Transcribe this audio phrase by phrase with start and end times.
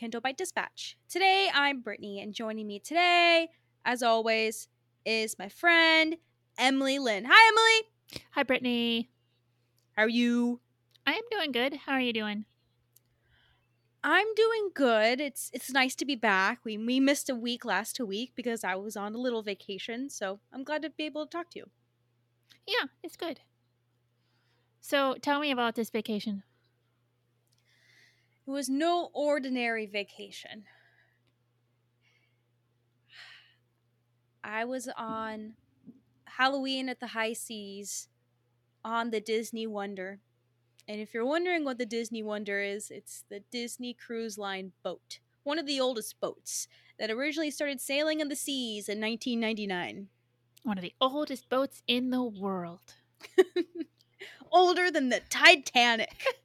[0.00, 0.96] Canto Bight Dispatch.
[1.10, 3.50] Today I'm Brittani, and joining me today,
[3.84, 4.66] as always,
[5.04, 6.16] is my friend
[6.56, 7.26] Emily Lynn.
[7.28, 8.22] Hi, Emily.
[8.30, 9.08] Hi, Brittani.
[9.92, 10.60] How are you?
[11.06, 11.80] I am doing good.
[11.84, 12.46] How are you doing?
[14.02, 15.20] I'm doing good.
[15.20, 16.60] It's it's nice to be back.
[16.64, 20.40] We we missed a week last week because I was on a little vacation, so
[20.50, 21.66] I'm glad to be able to talk to you.
[22.66, 23.40] Yeah, it's good.
[24.80, 26.44] So tell me about this vacation.
[28.46, 30.64] It was no ordinary vacation.
[34.42, 35.54] I was on
[36.24, 38.08] Halloween at the High Seas
[38.84, 40.20] on the Disney Wonder.
[40.88, 45.20] And if you're wondering what the Disney Wonder is, it's the Disney Cruise Line boat,
[45.44, 46.66] one of the oldest boats
[46.98, 50.08] that originally started sailing in the seas in 1999.
[50.62, 52.94] One of the oldest boats in the world.
[54.52, 56.24] Older than the Titanic.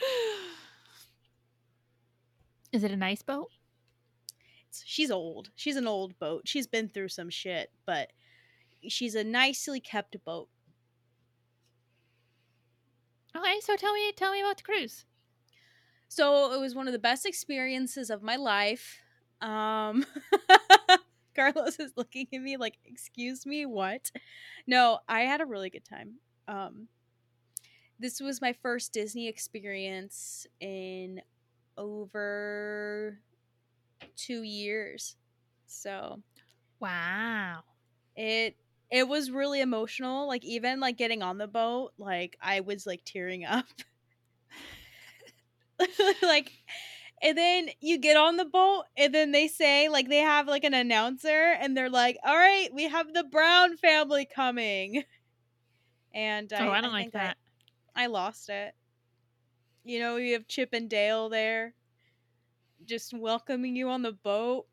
[2.72, 3.48] Is it a nice boat?
[4.84, 5.50] She's old.
[5.56, 6.42] She's an old boat.
[6.44, 8.12] She's been through some shit, but
[8.88, 10.48] she's a nicely kept boat.
[13.36, 15.04] Okay, so tell me tell me about the cruise.
[16.08, 18.98] So it was one of the best experiences of my life.
[19.40, 20.04] Um
[21.34, 24.10] Carlos is looking at me like, "Excuse me, what?"
[24.66, 26.14] No, I had a really good time.
[26.48, 26.88] Um
[28.00, 31.22] this was my first Disney experience in
[31.76, 33.18] over
[34.16, 35.16] 2 years.
[35.66, 36.22] So,
[36.80, 37.62] Wow.
[38.16, 38.56] it
[38.90, 43.02] it was really emotional like even like getting on the boat like i was like
[43.04, 43.66] tearing up
[46.22, 46.52] like
[47.22, 50.64] and then you get on the boat and then they say like they have like
[50.64, 55.04] an announcer and they're like all right we have the brown family coming
[56.14, 57.36] and oh, I don't like that.
[57.36, 57.49] I,
[57.94, 58.74] I lost it
[59.84, 61.74] you know you have chip and dale there
[62.84, 64.66] just welcoming you on the boat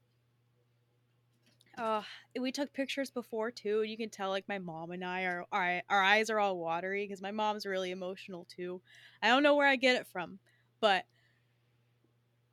[1.77, 2.01] uh,
[2.39, 3.83] we took pictures before too.
[3.83, 7.03] You can tell like my mom and I are our, our eyes are all watery
[7.05, 8.81] because my mom's really emotional too.
[9.21, 10.39] I don't know where I get it from,
[10.79, 11.05] but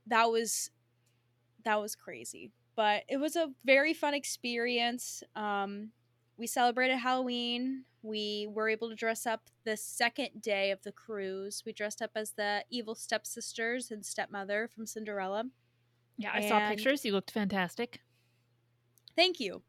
[0.07, 0.71] that was
[1.65, 2.53] that was crazy.
[2.77, 5.23] But it was a very fun experience.
[5.35, 5.93] Um,
[6.37, 7.85] we celebrated Halloween.
[8.03, 11.63] We were able to dress up the second day of the cruise.
[11.65, 15.45] We dressed up as the evil stepsisters and stepmother from Cinderella.
[16.19, 17.05] Yeah, I saw pictures.
[17.05, 18.01] You looked fantastic.
[19.17, 19.63] Thank you.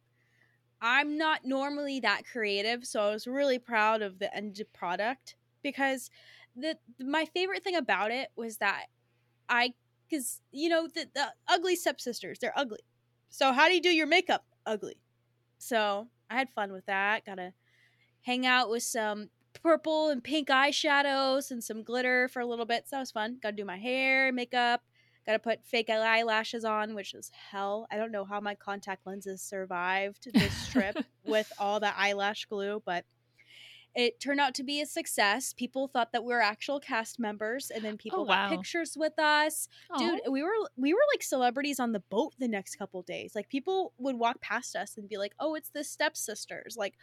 [0.81, 6.09] I'm not normally that creative, so I was really proud of the end product because
[6.55, 8.85] the my favorite thing about it was that
[9.49, 9.73] I
[10.09, 12.79] because you know the, the ugly stepsisters they're ugly.
[13.29, 14.97] So how do you do your makeup ugly?
[15.57, 17.25] So I had fun with that.
[17.25, 17.53] Got to
[18.21, 22.87] hang out with some purple and pink eyeshadows and some glitter for a little bit.
[22.87, 23.37] So that was fun.
[23.41, 24.81] Got to do my hair, makeup.
[25.25, 27.87] Got to put fake eyelashes on, which is hell.
[27.91, 32.83] I don't know how my contact lenses survived this trip with all that eyelash glue,
[32.85, 33.05] but
[33.95, 35.53] it turned out to be a success.
[35.53, 38.55] People thought that we were actual cast members, and then oh, people got wow.
[38.55, 39.69] pictures with us.
[39.97, 43.33] Dude, we were we were like celebrities on the boat the next couple days.
[43.35, 46.95] Like people would walk past us and be like, "Oh, it's the stepsisters." Like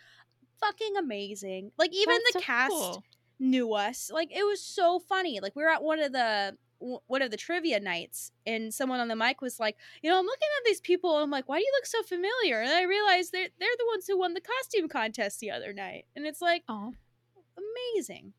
[0.60, 1.72] fucking amazing.
[1.78, 3.04] Like even That's the so cast cool.
[3.38, 4.10] knew us.
[4.12, 5.40] Like it was so funny.
[5.40, 9.00] Like we were at one of the w- one of the trivia nights, and someone
[9.00, 11.48] on the mic was like, "You know, I'm looking at these people, and I'm like,
[11.48, 14.34] why do you look so familiar?" And I realized they're they're the ones who won
[14.34, 16.92] the costume contest the other night, and it's like Oh,
[17.56, 18.34] amazing.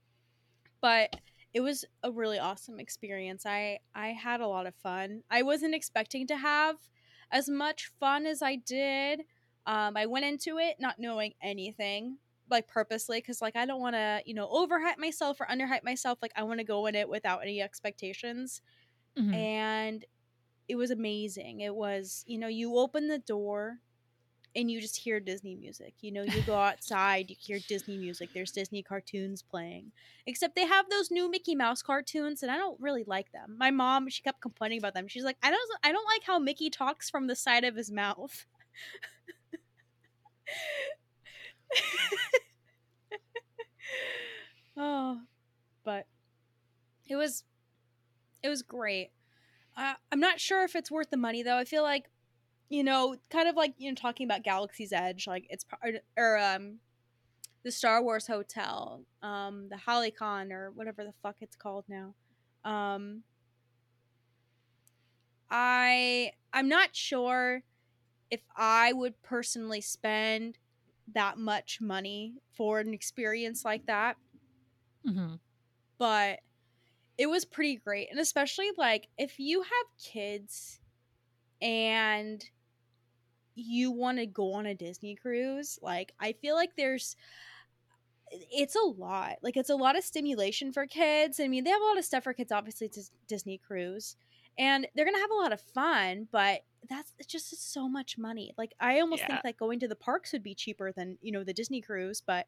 [0.82, 1.16] But
[1.54, 3.46] it was a really awesome experience.
[3.46, 5.24] I I had a lot of fun.
[5.30, 6.78] I wasn't expecting to have
[7.32, 9.26] as much fun as I did.
[9.66, 12.18] Um, I went into it not knowing anything,
[12.50, 16.20] like purposely, because like I don't want to, you know, overhype myself or underhype myself.
[16.22, 18.62] Like I want to go in it without any expectations,
[19.16, 19.34] Mhm.
[19.34, 20.06] and
[20.68, 21.62] it was amazing.
[21.62, 23.80] It was, you know, you open the door
[24.56, 25.96] and you just hear Disney music.
[26.02, 28.30] You know, you go outside, you hear Disney music.
[28.34, 29.92] There's Disney cartoons playing.
[30.28, 33.56] Except they have those new Mickey Mouse cartoons and I don't really like them.
[33.58, 35.08] My mom, she kept complaining about them.
[35.08, 37.92] She's like, "I don't I don't like how Mickey talks from the side of his
[37.92, 38.46] mouth."
[44.78, 45.22] oh,
[45.84, 46.08] but
[47.08, 47.44] it was
[48.42, 49.12] it was great.
[49.76, 51.58] Uh, I'm not sure if it's worth the money though.
[51.58, 52.10] I feel like
[52.70, 55.66] you know, kind of like you know, talking about Galaxy's Edge, like it's
[56.18, 56.80] or um,
[57.64, 62.16] the Star Wars Hotel, um, the Halcyon or whatever the fuck it's called now.
[62.66, 63.24] Um,
[65.50, 67.64] I I'm not sure
[68.32, 70.58] if I would personally spend
[71.08, 74.18] that much money for an experience like that,
[75.04, 75.40] Mhm.
[75.98, 76.40] but
[77.18, 78.10] it was pretty great.
[78.12, 80.82] And especially like if you have kids
[81.62, 82.46] and
[83.56, 87.16] you want to go on a Disney cruise, like I feel like there's
[88.32, 89.38] it's a lot.
[89.44, 91.40] Like it's a lot of stimulation for kids.
[91.40, 94.16] I mean, they have a lot of stuff for kids obviously it's a Disney cruise.
[94.58, 98.18] And they're going to have a lot of fun, but that's it's just so much
[98.18, 98.54] money.
[98.58, 99.28] Like I almost Yeah.
[99.28, 102.22] think that going to the parks would be cheaper than, you know, the Disney cruise,
[102.26, 102.48] but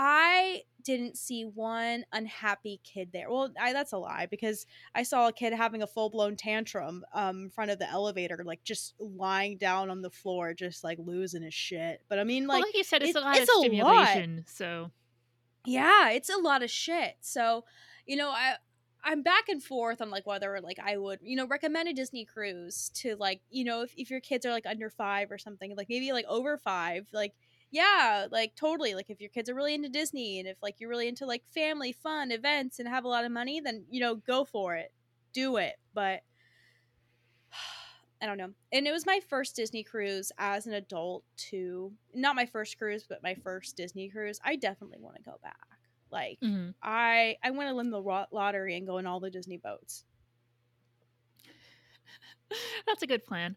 [0.00, 3.28] I didn't see one unhappy kid there.
[3.30, 7.04] Well, I, that's a lie because I saw a kid having a full blown tantrum
[7.12, 10.98] um, in front of the elevator, like just lying down on the floor, just like
[11.00, 12.02] losing his shit.
[12.08, 13.58] But I mean, well, like, like you said, it's it- a lot it's of a
[13.58, 13.64] lot.
[14.08, 14.44] stimulation.
[14.46, 14.90] So
[15.66, 17.16] yeah, it's a lot of shit.
[17.20, 17.64] So,
[18.06, 18.54] you know, I
[19.04, 22.24] I'm back and forth on like whether like I would, you know, recommend a Disney
[22.24, 25.74] cruise to like, you know, if, if your kids are like under five or something,
[25.76, 27.34] like maybe like over five, like
[27.70, 28.94] yeah, like totally.
[28.94, 31.42] Like if your kids are really into Disney and if like you're really into like
[31.54, 34.92] family fun events and have a lot of money, then you know, go for it.
[35.32, 35.74] Do it.
[35.94, 36.22] But
[38.22, 38.50] I don't know.
[38.72, 41.92] And it was my first Disney cruise as an adult too.
[42.14, 44.40] Not my first cruise, but my first Disney cruise.
[44.44, 45.77] I definitely want to go back.
[46.10, 46.74] Like mhm.
[46.82, 50.04] I I want to win the lottery and go in all the Disney boats.
[52.86, 53.56] that's a good plan.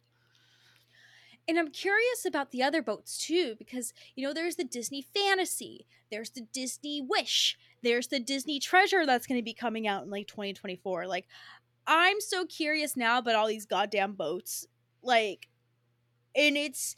[1.48, 5.86] And I'm curious about the other boats too because you know there's the Disney Fantasy,
[6.12, 10.10] there's the Disney Wish, there's the Disney Treasure that's going to be coming out in
[10.10, 11.08] like 2024.
[11.08, 11.28] Like
[11.88, 14.68] I'm so curious now about all these goddamn boats.
[15.04, 15.48] Like
[16.36, 16.96] and it's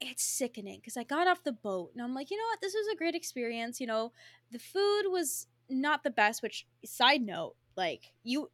[0.00, 2.74] it's sickening because I got off the boat and I'm like, you know what, this
[2.74, 3.80] was a great experience.
[3.80, 4.12] You know,
[4.50, 6.42] the food was not the best.
[6.42, 8.50] Which side note, like you,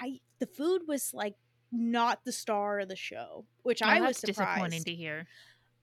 [0.00, 1.34] I the food was like
[1.72, 5.26] not the star of the show, which Well, I was disappointing to hear.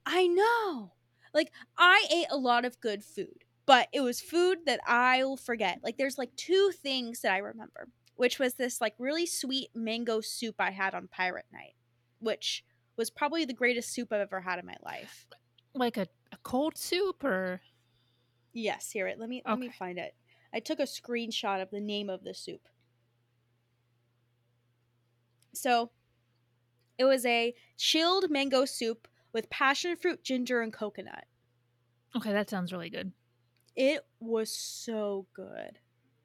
[0.04, 0.92] I know,
[1.34, 5.80] like I ate a lot of good food, but it was food that I'll forget.
[5.82, 10.20] Like there's like two things that I remember, which was this like really sweet mango
[10.20, 11.74] soup I had on Pirate Night,
[12.20, 12.64] which
[12.96, 15.26] was probably the greatest soup I've ever had in my life.
[15.74, 17.60] Like a, a cold soup or
[18.56, 19.18] Yes, here it.
[19.18, 20.14] Let me let me find it.
[20.50, 22.62] I took a screenshot of the name of the soup.
[25.52, 25.90] So,
[26.96, 31.24] it was a chilled mango soup with passion fruit, ginger, and coconut.
[32.16, 33.12] okay, that sounds really good.
[33.76, 35.78] It was so good.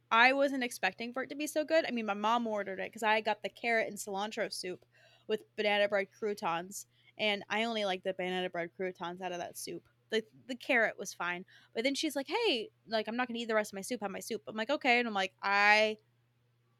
[0.09, 1.83] I wasn't expecting for it to be so good.
[1.85, 4.85] I mean, my mom ordered it because I got the carrot and cilantro soup
[5.27, 6.85] with banana bread croutons,
[7.17, 9.83] and I only like the banana bread croutons out of that soup.
[10.11, 13.47] The the carrot was fine, but then she's like, "Hey, like I'm not gonna eat
[13.47, 14.01] the rest of my soup.
[14.01, 15.97] Have my soup." I'm like, "Okay," and I'm like, "I,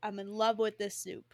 [0.03, 1.33] I'm in love with this soup."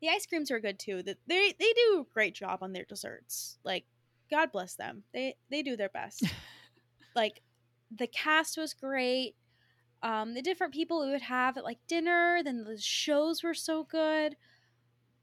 [0.00, 1.02] The ice creams are good too.
[1.02, 3.58] That they they do a great job on their desserts.
[3.64, 3.86] Like,
[4.30, 5.04] God bless them.
[5.12, 6.22] They they do their best
[7.14, 7.42] like
[7.90, 9.36] the cast was great
[10.02, 13.84] um the different people we would have at like dinner then the shows were so
[13.84, 14.36] good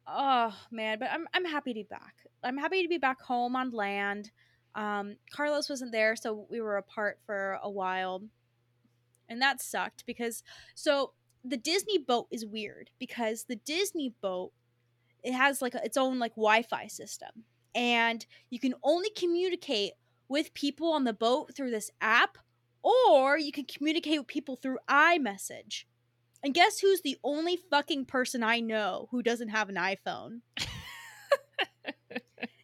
[0.08, 3.56] oh man but i'm i'm happy to be back i'm happy to be back home
[3.56, 4.32] on land
[4.76, 8.22] um carlos wasn't there so we were apart for a while
[9.30, 10.44] and that sucked because
[10.76, 11.14] so
[11.44, 14.52] the disney boat is weird because the disney boat
[15.24, 19.94] it has like a, its own like wi-fi system and you can only communicate
[20.28, 22.38] with people on the boat through this app,
[22.84, 25.84] or you can communicate with people through iMessage.
[26.44, 30.42] And guess who's the only fucking person I know who doesn't have an iPhone?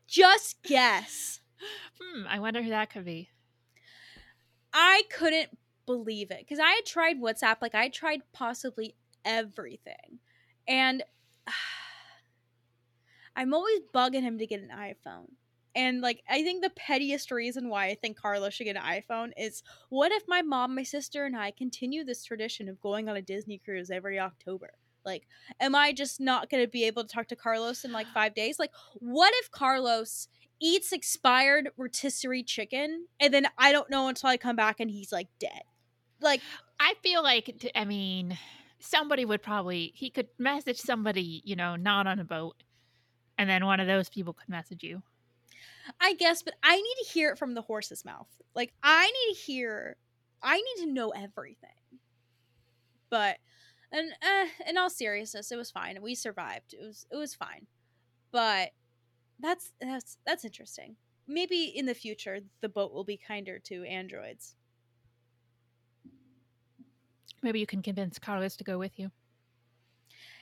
[0.08, 1.42] Just guess.
[2.02, 3.30] Hmm, I wonder who that could be.
[4.74, 8.96] I couldn't believe it because I had tried WhatsApp, like I tried possibly
[9.26, 10.20] everything,
[10.68, 11.04] and
[13.36, 15.30] I'm always bugging him to get an iPhone.
[15.76, 19.32] And like I think the pettiest reason why I think Carlos should get an iPhone
[19.38, 23.16] is what if my mom, my sister, and I continue this tradition of going on
[23.16, 24.72] a Disney cruise every October?
[25.06, 25.28] Like,
[25.60, 28.60] am I just not gonna be able to talk to Carlos in like five days?
[28.60, 30.28] Like, what if Carlos
[30.62, 35.12] eats expired rotisserie chicken and then I don't know until I come back and he's
[35.12, 35.62] like dead?
[36.22, 36.42] Like,
[36.80, 38.38] I feel like I mean,
[38.80, 42.64] somebody would probably he could message somebody, you know, not on a boat,
[43.38, 45.04] and then one of those people could message you.
[46.02, 48.28] I guess, but I need to hear it from the horse's mouth.
[48.56, 49.96] Like, I need to hear,
[50.42, 51.70] I need to know everything.
[53.10, 53.38] But,
[53.92, 56.02] and uh, in all seriousness, it was fine.
[56.02, 56.74] We survived.
[56.74, 57.68] It was, it was fine.
[58.32, 58.72] But
[59.40, 60.96] that's that's that's interesting.
[61.28, 64.56] Maybe in the future, the boat will be kinder to androids.
[67.44, 69.12] Maybe you can convince Carlos to go with you.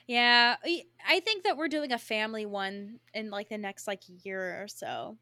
[0.08, 4.04] Yeah, I- I think that we're doing a family one in like the next like
[4.24, 5.18] year or so.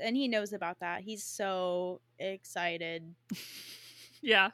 [0.00, 1.02] And he knows about that.
[1.02, 3.14] He's so excited.
[4.24, 4.52] Yeah.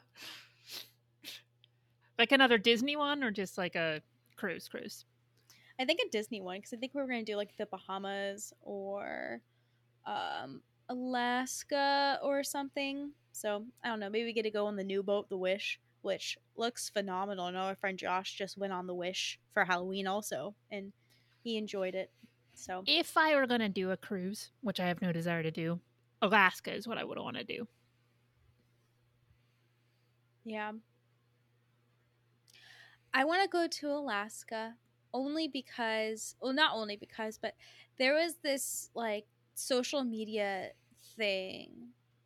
[2.17, 4.01] Like another Disney one or just like a
[4.35, 5.05] cruise cruise?
[5.79, 8.53] I think a Disney one because I think we were gonna do like the Bahamas
[8.61, 9.41] or
[10.05, 13.11] um Alaska or something.
[13.31, 14.09] So I don't know.
[14.09, 17.45] Maybe we get to go on the new boat, the Wish, which looks phenomenal.
[17.45, 20.91] I know our friend Josh just went on the Wish for Halloween also, and
[21.43, 22.11] he enjoyed it.
[22.55, 25.51] So If I were going to do a cruise, which I have no desire to
[25.51, 25.79] do,
[26.21, 27.67] Alaska is what I would want to do.
[30.43, 30.73] Yeah.
[33.13, 34.73] I want to go to Alaska
[35.13, 37.55] only because, well, not only because, but
[37.97, 39.25] there was this like
[39.55, 40.69] social media
[41.15, 41.71] thing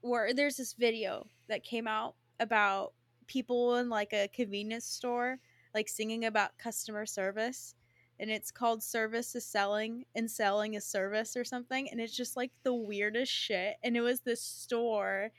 [0.01, 2.93] where there's this video that came out about
[3.27, 5.39] people in like a convenience store
[5.73, 7.73] like singing about customer service
[8.19, 12.37] and it's called service is selling and selling is service or something and it's just
[12.37, 15.31] like the weirdest shit and it was this store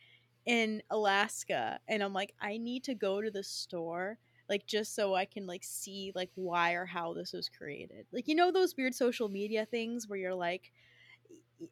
[0.47, 4.19] in Alaska and I'm like I need to go to the store
[4.55, 8.07] like just so I can like see like why or how this was created.
[8.13, 10.71] Like you know those weird social media things where you're like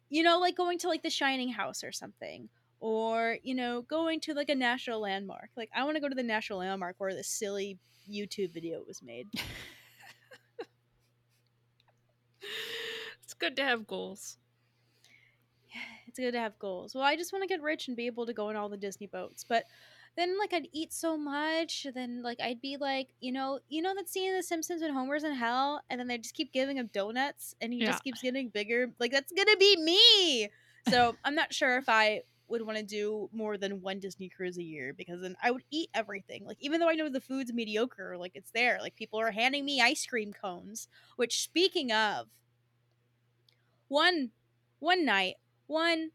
[0.09, 2.49] you know like going to like the shining house or something
[2.81, 5.49] or you know going to like a national landmark.
[5.55, 7.79] Like I want to go to the national landmark where this silly
[8.11, 9.29] YouTube video was made.
[13.23, 14.37] It's good to have goals.
[15.73, 16.93] Yeah, it's good to have goals.
[16.93, 18.77] Well, I just want to get rich and be able to go on all the
[18.77, 19.45] Disney boats.
[19.47, 19.63] But
[20.15, 23.95] then like I'd eat so much, then like I'd be like, you know, you know
[23.95, 26.77] that scene in The Simpsons when Homer's in hell, and then they just keep giving
[26.77, 27.83] him donuts, and he Yeah.
[27.83, 28.93] just keeps getting bigger.
[28.99, 30.49] Like that's gonna be me.
[30.83, 34.57] So I'm not sure if I would want to do more than one Disney cruise
[34.57, 36.45] a year because then I would eat everything.
[36.45, 38.79] Like even though I know the food's mediocre, like it's there.
[38.81, 40.87] Like people are handing me ice cream cones.
[41.15, 42.27] Which speaking of,
[43.87, 44.31] one
[44.79, 45.35] one night,
[45.67, 46.11] one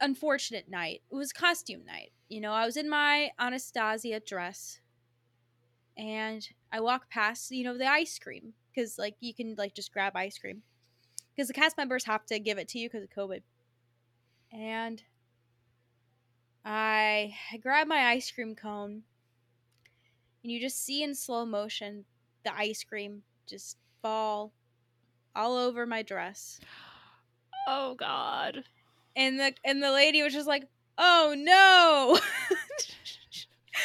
[0.00, 1.02] unfortunate night.
[1.10, 2.12] It was costume night.
[2.28, 4.80] You know, I was in my Anastasia dress
[5.96, 9.92] and I walk past, you know, the ice cream because like you can like just
[9.92, 10.62] grab ice cream
[11.34, 13.42] because the cast members have to give it to you because of COVID.
[14.52, 15.02] And
[16.64, 19.02] I grab my ice cream cone
[20.42, 22.04] and you just see in slow motion
[22.44, 24.52] the ice cream just fall
[25.34, 26.58] all over my dress
[27.68, 28.64] Oh God.
[29.16, 30.68] and the and the lady was just like,
[30.98, 32.18] "Oh no."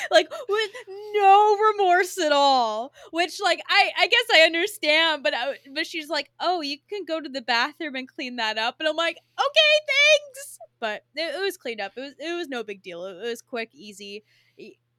[0.09, 0.71] like with
[1.13, 6.07] no remorse at all which like i i guess i understand but I, but she's
[6.07, 9.17] like oh you can go to the bathroom and clean that up and i'm like
[9.37, 10.59] okay thanks.
[10.79, 11.93] But it, it was cleaned up.
[11.95, 13.05] It was it was no big deal.
[13.05, 14.23] It, was quick easy.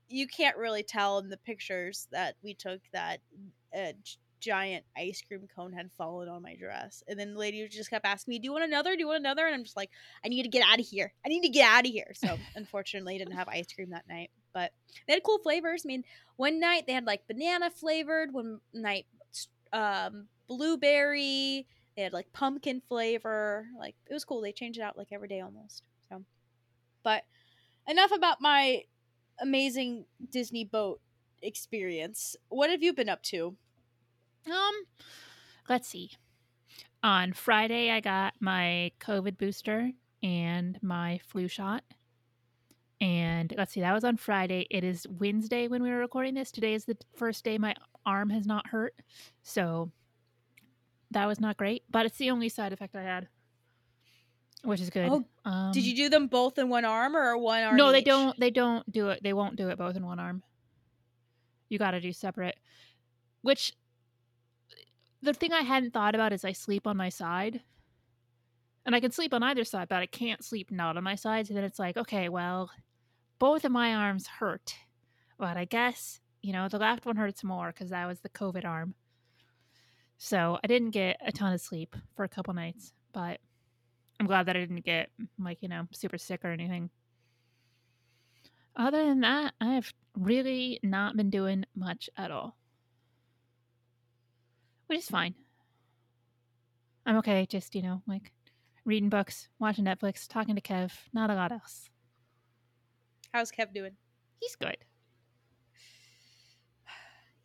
[0.08, 3.20] You can't really tell in the pictures that we took that
[3.74, 7.02] uh, g- giant ice cream cone had fallen on my dress.
[7.08, 8.94] And then the lady just kept asking me do you want another?
[8.94, 9.46] Do you want another?
[9.46, 9.90] And i'm just like
[10.24, 11.12] i need to get out of here.
[11.24, 12.12] I need to get out of here.
[12.14, 14.72] So unfortunately I didn't have ice cream that night but
[15.06, 15.84] they had cool flavors.
[15.86, 16.04] I mean
[16.36, 19.06] one night they had like banana flavored one night
[19.72, 21.66] um blueberry.
[21.96, 23.66] They had like pumpkin flavor.
[23.78, 24.40] Like it was cool.
[24.40, 26.24] They changed it out like every day almost so.
[27.04, 27.22] But
[27.88, 28.82] enough about my
[29.40, 31.00] amazing disney boat
[31.42, 32.36] experience.
[32.48, 33.56] What have you been up to
[34.46, 34.74] Um,
[35.68, 36.10] let's see.
[37.02, 39.90] On Friday, I got my COVID booster
[40.22, 41.82] and my flu shot.
[43.00, 44.66] And let's see, that was on Friday.
[44.70, 46.52] It is Wednesday when we were recording this.
[46.52, 47.74] Today is the first day my
[48.06, 48.94] arm has not hurt.
[49.42, 49.90] So
[51.10, 53.28] that was not great, but it's the only side effect I had.
[54.62, 55.08] which is good.
[55.10, 57.76] Oh, um, Did you do them both in one arm or one arm?
[57.76, 58.38] No, they don't.
[58.38, 59.20] They don't do it.
[59.24, 60.44] They won't do it both in one arm.
[61.68, 62.56] You got to do separate.
[63.40, 63.72] Which
[65.22, 67.62] the thing I hadn't thought about is I sleep on my side,
[68.84, 71.46] and I can sleep on either side, but I can't sleep not on my side.
[71.46, 72.70] So then it's like, okay, well,
[73.38, 74.74] both of my arms hurt,
[75.38, 78.64] but I guess you know the left one hurts more because that was the COVID
[78.64, 78.94] arm.
[80.18, 83.40] So I didn't get a ton of sleep for a couple nights, but
[84.20, 86.90] I'm glad that I didn't get like you know super sick or anything.
[88.74, 92.56] Other than that, I have really not been doing much at all.
[94.92, 95.34] Which is fine.
[97.06, 98.30] I'm okay, just, you know, like
[98.84, 101.88] reading books, watching Netflix, talking to Kev, not a lot else.
[103.32, 103.92] How's Kev doing?
[104.38, 104.76] He's good.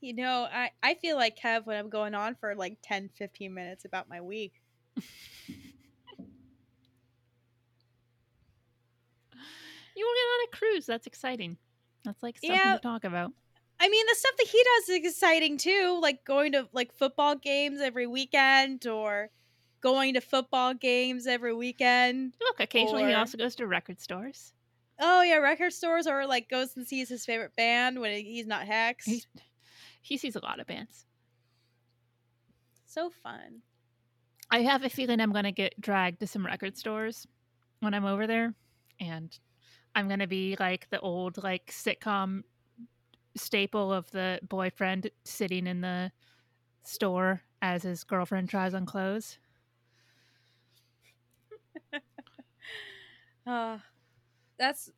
[0.01, 3.54] You know, I, I feel like Kev when I'm going on for like 10, 15
[3.54, 4.62] minutes about my week.
[9.96, 10.86] You will get on a cruise.
[10.86, 11.58] That's exciting.
[12.04, 12.75] That's like something Yeah.
[12.75, 13.32] to talk about.
[13.80, 17.36] I mean, the stuff that he does is exciting too, like going to like football
[17.36, 19.30] games every weekend or
[19.82, 22.34] going to football games every weekend.
[22.42, 24.54] Look, occasionally he also goes to record stores.
[25.00, 28.66] Oh yeah, record stores or like goes and sees his favorite band when he's not
[28.66, 29.06] Hex.
[29.06, 29.28] He's,
[30.02, 31.06] he sees a lot of bands.
[32.86, 33.62] so fun.
[34.50, 37.28] I have a feeling I'm going to get dragged to some record stores
[37.82, 38.54] when I'm over there.
[39.00, 39.38] And
[39.94, 42.44] I'm going to be like the old, like, sitcom
[43.38, 46.12] staple of the boyfriend sitting in the
[46.84, 49.38] store as his girlfriend tries on clothes.
[53.46, 53.77] Uh,
[54.60, 54.91] that's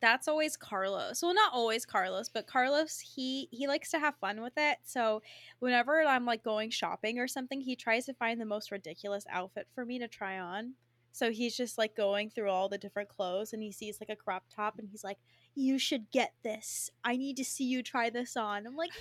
[0.00, 1.22] that's always Carlos.
[1.22, 4.78] Well, not always Carlos, but Carlos he he likes to have fun with it.
[4.84, 5.22] So
[5.60, 9.66] whenever I'm like going shopping or something, he tries to find the most ridiculous outfit
[9.74, 10.74] for me to try on.
[11.12, 14.16] So he's just like going through all the different clothes and he sees like a
[14.16, 15.18] crop top and he's like,
[15.54, 16.90] "You should get this.
[17.04, 18.92] I need to see you try this on." I'm like,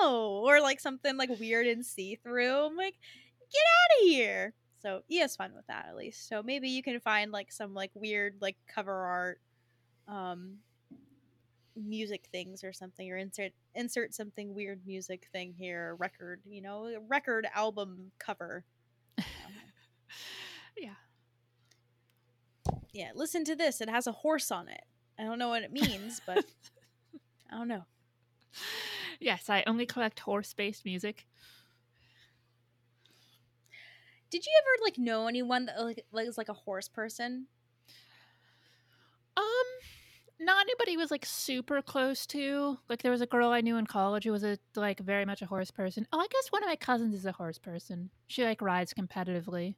[0.00, 2.66] "No!" Or like something like weird and see-through.
[2.66, 2.96] I'm like,
[3.52, 6.28] "Get out of here." So he has fun with that at least.
[6.28, 9.40] So maybe you can find like some like weird like cover art
[10.08, 10.58] um
[11.76, 16.88] music things or something or insert insert something weird music thing here record you know
[17.08, 18.64] record album cover
[20.78, 20.94] Yeah.
[22.92, 24.84] yeah listen to this it has a horse on it
[25.18, 26.44] i don't know what it means but
[27.50, 27.84] i don't know
[29.20, 31.26] yes, I only collect horse based music.
[34.30, 37.46] did you ever like know anyone that like, like was like a horse person
[39.36, 39.44] Um,
[40.40, 42.78] not anybody was like super close to.
[42.88, 45.42] Like there was a girl I knew in college who was a like very much
[45.42, 46.06] a horse person.
[46.10, 48.10] Oh, I guess one of my cousins is a horse person.
[48.26, 49.74] She like rides competitively.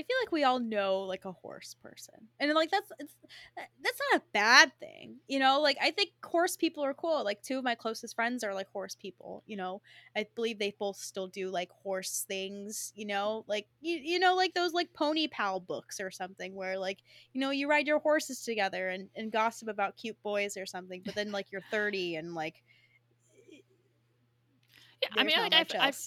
[0.00, 3.14] I feel like we all know like a horse person, and like that's it's
[3.82, 5.60] that's not a bad thing, you know.
[5.60, 7.22] Like I think horse people are cool.
[7.24, 9.82] Like two of my closest friends are like horse people, you know.
[10.16, 14.34] I believe they both still do like horse things, you know, like you you know
[14.34, 17.00] like those like pony pal books or something where like
[17.34, 21.02] you know you ride your horses together and and gossip about cute boys or something.
[21.04, 22.62] But then like you're 30 and like
[25.02, 25.98] Yeah, I mean, like I've, I've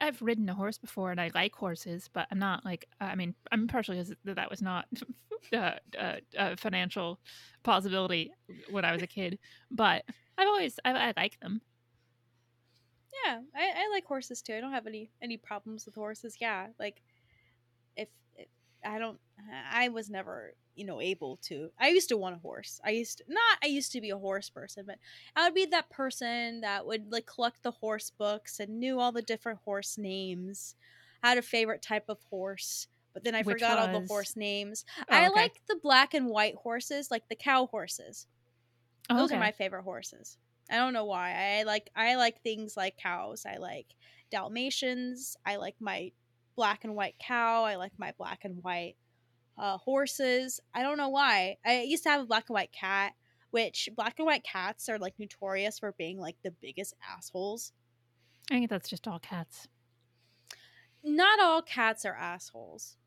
[0.00, 3.34] I've ridden a horse before, and I like horses, but I'm not like I mean,
[3.52, 4.86] I'm partially because that was not
[5.52, 7.20] uh, uh, a financial
[7.62, 8.32] possibility
[8.70, 9.38] when I was a kid.
[9.70, 10.04] But
[10.36, 11.60] I've always I, I like them.
[13.24, 14.54] Yeah, I, I like horses too.
[14.54, 16.36] I don't have any any problems with horses.
[16.40, 17.02] Yeah, like
[17.96, 18.29] if, if
[18.84, 19.18] I don't,
[19.70, 21.70] I was never you know able to.
[21.78, 22.80] I used to want a horse.
[22.84, 23.58] I used to, not.
[23.62, 24.98] I used to be a horse person, but
[25.36, 29.12] I would be that person that would like collect the horse books and knew all
[29.12, 30.74] the different horse names.
[31.22, 34.36] I had a favorite type of horse, but then I Which forgot all the horse
[34.36, 34.84] names.
[35.00, 35.34] Oh, I okay.
[35.34, 38.26] like the black and white horses, like the cow horses.
[39.10, 39.36] Oh, Those okay.
[39.36, 40.38] are my favorite horses.
[40.70, 41.58] I don't know why.
[41.58, 43.44] I like I like things like cows.
[43.44, 43.86] I like
[44.30, 45.36] Dalmatians.
[45.44, 46.12] I like my
[46.60, 47.64] black and white cow.
[47.64, 48.96] I like my black and white
[49.56, 50.60] uh, horses.
[50.74, 51.56] I don't know why.
[51.64, 53.14] I used to have a black and white cat,
[53.50, 57.72] which black and white cats are like notorious for being like the biggest assholes.
[58.50, 59.68] I think that's just all cats.
[61.02, 62.98] Not all cats are assholes.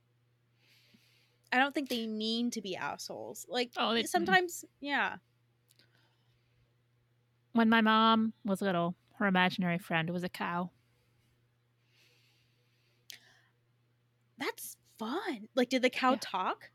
[1.52, 3.46] I don't think they mean to be assholes.
[3.48, 5.18] Like Oh, they- sometimes, yeah.
[7.52, 10.72] When my mom was little, her imaginary friend was a cow.
[14.38, 15.48] That's fun.
[15.56, 16.18] Like, did the cow Yeah.
[16.22, 16.70] talk?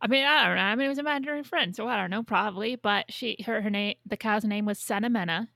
[0.00, 0.62] I mean, I don't know.
[0.62, 2.76] I mean, it was a imaginary friend, so I don't know, probably.
[2.76, 5.48] But she, her, her name, the cow's name was Senimena,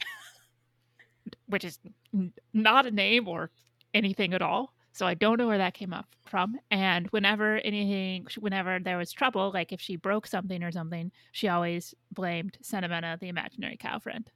[1.46, 1.78] which is
[2.12, 3.50] n- not a name or
[3.94, 4.72] anything at all.
[4.92, 6.56] So I don't know where that came up from.
[6.70, 11.48] And whenever anything, whenever there was trouble, like if she broke something or something, she
[11.48, 14.28] always blamed Sentimenta, the imaginary cow friend.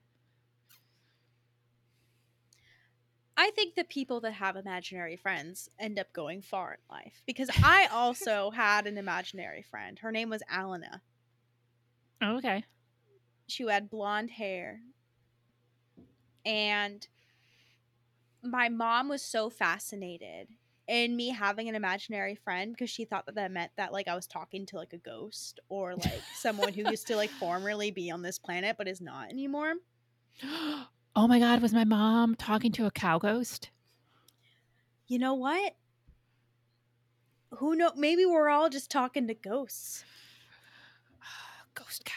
[3.41, 7.49] I think the people that have imaginary friends end up going far in life because
[7.63, 9.99] I also had an imaginary friend.
[9.99, 11.01] Her name was Alana.
[12.21, 12.65] Oh, okay.
[13.47, 14.81] She had blonde hair.
[16.45, 17.09] And
[18.43, 20.49] my mom was so fascinated
[20.87, 24.15] in me having an imaginary friend because she thought that that meant that like I
[24.15, 28.11] was talking to like a ghost or like someone who used to like formerly be
[28.11, 29.77] on this planet but is not anymore.
[31.17, 33.71] Oh my god, was my mom talking to a cow ghost?
[35.09, 35.75] You know what?
[37.57, 37.93] Who know?
[37.97, 40.05] Maybe we're all just talking to ghosts.
[41.75, 42.15] Ghost cow.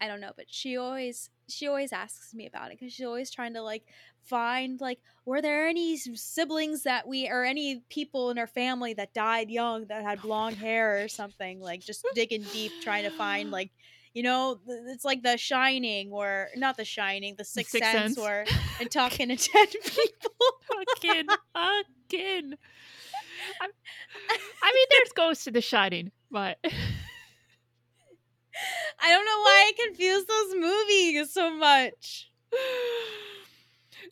[0.00, 3.30] I don't know, but she always she always asks me about it because she's always
[3.30, 3.84] trying to like
[4.22, 9.14] find like were there any siblings that we or any people in our family that
[9.14, 13.50] died young that had blonde hair or something like just digging deep trying to find
[13.50, 13.70] like
[14.18, 18.18] you know it's like the shining or not the shining the sixth, Sixth sense, Sense.
[18.18, 18.44] or
[18.80, 20.34] and talking to dead people
[20.98, 21.26] Again.
[21.54, 22.56] Again.
[23.62, 23.70] I'm-
[24.62, 26.58] I mean, there's ghosts in The Shining, but
[29.00, 32.28] i don't know why i confuse those movies so much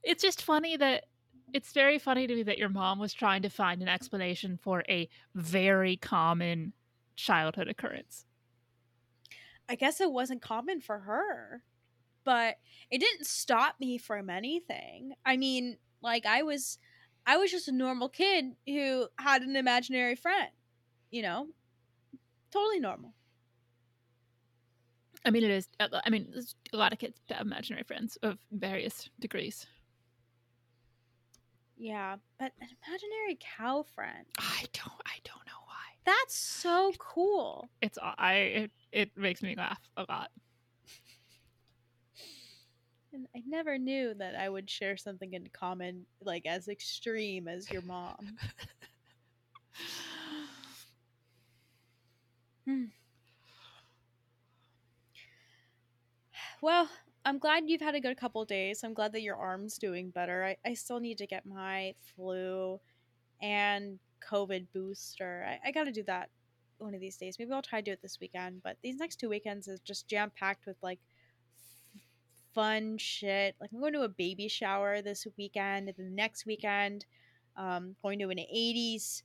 [0.05, 1.07] it's just funny that
[1.53, 4.85] it's very funny to me that your mom was trying to find an explanation for
[4.89, 6.73] a very common
[7.17, 8.26] childhood occurrence.
[9.69, 11.63] I guess it wasn't common for her,
[12.25, 12.57] but
[12.91, 15.15] it didn't stop me from anything.
[15.25, 16.79] I mean, like I was
[17.27, 20.51] I was just a normal kid who had an imaginary friend,
[21.11, 21.49] you know?
[22.53, 23.13] Totally normal.
[25.25, 25.69] I mean, it is.
[25.81, 29.67] uh, I mean, there's a lot of kids have imaginary friends of various degrees.
[31.77, 34.25] Yeah, but an imaginary cow friend.
[34.39, 35.03] I don't.
[35.05, 35.46] I don't.
[36.07, 37.69] That's so cool.
[37.83, 37.99] It's.
[38.03, 38.35] I.
[38.35, 40.31] It, it makes me laugh a lot.
[43.13, 47.71] And I never knew that I would share something in common like as extreme as
[47.71, 48.37] your mom.
[56.63, 56.89] Well,
[57.25, 58.83] I'm glad you've had a good couple days.
[58.83, 60.45] I'm glad that your arm's doing better.
[60.45, 62.81] I, I still need to get my flu
[63.43, 63.99] and
[64.31, 65.47] COVID booster.
[65.47, 66.31] I, I got to do that
[66.79, 67.37] one of these days.
[67.39, 68.63] Maybe I'll try to do it this weekend.
[68.63, 70.99] But these next two weekends is just jam packed with like
[71.95, 72.03] f-
[72.55, 73.55] fun shit.
[73.61, 75.89] Like I'm going to a baby shower this weekend.
[75.89, 77.07] And the next weekend,
[77.57, 79.23] um, going to an 80s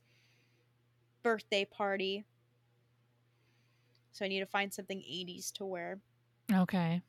[1.22, 2.24] birthday party.
[4.12, 5.98] So I need to find something 80s to wear.
[6.52, 7.02] Okay.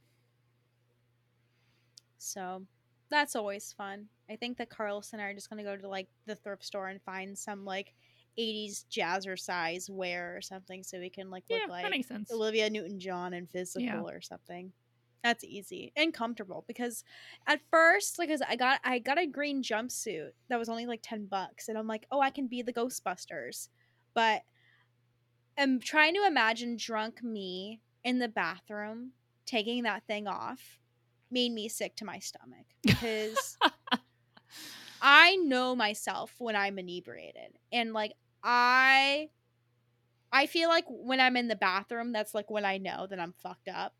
[2.17, 2.63] So
[3.09, 4.07] that's always fun.
[4.33, 6.87] I think that Carlos and I are just gonna go to like the thrift store
[6.89, 7.95] and find some like
[8.37, 12.41] 80s jazzercise wear or something so we can like look Yeah, like that makes sense.
[12.41, 14.73] Olivia Newton John and physical or something.
[15.23, 17.05] That's easy and comfortable because
[17.47, 20.99] at first, like, 'cause I got I got a green jumpsuit that was only like
[21.01, 23.69] ten bucks, and I'm like, oh, I can be the Ghostbusters,
[24.13, 24.43] but
[25.57, 29.13] I'm trying to imagine drunk me in the bathroom
[29.45, 30.79] taking that thing off
[31.29, 33.57] made me sick to my stomach because
[35.01, 37.57] I know myself when I'm inebriated.
[37.71, 38.13] And like
[38.43, 39.29] I
[40.31, 43.33] I feel like when I'm in the bathroom, that's like when I know that I'm
[43.33, 43.93] fucked up.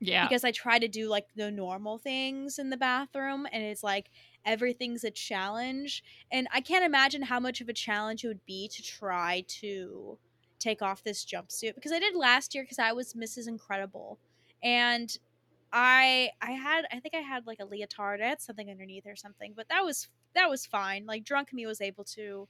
[0.00, 0.26] Yeah.
[0.26, 4.10] Because I try to do like the normal things in the bathroom and it's like
[4.44, 6.02] everything's a challenge.
[6.30, 10.18] And I can't imagine how much of a challenge it would be to try to
[10.58, 13.46] take off this jumpsuit because I did last year because I was Mrs.
[13.46, 14.18] Incredible.
[14.62, 15.16] And
[15.74, 18.22] I I had I think I had like a leotard.
[18.22, 21.04] I had something underneath or something, but that was that was fine.
[21.04, 22.48] Like drunk me was able to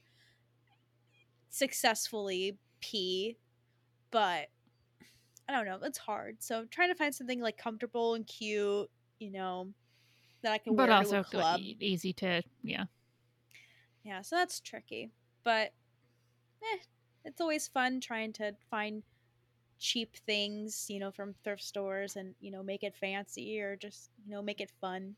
[1.49, 3.37] successfully pee,
[4.11, 4.49] but
[5.49, 5.79] I don't know.
[5.81, 6.37] It's hard.
[6.39, 9.69] So I'm trying to find something like comfortable and cute, you know,
[10.43, 11.61] that I can but wear also to a club.
[11.61, 12.85] easy to yeah.
[14.03, 15.09] Yeah, so that's tricky.
[15.43, 15.73] But
[16.61, 16.77] eh,
[17.23, 19.01] it's always fun trying to find
[19.79, 24.09] cheap things, you know, from thrift stores and, you know, make it fancy or just,
[24.25, 25.15] you know, make it fun.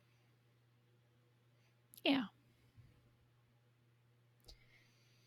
[2.04, 2.26] Yeah.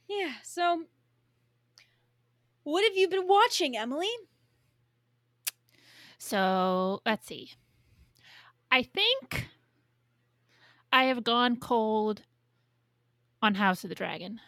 [0.09, 0.85] Yeah, so
[2.63, 4.09] what have you been watching, Emily?
[6.19, 7.53] So let's see.
[8.71, 9.49] I think
[10.93, 12.23] I have gone cold
[13.43, 14.41] on House of the Dragon.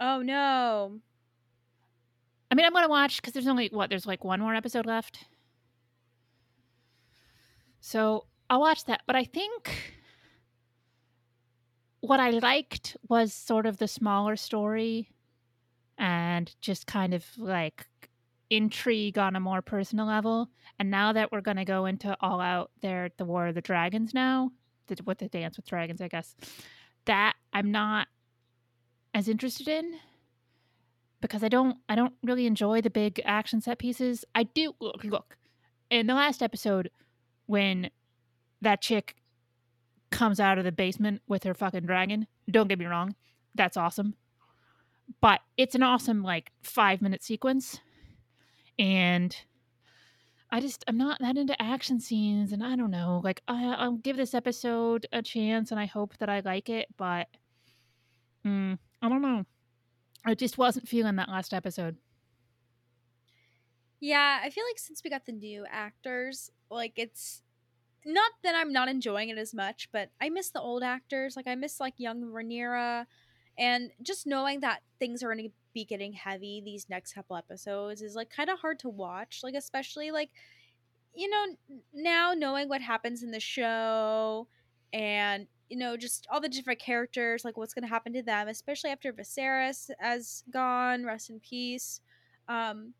[0.00, 1.00] Oh no.
[2.50, 5.24] I mean, I'm gonna watch because there's only what there's like one more episode left.
[7.80, 9.02] So I'll watch that.
[9.06, 9.94] But I think
[12.00, 15.10] what I liked was sort of the smaller story
[15.98, 17.86] and just kind of like
[18.50, 20.48] intrigue on a more personal level.
[20.78, 23.60] And now that we're going to go into all out there, the War of the
[23.60, 24.52] Dragons now,
[24.86, 26.34] the, what the Dance with Dragons, I guess,
[27.04, 28.08] that I'm not
[29.12, 29.94] as interested in
[31.20, 34.24] because I don't I don't really enjoy the big action set pieces.
[34.34, 35.36] I do look, look
[35.90, 36.90] in the last episode
[37.46, 37.90] when
[38.60, 39.16] that chick
[40.10, 42.26] comes out of the basement with her fucking dragon.
[42.50, 43.14] Don't get me wrong,
[43.54, 44.14] that's awesome.
[45.20, 47.80] But it's an awesome like 5 minute sequence
[48.78, 49.34] and
[50.50, 53.20] I just I'm not that into action scenes and I don't know.
[53.22, 56.88] Like I I'll give this episode a chance and I hope that I like it,
[56.96, 57.28] but
[58.46, 59.44] mm, I don't know.
[60.28, 61.96] I just wasn't feeling that last episode.
[64.00, 67.42] Yeah, I feel like since we got the new actors, like it's
[68.04, 71.34] not that I'm not enjoying it as much, but I miss the old actors.
[71.34, 73.06] Like I miss like young Rhaenyra,
[73.58, 78.02] and just knowing that things are going to be getting heavy these next couple episodes
[78.02, 79.40] is like kind of hard to watch.
[79.42, 80.30] Like especially like
[81.14, 81.46] you know
[81.92, 84.46] now knowing what happens in the show
[84.92, 88.48] and you know just all the different characters, like what's going to happen to them,
[88.48, 92.00] especially after Viserys has gone, rest in peace.
[92.48, 92.94] Um,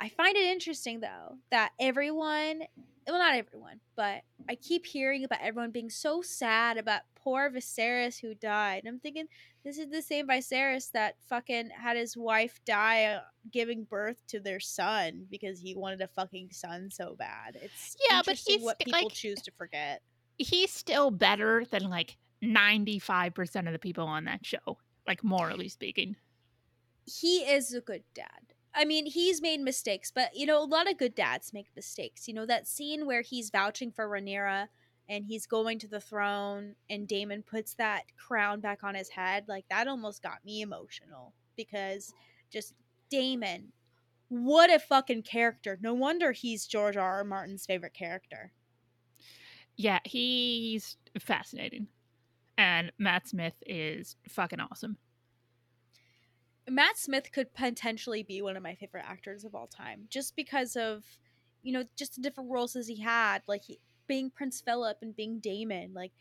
[0.00, 2.62] I find it interesting though that everyone,
[3.06, 8.20] well, not everyone, but I keep hearing about everyone being so sad about poor Viserys
[8.20, 8.82] who died.
[8.86, 9.26] I'm thinking
[9.64, 14.40] this is the same Viserys that fucking had his wife die uh, giving birth to
[14.40, 17.58] their son because he wanted a fucking son so bad.
[17.60, 20.02] It's yeah, but he's what people like, choose to forget.
[20.38, 26.16] He's still better than like 95% of the people on that show, like morally speaking.
[27.04, 28.54] He is a good dad.
[28.74, 32.28] I mean, he's made mistakes, but you know, a lot of good dads make mistakes.
[32.28, 34.68] You know, that scene where he's vouching for Rhaenyra
[35.08, 39.46] and he's going to the throne and Daemon puts that crown back on his head,
[39.48, 42.12] like that almost got me emotional because
[42.50, 42.74] just
[43.10, 43.72] Daemon,
[44.28, 45.78] what a fucking character.
[45.80, 47.16] No wonder he's George R.
[47.16, 47.24] R.
[47.24, 48.52] Martin's favorite character.
[49.78, 51.86] Yeah, he's fascinating.
[52.58, 54.98] And Matt Smith is fucking awesome.
[56.68, 60.76] Matt Smith could potentially be one of my favorite actors of all time just because
[60.76, 61.04] of
[61.62, 65.16] you know just the different roles as he had like he, being Prince Philip and
[65.16, 65.94] being Daemon.
[65.94, 66.12] like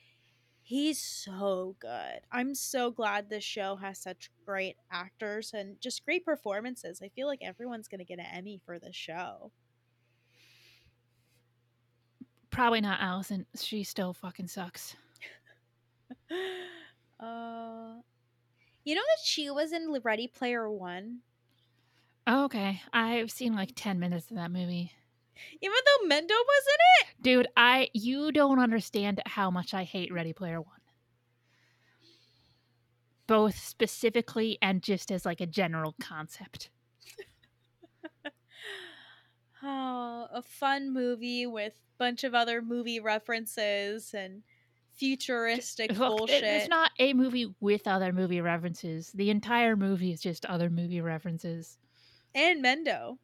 [0.62, 2.22] he's so good.
[2.32, 7.02] I'm so glad this show has such great actors and just great performances.
[7.02, 9.52] I feel like everyone's going to get an Emmy for this show.
[12.58, 13.46] Probably not Alicent.
[13.56, 14.96] She still fucking sucks.
[17.20, 17.94] uh
[18.84, 21.20] you know that she was in Ready Player One?
[22.26, 22.82] Oh, okay.
[22.92, 24.92] I've seen like 10 minutes of that movie.
[25.62, 27.22] Even though Mendo was in it?
[27.22, 30.82] Dude, I you don't understand how much I hate Ready Player One.
[33.28, 36.72] Both specifically and just as like a general concept.
[39.68, 44.44] Oh, a fun movie with a bunch of other movie references and
[44.96, 46.44] futuristic Look, bullshit.
[46.44, 49.12] It's not a movie with other movie references.
[49.14, 51.78] The entire movie is just other movie references.
[52.34, 53.18] and Mendo.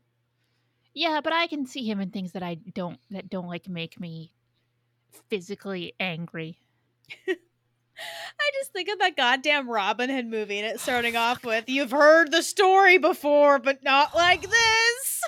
[0.93, 3.99] Yeah, but I can see him in things that I don't that don't like make
[3.99, 4.31] me
[5.29, 6.59] physically angry.
[7.27, 11.91] I just think of that goddamn Robin Hood movie and it starting off with "You've
[11.91, 15.23] heard the story before, but not like this."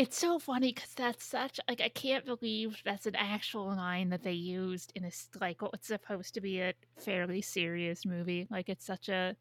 [0.00, 4.22] It's so funny because that's such like I can't believe that's an actual line that
[4.22, 8.46] they used in a like what's supposed to be a fairly serious movie.
[8.50, 9.36] Like it's such a,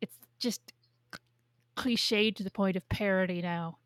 [0.00, 0.72] it's just
[1.76, 3.78] cliched to the point of parody now.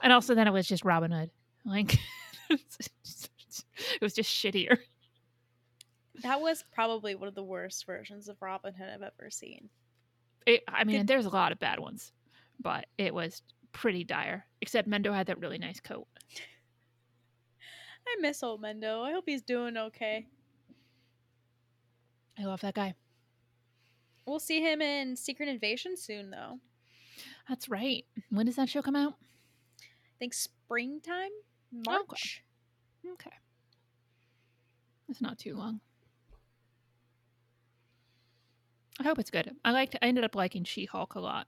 [0.00, 1.30] And also, then it was just Robin Hood.
[1.66, 1.98] Like
[2.48, 2.58] it
[4.00, 4.78] was just shittier.
[6.22, 9.68] That was probably one of the worst versions of Robin Hood I've ever seen.
[10.46, 12.12] It, I mean, Did- there's a lot of bad ones,
[12.58, 13.42] but it was
[13.78, 14.44] pretty dire.
[14.60, 16.06] Except Mendo had that really nice coat.
[18.06, 19.02] I miss old Mendo.
[19.02, 20.26] I hope he's doing okay.
[22.38, 22.94] I love that guy.
[24.26, 26.58] We'll see him in Secret Invasion soon, though.
[27.48, 28.04] That's right.
[28.30, 29.14] When does that show come out?
[29.80, 31.30] I think springtime,
[31.74, 32.42] oh, March.
[33.12, 33.32] Okay.
[35.08, 35.80] It's not too long.
[39.00, 39.54] I hope it's good.
[39.64, 41.46] I liked I ended up liking She-Hulk a lot.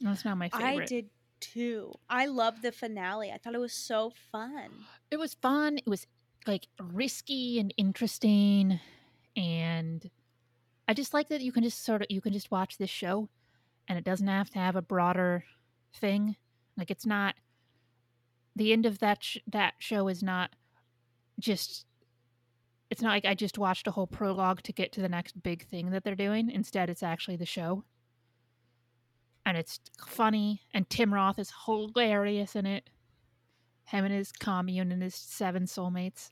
[0.00, 0.82] That's not my favorite.
[0.82, 1.06] I did
[1.52, 1.92] too.
[2.08, 3.30] I loved the finale.
[3.32, 4.70] I thought it was so fun.
[5.10, 5.78] It was fun.
[5.78, 6.06] It was
[6.46, 8.80] like risky and interesting
[9.36, 10.10] and
[10.86, 13.28] I just like that you can just sort of you can just watch this show
[13.88, 15.44] and it doesn't have to have a broader
[15.96, 16.36] thing.
[16.76, 17.34] Like it's not
[18.56, 20.50] the end of that sh- that show is not
[21.40, 21.86] just
[22.90, 25.66] it's not like I just watched a whole prologue to get to the next big
[25.66, 26.50] thing that they're doing.
[26.50, 27.84] Instead, it's actually the show.
[29.46, 32.88] And it's funny, and Tim Roth is hilarious in it.
[33.84, 36.30] Him and his commune and his seven soulmates.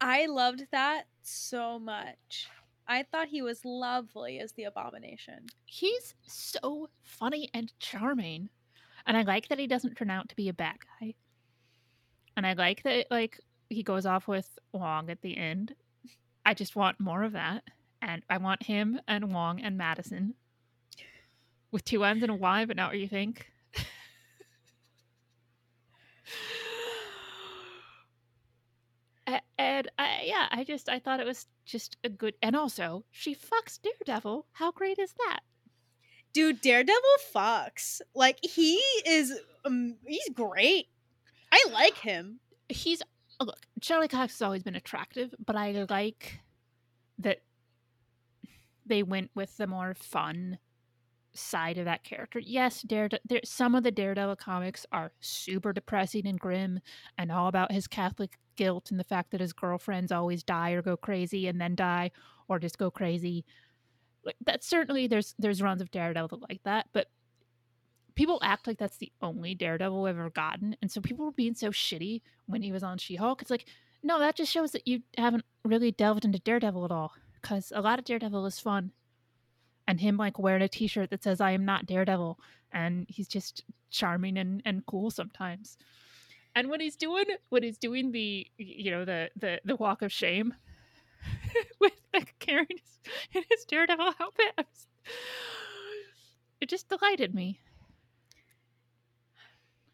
[0.00, 2.48] I loved that so much.
[2.86, 5.46] I thought he was lovely as the abomination.
[5.64, 8.48] He's so funny and charming.
[9.06, 11.14] And I like that he doesn't turn out to be a bad guy.
[12.36, 15.74] And I like that like he goes off with Wong at the end.
[16.44, 17.64] I just want more of that.
[18.02, 20.34] And I want him and Wong and Madison
[21.74, 23.50] with two N's and a Y, but not what you think.
[29.58, 32.34] and I, yeah, I just I thought it was just a good.
[32.40, 34.46] And also, she fucks Daredevil.
[34.52, 35.40] How great is that?
[36.32, 37.02] Dude, Daredevil
[37.34, 38.00] fucks.
[38.14, 40.86] Like he is, um, he's great.
[41.50, 42.38] I like him.
[42.68, 43.02] He's
[43.40, 43.58] look.
[43.80, 46.40] Charlie Cox has always been attractive, but I like
[47.18, 47.42] that
[48.86, 50.58] they went with the more fun
[51.34, 52.38] side of that character.
[52.38, 53.40] Yes, Daredevil.
[53.44, 56.80] Some of the Daredevil comics are super depressing and grim,
[57.18, 60.82] and all about his Catholic guilt and the fact that his girlfriends always die or
[60.82, 62.10] go crazy and then die
[62.48, 63.44] or just go crazy.
[64.24, 67.08] Like that certainly there's there's runs of Daredevil like that, but
[68.14, 70.76] people act like that's the only Daredevil we've ever gotten.
[70.80, 73.42] And so people were being so shitty when he was on She-Hulk.
[73.42, 73.66] It's like,
[74.02, 77.12] no, that just shows that you haven't really delved into Daredevil at all.
[77.42, 78.92] Because a lot of Daredevil is fun.
[79.86, 82.38] And him like wearing a t-shirt that says I am not Daredevil.
[82.72, 85.76] And he's just charming and, and cool sometimes.
[86.54, 90.12] And when he's doing when he's doing the you know the the the walk of
[90.12, 90.54] shame
[91.80, 92.66] with like carrying
[93.30, 94.54] his, daredevil outfit,
[96.60, 97.60] it just delighted me.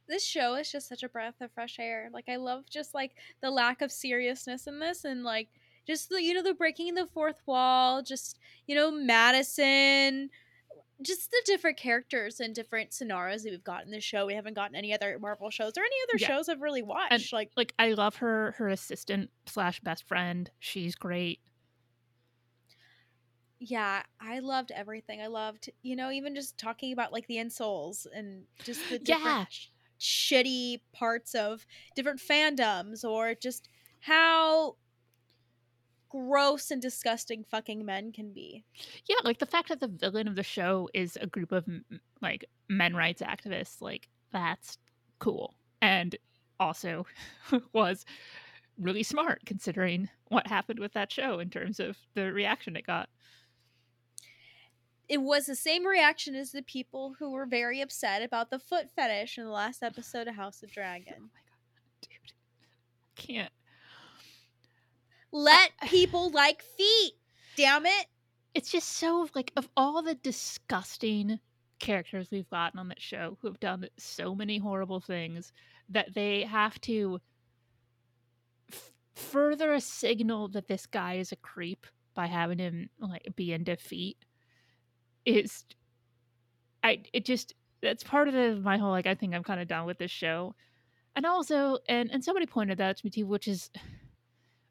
[0.06, 2.10] This show is just such a breath of fresh air.
[2.12, 5.48] Like I love just like the lack of seriousness in this and like
[5.86, 10.28] just the you know the breaking the fourth wall, just you know Madisynn
[11.02, 14.26] just the different characters and different scenarios that we've got in the show.
[14.26, 16.26] We haven't gotten any other Marvel shows or any other yeah.
[16.28, 17.12] shows I've really watched.
[17.12, 20.50] And, like, like I love her her assistant slash best friend.
[20.58, 21.40] She's great.
[23.58, 25.20] Yeah, I loved everything.
[25.20, 29.24] I loved, you know, even just talking about like the incels and just the different
[29.24, 29.44] yeah.
[30.00, 33.68] shitty parts of different fandoms or just
[34.00, 34.76] how
[36.10, 38.64] gross and disgusting fucking men can be.
[39.06, 41.64] Yeah, like the fact that the villain of the show is a group of
[42.20, 44.76] like men rights activists, like that's
[45.18, 45.54] cool.
[45.80, 46.16] And
[46.58, 47.06] also
[47.72, 48.04] was
[48.78, 53.08] really smart considering what happened with that show in terms of the reaction it got.
[55.08, 58.90] It was the same reaction as the people who were very upset about the foot
[58.94, 61.14] fetish in the last episode of House of Dragon.
[61.18, 62.32] Oh my god, dude.
[63.16, 63.52] I can't
[65.32, 67.12] let people like feet.
[67.56, 68.06] Damn it.
[68.54, 71.38] It's just so like of all the disgusting
[71.78, 75.52] characters we've gotten on that show who have done so many horrible things
[75.88, 77.20] that they have to
[78.70, 83.52] f- further a signal that this guy is a creep by having him like be
[83.52, 84.18] in defeat
[85.24, 85.64] is
[86.82, 89.68] I it just that's part of the, my whole like I think I'm kind of
[89.68, 90.54] done with this show.
[91.16, 93.70] And also and and somebody pointed that to me too, which is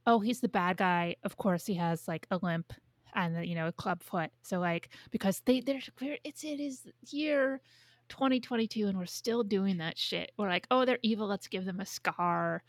[0.10, 1.16] oh, he's the bad guy.
[1.24, 2.74] Of course, he has like a limp
[3.16, 4.32] and you know a club foot.
[4.42, 5.82] So like because they they're
[6.24, 7.62] it's it is year
[8.10, 10.32] 2022 and we're still doing that shit.
[10.38, 11.28] We're like, oh, they're evil.
[11.28, 12.64] Let's give them a scar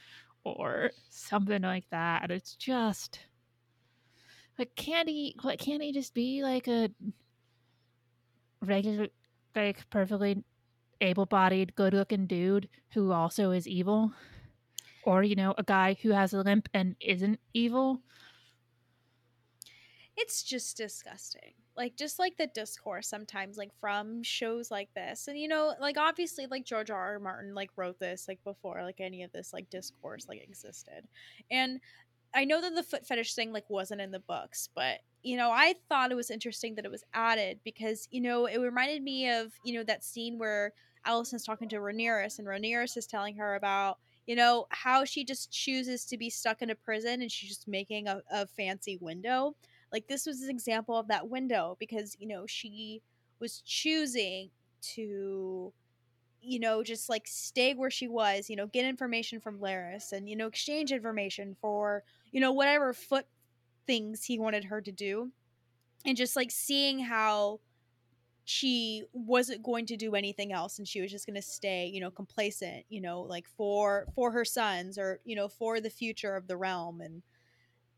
[0.44, 2.24] or something like that.
[2.24, 3.20] And it's just
[4.58, 5.34] like can't he?
[5.42, 6.90] Like can't he just be like a
[8.60, 9.08] regular,
[9.56, 10.44] like perfectly
[11.00, 14.12] able-bodied, good-looking dude who also is evil?
[15.04, 18.00] Or you know a guy who has a limp and isn't evil?
[20.16, 21.54] It's just disgusting.
[21.76, 25.28] Like just like the discourse sometimes like from shows like this.
[25.28, 28.82] And you know like obviously like george r r martin like wrote this like before
[28.82, 31.08] like any of this like discourse like existed.
[31.50, 31.80] And
[32.34, 35.50] i know that the foot fetish thing like wasn't in the books but you know
[35.50, 39.28] i thought it was interesting that it was added because you know it reminded me
[39.28, 40.72] of you know that scene where
[41.06, 43.98] Alicent's talking to Rhaenyra and Rhaenyra is telling her about
[44.30, 47.66] you know how she just chooses to be stuck in a prison and she's just
[47.66, 49.56] making a, a fancy window
[49.92, 53.02] like this was an example of that window because you know she
[53.40, 54.48] was choosing
[54.80, 55.72] to
[56.40, 60.28] you know just like stay where she was you know get information from Larys and
[60.28, 63.26] you know exchange information for you know whatever foot
[63.84, 65.32] things he wanted her to do
[66.06, 67.58] and just like seeing how
[68.50, 72.00] she wasn't going to do anything else and she was just going to stay you
[72.00, 76.34] know complacent you know like for for her sons or you know for the future
[76.34, 77.22] of the realm and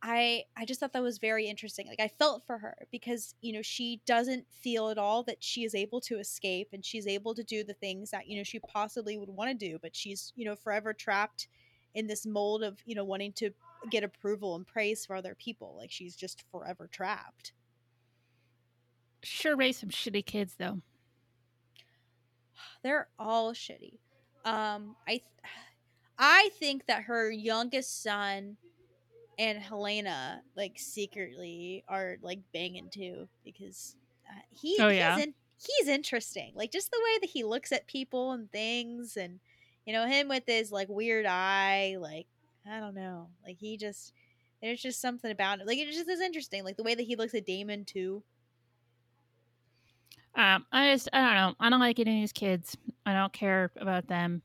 [0.03, 1.87] I I just thought that was very interesting.
[1.87, 5.63] Like I felt for her because you know she doesn't feel at all that she
[5.63, 8.59] is able to escape and she's able to do the things that you know she
[8.59, 11.47] possibly would want to do, but she's you know forever trapped
[11.95, 13.51] in this mold of you know wanting to
[13.91, 15.77] get approval and praise for other people.
[15.79, 17.53] Like she's just forever trapped.
[19.23, 20.81] Sure raised some shitty kids though.
[22.83, 23.99] They're all shitty.
[24.45, 25.23] Um, I th-
[26.19, 28.57] I think that her youngest son
[29.39, 33.97] and Helaena like secretly are like banging too because
[34.29, 35.19] uh, he Oh, he's yeah?
[35.19, 35.35] in,
[35.79, 36.53] he's interesting.
[36.55, 39.39] Like just the way that he looks at people and things and
[39.87, 42.27] you know him with his like weird eye like
[42.71, 43.29] I don't know.
[43.45, 44.13] Like he just
[44.61, 45.67] there's just something about it.
[45.67, 46.65] Like it just is interesting.
[46.65, 48.23] Like the way that he looks at Daemon too.
[50.35, 51.55] Um, I just I don't know.
[51.61, 52.77] I don't like any of these kids.
[53.05, 54.43] I don't care about them.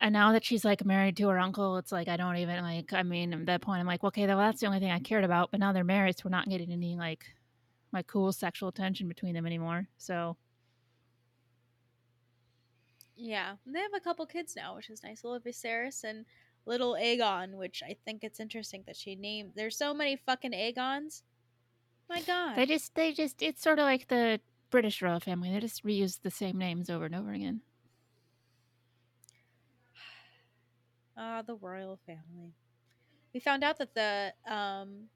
[0.00, 2.92] And now that she's like married to her uncle, it's like I don't even like.
[2.92, 5.24] I mean, at that point, I'm like, okay, well, that's the only thing I cared
[5.24, 5.50] about.
[5.50, 7.26] But now they're married, so we're not getting any like
[7.92, 9.88] like cool sexual tension between them anymore.
[9.98, 10.36] So
[13.16, 15.22] Yeah, they have a couple kids now, which is nice.
[15.24, 16.24] Little Viserys and
[16.66, 19.52] little Aegon, which I think it's interesting that she named.
[19.54, 21.22] There's so many fucking Aegons.
[22.10, 22.56] My God.
[22.56, 24.40] they just they just it's sort of like the
[24.70, 25.52] British royal family.
[25.52, 27.60] They just reuse the same names over and over again.
[31.16, 32.54] Ah, the royal family.
[33.34, 35.08] We found out that the um,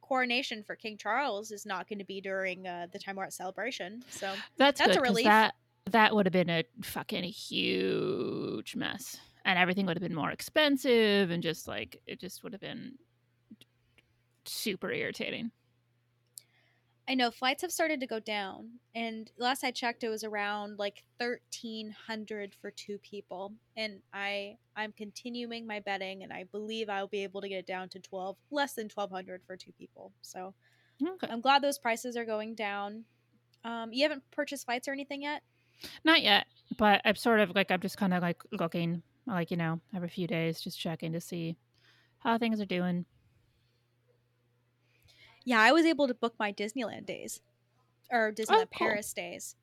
[0.00, 3.32] coronation for King Charles is not going to be during uh, the time we're at
[3.32, 4.02] celebration.
[4.10, 5.24] So That's, That's a good 'cause relief.
[5.26, 5.54] that
[5.90, 11.30] that would have been a fucking huge mess, and everything would have been more expensive,
[11.30, 12.98] and just like it just would have been
[14.46, 15.52] super irritating.
[17.06, 20.78] I know flights have started to go down, and last I checked, it was around
[20.78, 23.52] like thirteen hundred for two people.
[23.76, 27.66] And I I'm continuing my betting, and I believe I'll be able to get it
[27.66, 30.12] down to twelve, less than twelve hundred for two people.
[30.22, 30.54] So
[31.06, 31.26] Okay.
[31.30, 33.04] I'm glad those prices are going down.
[33.64, 35.42] Um, you haven't purchased flights or anything yet?
[36.04, 36.46] Not yet,
[36.78, 40.08] but I'm sort of like I'm just kind of like looking, like you know, every
[40.08, 41.56] few days, just checking to see
[42.18, 43.04] how things are doing.
[45.44, 47.40] Yeah, I was able to book my Disneyland days
[48.10, 48.88] or Disneyland Oh, cool.
[48.88, 49.56] Paris days.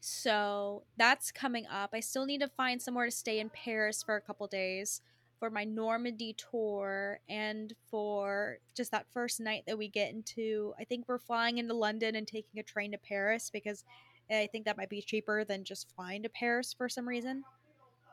[0.00, 1.90] So that's coming up.
[1.92, 5.02] I still need to find somewhere to stay in Paris for a couple days
[5.38, 10.74] for my Normandy tour and for just that first night that we get into.
[10.78, 13.84] I think we're flying into London and taking a train to Paris because
[14.30, 17.42] I think that might be cheaper than just flying to Paris for some reason.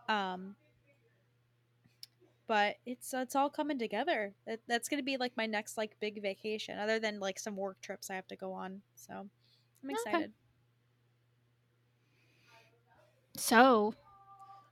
[0.09, 0.55] Um,
[2.47, 4.33] but it's it's all coming together.
[4.45, 7.79] That, that's gonna be like my next like big vacation, other than like some work
[7.81, 8.81] trips I have to go on.
[8.95, 9.29] So I'm
[9.89, 9.93] Okay.
[9.93, 10.33] excited.
[13.35, 13.93] So,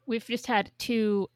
[0.07, 1.29] we've just had two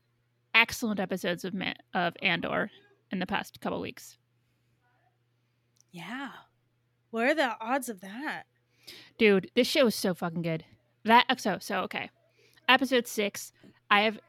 [0.56, 2.72] excellent episodes of Ma- of Andor
[3.12, 4.18] in the past couple weeks.
[5.92, 6.30] Yeah.
[7.12, 8.44] What are the odds of that?
[9.18, 10.66] Dude, this show is so fucking good.
[11.06, 12.10] That oh, so so okay.
[12.68, 13.52] Episode six.
[13.90, 14.20] I have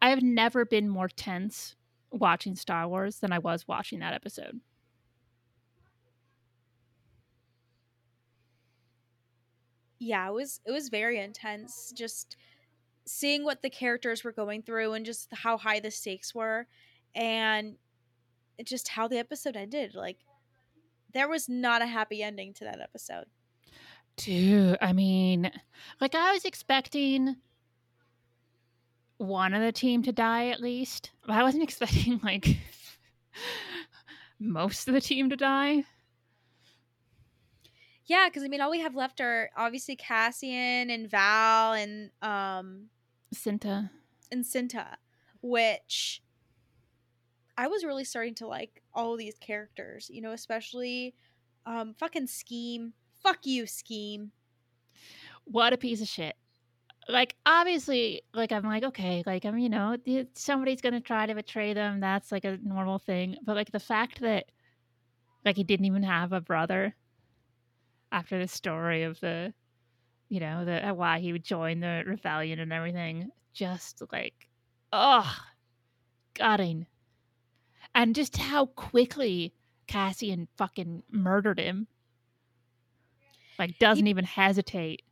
[0.00, 1.74] I have never been more tense
[2.10, 4.60] watching Star Wars than I was watching that episode.
[9.98, 11.92] Yeah, it was it was very intense.
[11.94, 12.36] Just
[13.06, 16.66] seeing what the characters were going through and just how high the stakes were,
[17.14, 17.76] and
[18.64, 19.94] just how the episode ended.
[19.94, 20.18] Like
[21.12, 23.26] there was not a happy ending to that episode.
[24.16, 25.50] Dude, I mean,
[26.00, 27.36] like I was expecting
[29.18, 31.10] one of the team to die at least.
[31.28, 32.56] I wasn't expecting like
[34.38, 35.84] most of the team to die.
[38.06, 42.86] Yeah, because I mean, all we have left are obviously Cassian and Vel and um
[43.34, 43.90] Cinta.
[44.32, 44.94] and Cinta,
[45.42, 46.22] which
[47.58, 51.14] I was really starting to like all these characters, you know, especially
[51.66, 52.92] um fucking Skeen.
[53.22, 54.30] Fuck you, Skeen.
[55.44, 56.36] What a piece of shit.
[57.08, 59.96] Like obviously, like I'm like okay, like I'm you know
[60.34, 62.00] somebody's gonna try to betray them.
[62.00, 63.36] That's like a normal thing.
[63.42, 64.46] But like the fact that
[65.44, 66.94] like he didn't even have a brother
[68.12, 69.54] after the story of the
[70.28, 74.48] you know the uh, why he would join the rebellion and everything, just like
[74.92, 75.34] oh,
[76.34, 76.86] gutting,
[77.94, 79.54] and just how quickly
[79.86, 81.86] Cassian fucking murdered him.
[83.58, 85.02] Like doesn't even hesitate.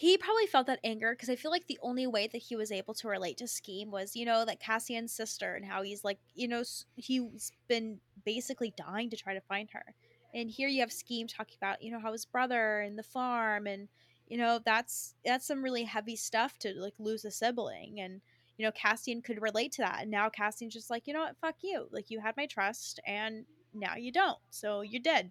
[0.00, 2.72] He probably felt that anger because I feel like the only way that he was
[2.72, 6.18] able to relate to Skeen was, you know, that Cassian's sister and how he's like,
[6.34, 6.62] you know,
[6.96, 9.94] he's been basically dying to try to find her.
[10.32, 13.66] And here you have Skeen talking about, you know, how his brother and the farm
[13.66, 13.88] and,
[14.26, 18.22] you know, that's that's some really heavy stuff to like lose a sibling and
[18.56, 19.98] you know, Cassian could relate to that.
[20.00, 21.88] And now Cassian's just like, you know what, fuck you.
[21.90, 23.44] Like you had my trust and
[23.74, 24.38] now you don't.
[24.48, 25.30] So you're dead.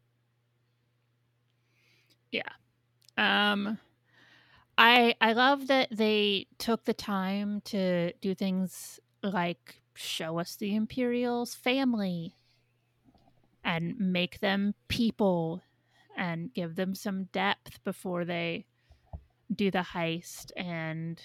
[2.30, 2.44] Yeah.
[3.18, 3.80] Um
[4.80, 10.74] I I love that they took the time to do things like show us the
[10.74, 12.38] Imperials family
[13.66, 15.62] and make them people
[16.16, 18.66] and give them some depth before they
[19.54, 21.22] do the heist and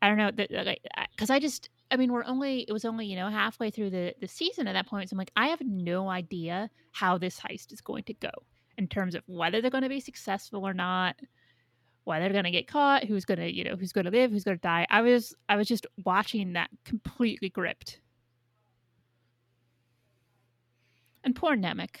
[0.00, 3.28] I don't know because I just I mean we're only it was only you know
[3.28, 6.70] halfway through the the season at that point so I'm like I have no idea
[6.92, 8.30] how this heist is going to go
[8.78, 11.16] in terms of whether they're going to be successful or not
[12.08, 14.30] whether they're going to get caught who's going to you know who's going to live
[14.30, 18.00] who's going to die I was I was just watching that completely gripped
[21.22, 21.96] and poor Nemik.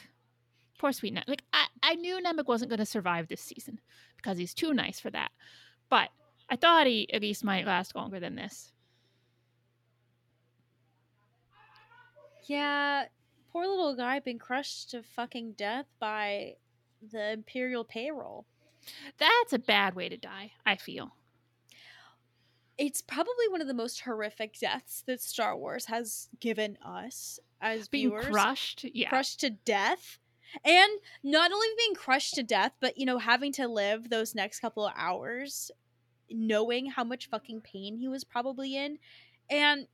[0.78, 1.28] poor sweet Nemik.
[1.28, 3.80] like I, I knew Nemik wasn't going to survive this season
[4.16, 5.30] because he's too nice for that
[5.88, 6.08] but
[6.50, 8.72] I thought he at least might last longer than this.
[12.44, 13.04] Yeah,
[13.52, 16.54] poor little guy been crushed to fucking death by
[17.12, 18.46] the Imperial payroll.
[19.18, 21.14] That's a bad way to die, I feel.
[22.76, 27.88] It's probably one of the most horrific deaths that Star Wars has given us as
[27.88, 28.26] being viewers.
[28.26, 29.08] crushed, yeah.
[29.08, 30.18] Crushed to death.
[30.64, 30.90] And
[31.22, 34.86] not only being crushed to death, but you know, having to live those next couple
[34.86, 35.70] of hours
[36.30, 38.98] knowing how much fucking pain he was probably in.
[39.50, 39.86] And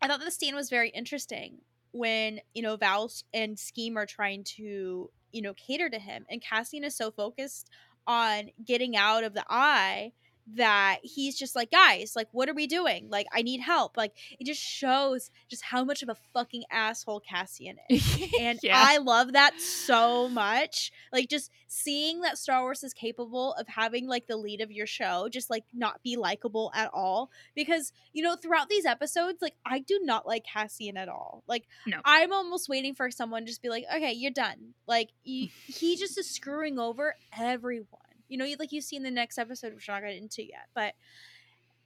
[0.00, 1.58] I thought the scene was very interesting
[1.92, 6.24] when, you know, Vel and Skeen are trying to, you know, cater to him.
[6.30, 7.70] And Cassian is so focused
[8.06, 10.12] on getting out of the eye
[10.54, 13.08] that he's just like, guys, like, what are we doing?
[13.08, 13.96] Like, I need help.
[13.96, 18.18] Like, it just shows just how much of a fucking asshole Cassian is.
[18.40, 18.74] And Yeah.
[18.76, 20.90] I love that so much.
[21.12, 24.86] Like, just seeing that Star Wars is capable of having, like, the lead of your
[24.86, 27.30] show just, like, not be likable at all.
[27.54, 31.44] Because, you know, throughout these episodes, like, I do not like Cassian at all.
[31.46, 32.00] Like, No.
[32.04, 34.74] I'm almost waiting for someone to just be like, okay, you're done.
[34.86, 37.86] Like, he, he just is screwing over everyone.
[38.32, 40.42] You know, like you see in the next episode, which we're not going to into
[40.42, 40.94] yet, but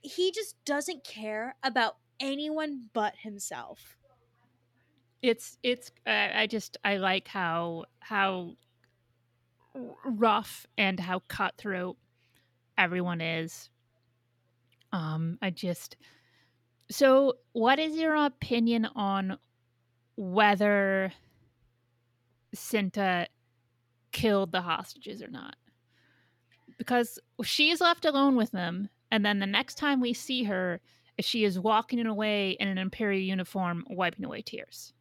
[0.01, 3.97] he just doesn't care about anyone but himself.
[5.21, 8.55] it's it's uh, I just I like how how
[10.05, 11.97] rough and how cutthroat
[12.77, 13.69] everyone is.
[14.93, 15.97] Um I just
[16.89, 19.37] so what is your opinion on
[20.15, 21.11] whether
[22.55, 23.27] Cinta
[24.11, 25.55] killed the hostages or not?
[26.77, 30.81] Because she's left alone with them and then the next time we see her
[31.19, 34.93] she is walking away in an imperial uniform wiping away tears.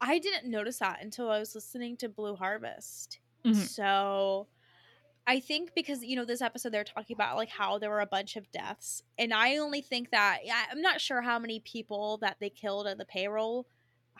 [0.00, 3.18] I didn't notice that until I was listening to Blue Harvest.
[3.44, 3.54] Mhm.
[3.54, 4.48] So
[5.26, 8.06] I think because you know this episode they're talking about like how there were a
[8.06, 12.38] bunch of deaths, and I only think that I'm not sure how many people that
[12.40, 13.66] they killed in the payroll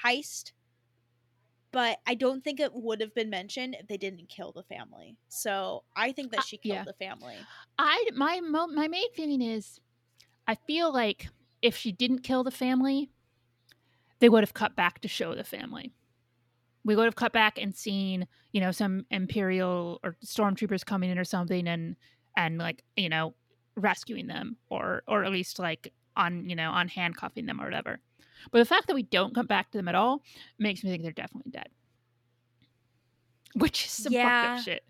[0.04, 0.52] heist,
[1.70, 5.16] but I don't think it would have been mentioned if they didn't kill the family.
[5.28, 6.84] So I think that Uh, she killed yeah.
[6.84, 7.36] the family.
[7.78, 9.80] I my my main feeling is
[10.46, 11.28] I feel like
[11.62, 13.10] if she didn't kill the family,
[14.20, 15.92] they would have cut back to show the family.
[16.84, 21.18] We would have cut back and seen, you know, some imperial or stormtroopers coming in
[21.18, 21.96] or something and
[22.36, 23.34] and like, you know,
[23.76, 28.00] rescuing them or or at least like on, you know, on handcuffing them or whatever.
[28.51, 30.22] But the fact that we don't come back to them at all
[30.59, 31.68] makes me think they're definitely dead.
[33.55, 34.84] Which is some fucked up shit.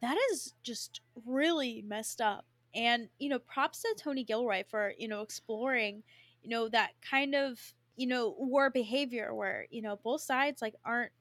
[0.00, 2.44] that is just really messed up.
[2.74, 6.02] And, you know, props to Tony Gilroy for, you know, exploring,
[6.42, 7.58] you know, that kind of,
[7.96, 11.12] you know, war behavior where, you know, both sides like aren't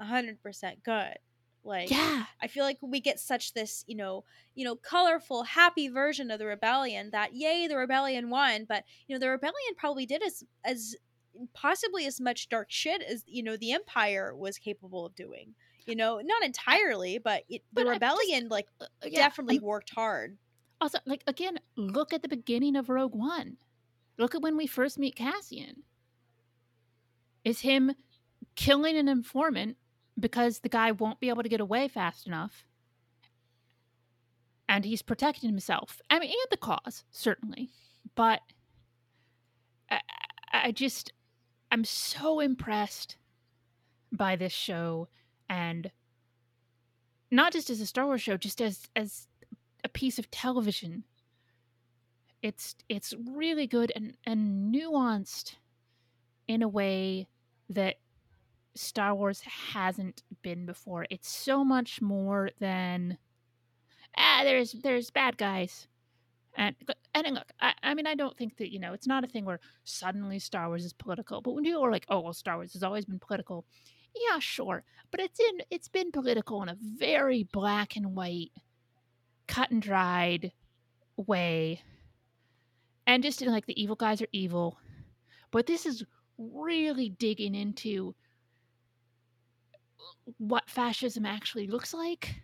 [0.00, 1.16] hundred percent good.
[1.64, 2.24] Like Yeah.
[2.40, 6.38] I feel like we get such this, you know, you know, colorful, happy version of
[6.38, 10.42] the rebellion that yay, the rebellion won, but you know, the rebellion probably did as
[10.64, 10.96] as
[11.54, 15.54] possibly as much dark shit as you know the empire was capable of doing.
[15.86, 19.64] You know, not entirely, but it, the But just- rebellion like Uh, yeah, definitely I'm-
[19.64, 20.36] worked hard.
[20.80, 23.56] Also, like again, look at the beginning of Rogue One.
[24.18, 25.84] Look at when we first meet Cassian.
[27.44, 27.92] Is him
[28.54, 29.76] killing an informant
[30.18, 32.64] because the guy won't be able to get away fast enough.
[34.68, 36.00] And he's protecting himself.
[36.08, 37.70] I mean, and the cause, certainly.
[38.14, 38.40] But
[39.90, 40.00] I,
[40.52, 41.12] I just,
[41.70, 43.16] I'm so impressed
[44.12, 45.08] by this show
[45.48, 45.90] and
[47.30, 49.26] not just as a Star Wars show, just as as
[49.84, 51.04] a piece of television.
[52.42, 55.56] It's it's really good and, and nuanced
[56.46, 57.28] in a way
[57.70, 57.96] that
[58.74, 61.06] Star Wars hasn't been before.
[61.10, 63.18] It's so much more than
[64.16, 65.88] ah, there's there's bad guys.
[66.56, 66.76] And
[67.14, 69.44] and look, I, I mean, I don't think that you know it's not a thing
[69.44, 71.40] where suddenly Star Wars is political.
[71.40, 73.64] But when people are like, "Oh, well, Star Wars has always been political,"
[74.14, 78.52] yeah, sure, but it's in it's been political in a very black and white,
[79.48, 80.52] cut and dried
[81.16, 81.82] way,
[83.06, 84.78] and just in like the evil guys are evil,
[85.50, 86.04] but this is
[86.36, 88.14] really digging into
[90.38, 92.36] what fascism actually looks like.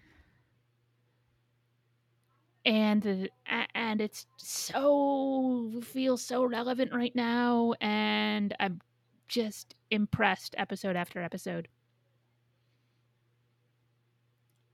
[2.65, 3.29] And
[3.75, 8.79] and it's so feels so relevant right now and i'm
[9.29, 11.69] just impressed episode after episode.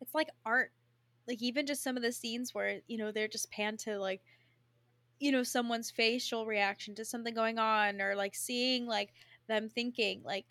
[0.00, 0.72] It's like art
[1.26, 4.22] like even just some of the scenes where you know they're just panned to like
[5.20, 9.12] you know someone's facial reaction to something going on or like seeing like
[9.48, 10.46] them thinking like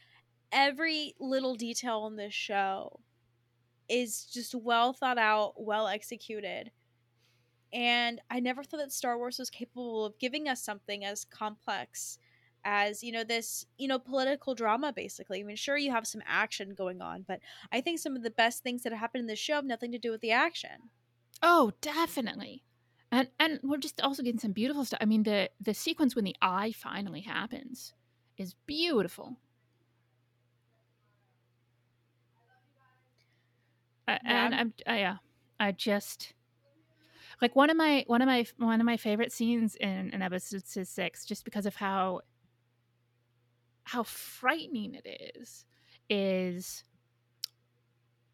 [0.53, 3.01] every little detail in this show
[3.89, 6.71] is just well thought out well executed
[7.73, 12.19] and I never thought that Star Wars was capable of giving us something as complex
[12.63, 15.39] as, you know, this, you know, political drama basically.
[15.39, 17.39] I mean, sure you have some action going on, but
[17.71, 19.97] I think some of the best things that happen in this show have nothing to
[19.97, 20.91] do with the action.
[21.41, 22.63] Oh, definitely.
[23.11, 24.99] And and we're just also getting some beautiful stuff.
[25.01, 27.93] I mean, the the sequence when the eye finally happens
[28.37, 29.37] is beautiful.
[34.07, 35.17] Uh, and I'm uh, yeah,
[35.59, 36.33] I just
[37.41, 40.63] like one of my one of my one of my favorite scenes in, in episode
[40.65, 42.21] six, just because of how
[43.83, 45.65] how frightening it is,
[46.09, 46.83] is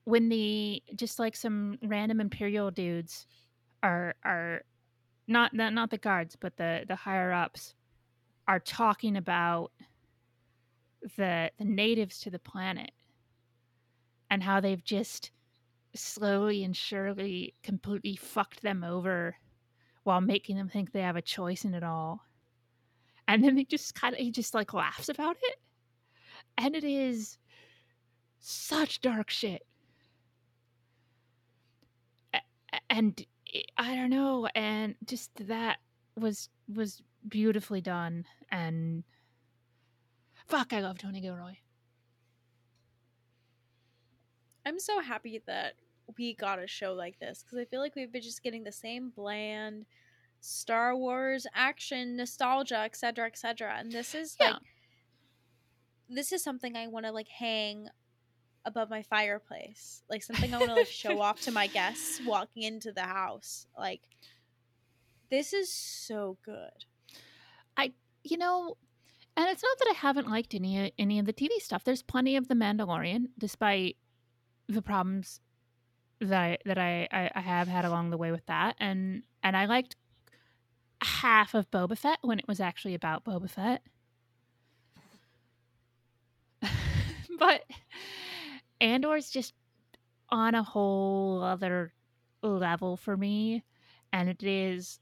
[0.05, 3.27] when the just like some random imperial dudes
[3.83, 4.63] are are
[5.27, 7.75] not not, not the guards but the the higher ups
[8.47, 9.71] are talking about
[11.17, 12.91] the the natives to the planet
[14.31, 15.31] and how they've just
[15.95, 19.35] slowly and surely completely fucked them over
[20.03, 22.21] while making them think they have a choice in it all.
[23.27, 25.59] And then they just kind of, he just like laughs about it.
[26.57, 27.37] And it is
[28.39, 29.65] such dark shit.
[32.89, 33.23] And
[33.77, 34.47] I don't know.
[34.55, 35.77] And just that
[36.15, 38.25] was, was beautifully done.
[38.51, 39.03] And
[40.47, 41.55] fuck, I love Tony Gilroy.
[44.65, 45.73] I'm so happy that
[46.17, 48.71] we got a show like this because I feel like we've been just getting the
[48.71, 49.85] same bland
[50.41, 53.75] Star Wars action nostalgia, etc., etc.
[53.77, 54.51] And this is yeah.
[54.51, 54.61] like
[56.09, 57.87] this is something I want to like hang
[58.65, 62.63] above my fireplace, like something I want to like show off to my guests walking
[62.63, 63.67] into the house.
[63.77, 64.01] Like
[65.29, 66.85] this is so good.
[67.77, 67.93] I,
[68.23, 68.77] you know,
[69.37, 71.83] and it's not that I haven't liked any any of the TV stuff.
[71.83, 73.97] There's plenty of The Mandalorian, despite
[74.69, 75.41] the problems
[76.21, 79.57] that I, that I, I, I have had along the way with that, and and
[79.57, 79.95] I liked
[81.01, 83.81] half of Boba Fett when it was actually about Boba Fett.
[87.39, 87.63] but
[88.81, 89.53] Andor's just
[90.29, 91.93] on a whole other
[92.43, 93.63] level for me,
[94.13, 94.99] and it is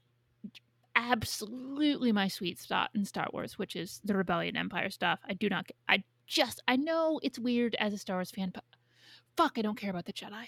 [0.94, 5.20] absolutely my sweet spot in Star Wars, which is the Rebellion Empire stuff.
[5.28, 8.64] I do not, I just, I know it's weird as a Star Wars fan, but
[9.38, 10.46] fuck, I don't care about the Jedi.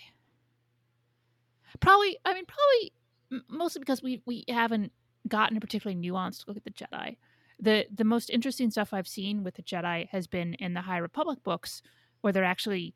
[1.78, 4.92] Probably, I mean, probably mostly because we we haven't
[5.28, 7.16] gotten a particularly nuanced look at the Jedi.
[7.60, 10.98] the The most interesting stuff I've seen with the Jedi has been in the High
[10.98, 11.82] Republic books,
[12.20, 12.92] where they're actually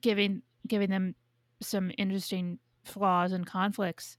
[0.00, 1.14] giving giving them
[1.60, 4.16] some interesting flaws and conflicts.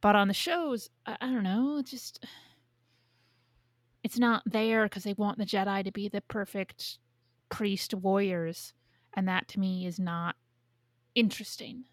[0.00, 2.24] But on the shows, I, I don't know, it's just
[4.04, 6.98] it's not there because they want the Jedi to be the perfect
[7.48, 8.74] priest warriors
[9.14, 10.36] and that to me is not
[11.14, 11.84] interesting.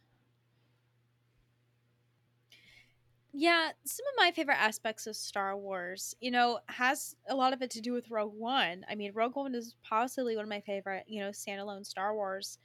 [3.34, 7.62] Yeah, some of my favorite aspects of Star Wars, you know, has a lot of
[7.62, 8.84] it to do with Rogue One.
[8.90, 12.58] I mean, Rogue One is possibly one of my favorite, you know, standalone Star Wars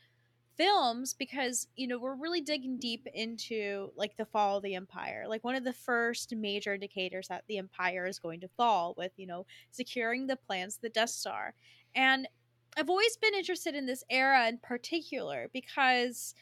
[0.56, 5.24] films because, you know, we're really digging deep into like the fall of the Empire.
[5.28, 9.12] Like one of the first major indicators that the Empire is going to fall with,
[9.16, 11.54] you know, securing the plans of the Death Star.
[11.94, 12.28] And
[12.76, 16.34] I've always been interested in this era in particular because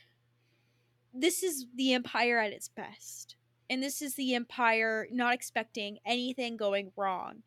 [1.12, 3.36] this is the empire at its best.
[3.68, 7.42] And this is the empire not expecting anything going wrong.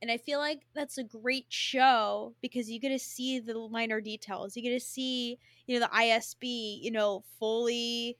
[0.00, 4.00] And I feel like that's a great show because you get to see the minor
[4.00, 4.56] details.
[4.56, 8.16] You get to see, you know, the ISB, you know, fully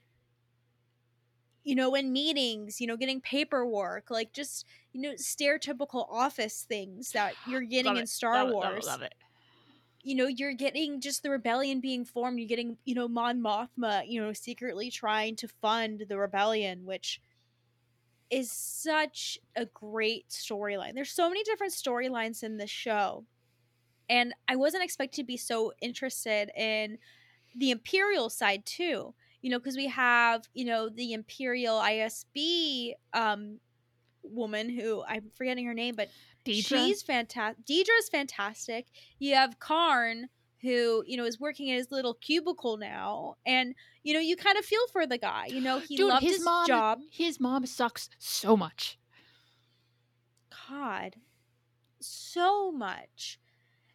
[1.65, 4.65] you know, in meetings, you know, getting paperwork, like just,
[4.95, 8.87] you know, stereotypical office things that you're getting in Star love Wars.
[8.87, 9.15] Love it, love it
[10.03, 12.39] you know, you're getting just the rebellion being formed.
[12.39, 17.21] You're getting, you know, Mon Mothma, you know, secretly trying to fund the rebellion, which
[18.31, 20.95] is such a great storyline.
[20.95, 23.25] There's so many different storylines in this show.
[24.09, 26.99] And I wasn't expected to be so interested in
[27.57, 29.15] the Imperial side too.
[29.43, 33.61] You know, because we have, you know, the Imperial ISB um
[34.31, 36.09] woman who I'm forgetting her name, but
[36.45, 36.65] Dedra?
[36.87, 37.65] she's fantastic.
[37.67, 38.87] Dedra's fantastic.
[39.19, 40.29] You have Karn,
[40.63, 44.59] who you know is working in his little cubicle now, and you know you kind
[44.59, 45.47] of feel for the guy.
[45.47, 47.01] You know he Dude, loved his his mom job.
[47.11, 48.99] his mom sucks so much.
[50.69, 51.17] God,
[52.01, 53.39] so much.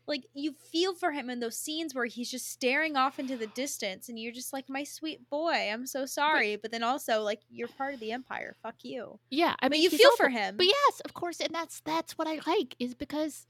[0.07, 3.47] Like you feel for him in those scenes where he's just staring off into the
[3.47, 7.39] distance, and you're just like, "My sweet boy, I'm so sorry." But, then also, like,
[7.49, 8.55] you're part of the Empire.
[8.61, 9.19] Fuck you.
[9.29, 10.25] Yeah, I But mean you feel awful.
[10.25, 10.57] for him.
[10.57, 13.47] But yes, of course, and that's that's what I like is because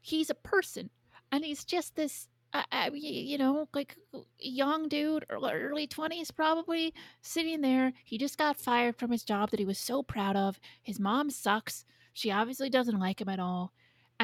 [0.00, 0.90] he's a person,
[1.32, 3.96] and he's just this, uh, uh, y- you know, like
[4.38, 7.92] young dude, early twenties probably, sitting there.
[8.04, 10.60] He just got fired from his job that he was so proud of.
[10.82, 11.84] His mom sucks.
[12.12, 13.72] She obviously doesn't like him at all,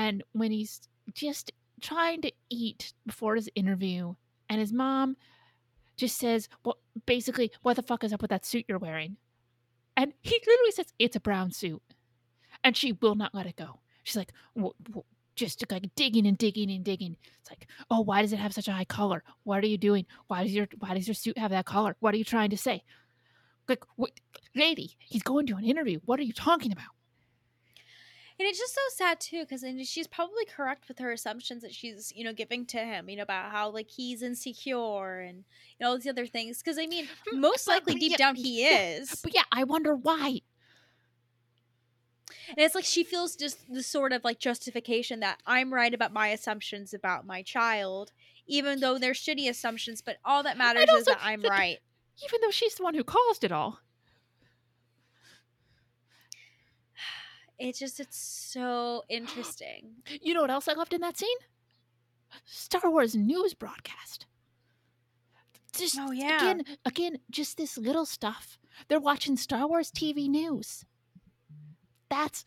[0.01, 0.81] and when he's
[1.13, 4.15] just trying to eat before his interview,
[4.49, 5.17] and his mom
[5.97, 9.17] just says, "Well, basically, what the fuck is up with that suit you're wearing?"
[9.97, 11.83] And he literally says, It's a brown suit.
[12.65, 13.81] And she will not let it go.
[14.03, 15.05] She's like, "Wh- wh-
[15.37, 17.17] just like digging and digging and digging.
[17.41, 19.23] It's like, oh, why does it have such a high collar?
[19.45, 20.05] What are you doing?
[20.27, 21.97] Why does your why does your suit have that collar?
[22.01, 22.83] What are you trying to say?
[23.67, 24.11] Like, what,
[24.55, 26.01] lady, he's going to an interview.
[26.05, 26.89] What are you talking about?
[28.41, 32.11] And it's just so sad too, because she's probably correct with her assumptions that she's,
[32.17, 35.45] you know, giving to him, you know, about how like he's insecure and
[35.79, 36.57] you know all these other things.
[36.63, 39.35] Because I mean, Mm, most but- likely but deep yeah, down he yeah, is, But
[39.35, 40.41] yeah, I wonder why.
[42.49, 46.11] and it's like she feels just the sort of like justification that I'm right about
[46.15, 48.13] my assumptions about my child,
[48.47, 50.01] even though they're shitty assumptions.
[50.01, 51.77] But all that matters is that I'm right.
[52.25, 53.81] Even though she's the one who caused it all.
[57.61, 59.91] It's just it's so interesting.
[60.23, 61.37] You know what else I loved in that scene?
[62.45, 64.27] Star Wars news broadcast.
[65.77, 66.37] Just Oh, yeah.
[66.37, 68.59] again, again, just this little stuff.
[68.89, 70.85] They're watching Star Wars TV news.
[72.09, 72.45] That's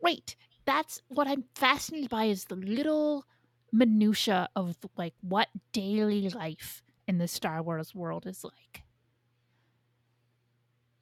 [0.00, 0.36] great.
[0.64, 3.24] That's what I'm fascinated by is the little
[3.72, 8.82] minutia of like what daily life in the Star Wars world is like.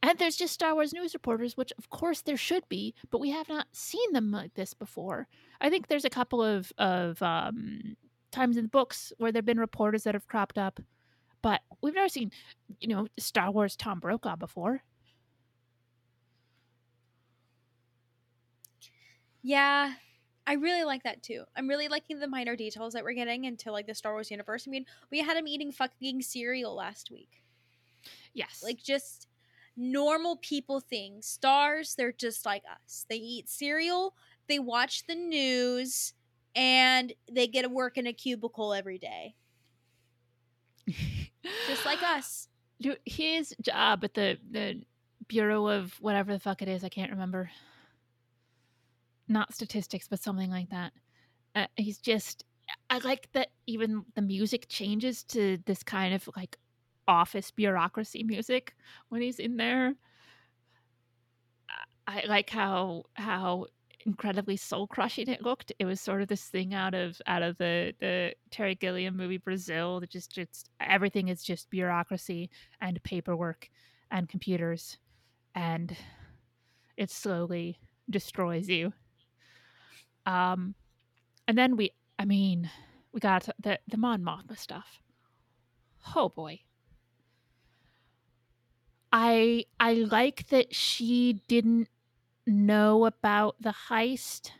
[0.08, 3.28] And there's just Star Wars news reporters, which of course there should be, but we
[3.28, 5.28] have not seen them like this before.
[5.60, 7.94] I think there's a couple of of um,
[8.32, 10.80] times in the books where there've been reporters that have cropped up,
[11.42, 12.30] but we've never seen,
[12.80, 14.82] you know, Star Wars Tom Brokaw before.
[19.42, 19.92] Yeah,
[20.46, 21.44] I really like that too.
[21.54, 24.64] I'm really liking the minor details that we're getting into like the Star Wars universe.
[24.66, 27.42] I mean, we had him eating fucking cereal last week.
[28.32, 29.27] Yes, Like just
[29.78, 31.26] normal people things.
[31.26, 33.06] Stars, they're just like us.
[33.08, 34.14] They eat cereal,
[34.48, 36.12] they watch the news,
[36.54, 39.34] and they get to work in a cubicle every day.
[41.66, 42.48] Just like us.
[42.80, 44.82] Dude, his job at the the
[45.28, 47.50] Bureau of whatever the fuck it is, I can't remember.
[49.28, 50.92] Not statistics, but something like that.
[51.54, 52.44] Uh, he's just.
[52.90, 56.58] I like that even the music changes to this kind of like
[57.08, 58.76] office bureaucracy music
[59.08, 59.94] when he's in there.
[62.06, 63.66] I like how how
[64.06, 65.72] incredibly soul crushing it looked.
[65.78, 69.38] It was sort of this thing out of out of the the Terry Gilliam movie
[69.38, 72.50] Brazil that just just everything is just bureaucracy
[72.80, 73.68] and paperwork
[74.10, 74.98] and computers
[75.54, 75.96] and
[76.96, 77.78] it slowly
[78.08, 78.92] destroys you.
[80.26, 80.74] Um
[81.46, 82.70] and then we I mean
[83.12, 85.02] we got the the Mon Mothma stuff.
[86.16, 86.60] Oh boy.
[89.12, 91.88] I I like that she didn't
[92.46, 94.50] know about the heist.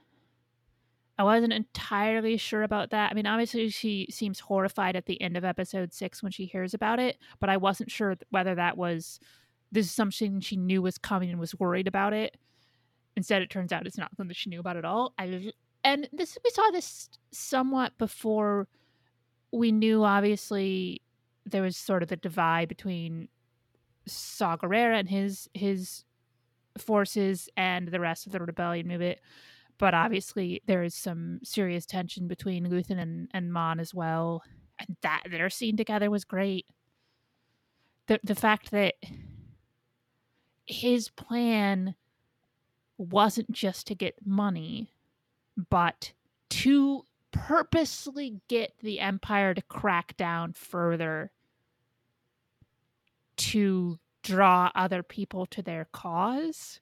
[1.18, 3.11] I wasn't entirely sure about that.
[3.11, 6.74] I mean, obviously, she seems horrified at the end of episode six when she hears
[6.74, 9.18] about it, but I wasn't sure whether that was
[9.72, 12.36] this is something she knew was coming and was worried about it.
[13.16, 15.12] Instead, it turns out it's not something she knew about at all.
[15.18, 15.53] I
[15.84, 18.68] and this we saw this somewhat before
[19.53, 20.05] we knew.
[20.05, 21.03] Obviously,
[21.44, 23.28] there was sort of the divide between
[24.09, 26.04] Saw Gerrera and his his
[26.76, 29.18] forces and the rest of the rebellion movement.
[29.78, 34.42] But obviously, there is some serious tension between Luthen and, and Mon as well.
[34.78, 36.66] And that their scene together was great.
[38.06, 38.94] The the fact that
[40.66, 41.94] his plan
[42.96, 44.92] wasn't just to get money,
[45.70, 46.12] but
[46.50, 51.30] to purposely get the empire to crack down further
[53.39, 56.80] to draw other people to their cause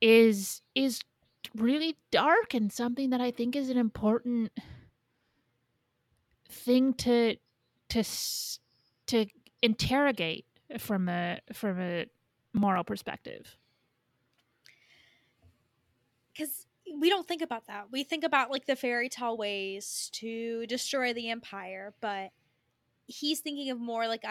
[0.00, 1.00] is is
[1.54, 4.50] really dark and something that I think is an important
[6.48, 7.36] thing to
[7.90, 8.04] to
[9.06, 9.26] to
[9.62, 10.46] interrogate
[10.78, 12.06] from a from a
[12.52, 13.56] moral perspective.
[16.32, 16.66] Because
[16.98, 17.86] we don't think about that.
[17.90, 22.30] We think about like the fairy tale ways to destroy the empire but
[23.06, 24.24] he's thinking of more like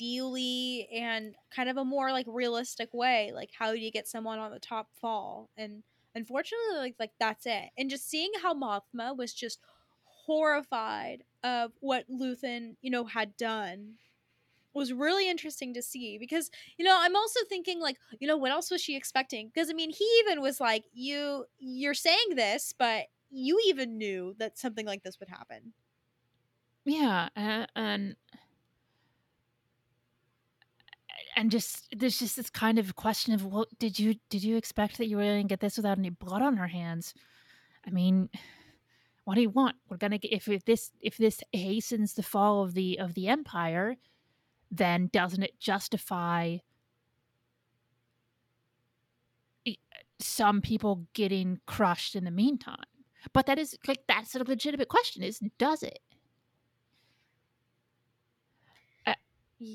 [0.00, 4.38] ideally and kind of a more like realistic way like how do you get someone
[4.38, 5.50] on the top fall?
[5.56, 5.82] And
[6.14, 7.70] unfortunately like like that's it.
[7.76, 9.60] And just seeing how mothma was just
[10.04, 13.94] horrified of what Luthen, you know, had done
[14.72, 16.48] was really interesting to see because
[16.78, 19.48] you know i'm also thinking like you know what else was she expecting?
[19.48, 24.34] Because i mean he even was like you you're saying this but you even knew
[24.38, 25.72] that something like this would happen.
[26.84, 28.16] Yeah and
[31.40, 34.98] and just there's just this kind of question of well did you did you expect
[34.98, 37.14] that you were going to get this without any blood on her hands?
[37.86, 38.28] I mean
[39.24, 39.76] what do you want?
[39.88, 43.28] We're gonna get if, if this if this hastens the fall of the of the
[43.28, 43.96] empire
[44.70, 46.58] then doesn't it justify
[50.18, 52.84] some people getting crushed in the meantime?
[53.32, 56.00] But that is like that's a legitimate question is does it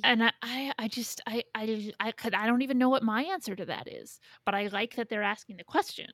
[0.04, 3.24] and I, I, I just I, I I could I don't even know what my
[3.24, 6.08] answer to that is, but I like that they're asking the question.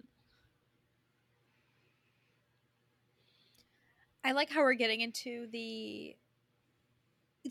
[4.24, 6.16] I like how we're getting into the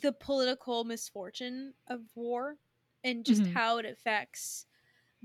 [0.00, 2.56] the political misfortune of war
[3.02, 3.52] and just mm-hmm.
[3.52, 4.66] how it affects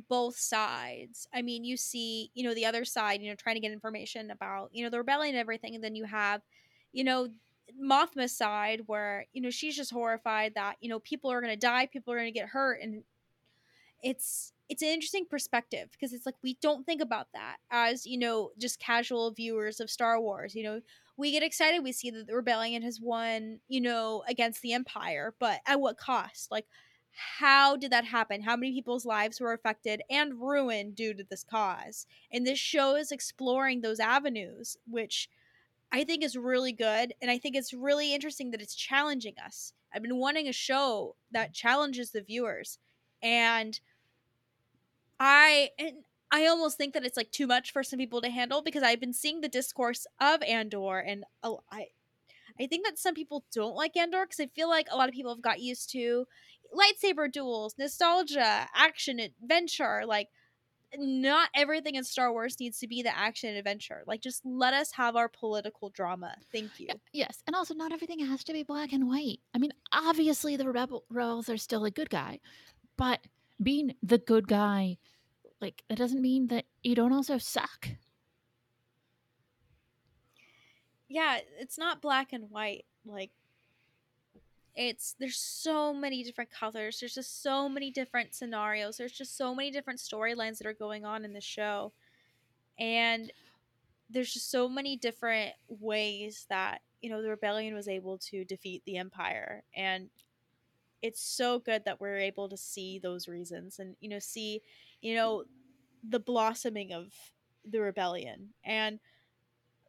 [0.10, 1.28] both sides.
[1.34, 4.32] I mean, you see, you know, the other side, you know, trying to get information
[4.32, 6.42] about, you know, the rebellion and everything, and then you have,
[6.92, 7.28] you know,
[7.82, 11.88] Mothma's side where, you know, she's just horrified that, you know, people are gonna die,
[11.88, 13.04] people are gonna get hurt, and
[14.04, 18.18] it's it's an interesting perspective because it's like we don't think about that as, you
[18.18, 20.56] know, just casual viewers of Star Wars.
[20.56, 20.82] You know,
[21.18, 25.34] we get excited we see that the rebellion has won you know against the empire
[25.40, 26.52] but at what cost?
[26.52, 26.66] Like
[27.18, 28.42] how did that happen?
[28.42, 32.06] How many people's lives were affected and ruined due to this cause?
[32.32, 35.30] And this show is exploring those avenues which
[35.92, 39.74] i think is really good and i think it's really interesting that it's challenging us
[39.94, 42.80] i've been wanting a show that challenges the viewers
[43.22, 43.80] and
[45.20, 45.98] i and
[46.32, 49.00] I almost think that it's like too much for some people to handle because I've
[49.00, 51.90] been seeing the discourse of Andor and uh, I
[52.60, 55.16] I think that some people don't like Andor because I feel like a lot of
[55.16, 56.26] people have got used to
[56.74, 60.04] lightsaber duels, nostalgia, action, adventure.
[60.06, 60.30] Like,
[60.98, 64.04] not everything in Star Wars needs to be the action and adventure.
[64.06, 66.36] Like, just let us have our political drama.
[66.52, 66.88] Thank you.
[67.14, 69.40] Yes, and also not everything has to be black and white.
[69.54, 72.40] I mean, obviously the rebel rebels are still a good guy,
[72.98, 73.20] but
[73.62, 74.98] being the good guy
[75.62, 77.90] like that doesn't mean that you don't also suck.
[81.08, 82.86] Yeah, it's not black and white.
[83.06, 83.32] Like
[84.76, 87.00] it's there's so many different colors.
[87.00, 88.98] There's just so many different scenarios.
[88.98, 91.94] There's just so many different storylines that are going on in the show.
[92.80, 93.32] And
[94.10, 98.84] there's just so many different ways that, you know, the rebellion was able to defeat
[98.86, 100.10] the empire and
[101.06, 104.62] it's so good that we're able to see those reasons and you know see
[105.02, 105.44] you know
[106.10, 107.14] the blossoming of
[107.70, 109.00] the rebellion and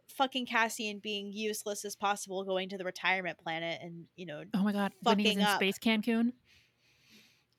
[0.09, 4.63] fucking Cassian being useless as possible going to the retirement planet and you know oh
[4.63, 5.57] my god when he's in up.
[5.57, 6.33] space Cancun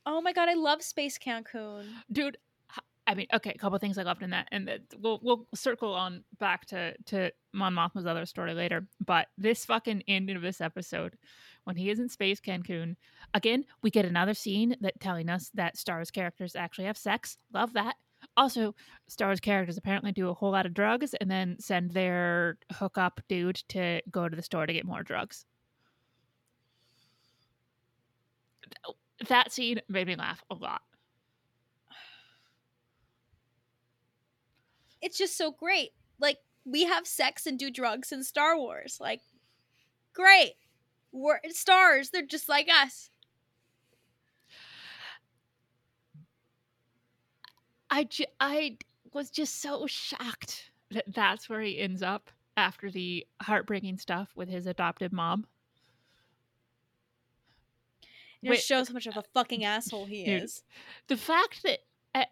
[0.05, 2.37] oh my god I love space Cancun dude
[3.07, 5.93] I mean, okay, a couple things I loved in that, and that we'll we'll circle
[5.93, 8.85] on back to to Mon Mothma's other story later.
[9.03, 11.17] But this fucking ending of this episode,
[11.63, 12.97] when he is in space Cancun,
[13.33, 17.37] again, we get another scene that telling us that Star's characters actually have sex.
[17.53, 17.95] Love that.
[18.37, 18.75] Also,
[19.07, 23.55] Star's characters apparently do a whole lot of drugs and then send their hookup dude
[23.67, 25.45] to go to the store to get more drugs.
[29.27, 30.81] That scene made me laugh a lot.
[35.01, 35.91] it's just so great.
[36.19, 38.97] Like we have sex and do drugs in Star Wars.
[38.99, 39.21] Like
[40.13, 40.53] great.
[41.11, 42.09] We're stars.
[42.09, 43.09] They're just like us.
[47.89, 48.77] I ju- I
[49.13, 54.49] was just so shocked that that's where he ends up after the heartbreaking stuff with
[54.49, 55.45] his adoptive mom.
[58.41, 60.63] It just shows how much of a fucking uh, asshole he dude, is.
[61.07, 61.79] The fact that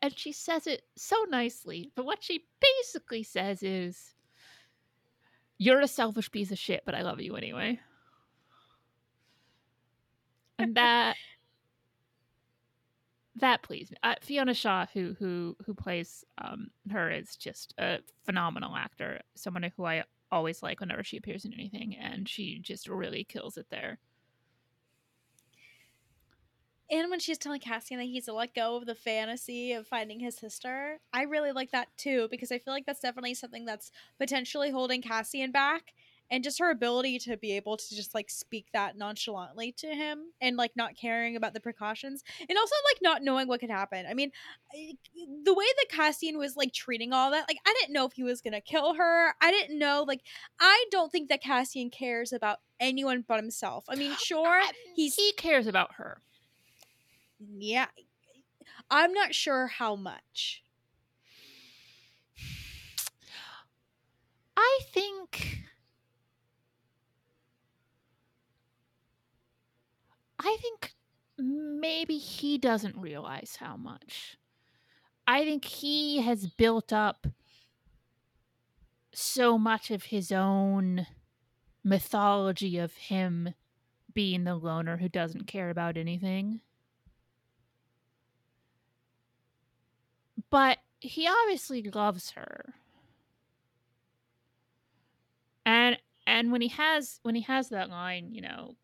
[0.01, 4.16] and she says it so nicely but what she basically says is
[5.58, 7.80] You're a selfish piece of shit, but I love you anyway.
[10.58, 11.18] And that
[13.38, 13.97] that pleased me.
[14.03, 19.21] Uh, Fiona Shaw, who who who plays um, her, is just a phenomenal actor.
[19.36, 23.57] Someone who I always like whenever she appears in anything, and she just really kills
[23.57, 23.99] it there.
[26.89, 30.19] And when she's telling Cassian that he's to let go of the fantasy of finding
[30.19, 33.91] his sister, I really like that too because I feel like that's definitely something that's
[34.19, 35.93] potentially holding Cassian back
[36.32, 40.32] and just her ability to be able to just like speak that nonchalantly to him
[40.41, 44.05] and like not caring about the precautions and also like not knowing what could happen.
[44.09, 44.32] I mean,
[44.73, 48.23] the way that Cassian was like treating all that, like I didn't know if he
[48.23, 49.36] was gonna kill her.
[49.41, 50.21] I didn't know, like
[50.59, 53.86] I don't think that Cassian cares about anyone but himself.
[53.88, 56.21] I mean, sure, um, he's he cares about her.
[57.57, 57.88] Yeah,
[58.89, 60.63] I'm not sure how much.
[64.57, 65.64] I think
[70.39, 70.93] I think
[71.38, 74.38] maybe he doesn't realize how much.
[75.27, 77.27] I think he has built up
[79.13, 81.07] so much of his own
[81.83, 83.53] mythology of him
[84.13, 86.61] being the loner who doesn't care about anything.
[90.49, 92.75] But he obviously loves her.
[95.65, 98.75] And and when he has when he has that line, you know,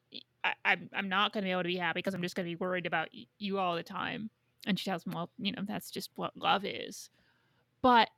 [0.44, 2.46] I, I'm I'm not going to be able to be happy because I'm just going
[2.46, 4.30] to be worried about y- you all the time.
[4.68, 7.10] And she tells him, well, you know, that's just what love is.
[7.82, 8.10] But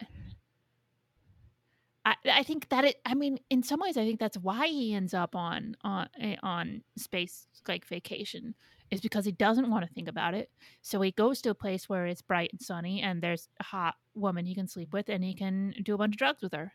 [2.05, 2.97] I I think that it.
[3.05, 6.36] I mean, in some ways, I think that's why he ends up on on eh,
[6.43, 8.55] on space like vacation
[8.91, 10.51] is because he doesn't want to think about it.
[10.82, 13.95] So he goes to a place where it's bright and sunny and there's a hot
[14.13, 16.74] woman he can sleep with and he can do a bunch of drugs with her.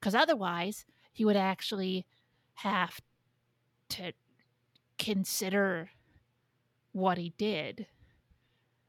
[0.00, 2.04] Because otherwise, he would actually
[2.54, 3.00] have
[3.90, 4.12] to
[4.98, 5.90] consider
[6.92, 7.86] what he did,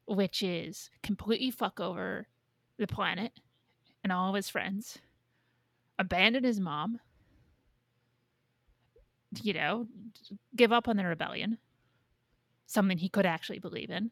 [0.06, 2.28] which is completely fuck over
[2.78, 3.34] the planet
[4.04, 5.00] and all of his friends,
[6.00, 7.00] abandon his mom,
[9.42, 9.88] you know,
[10.56, 11.58] give up on the rebellion,
[12.66, 14.12] something he could actually believe in.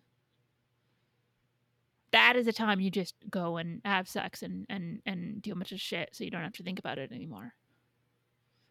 [2.11, 5.55] That is a time you just go and have sex and, and, and do a
[5.55, 7.53] bunch of shit so you don't have to think about it anymore.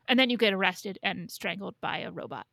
[0.08, 2.46] And then you get arrested and strangled by a robot.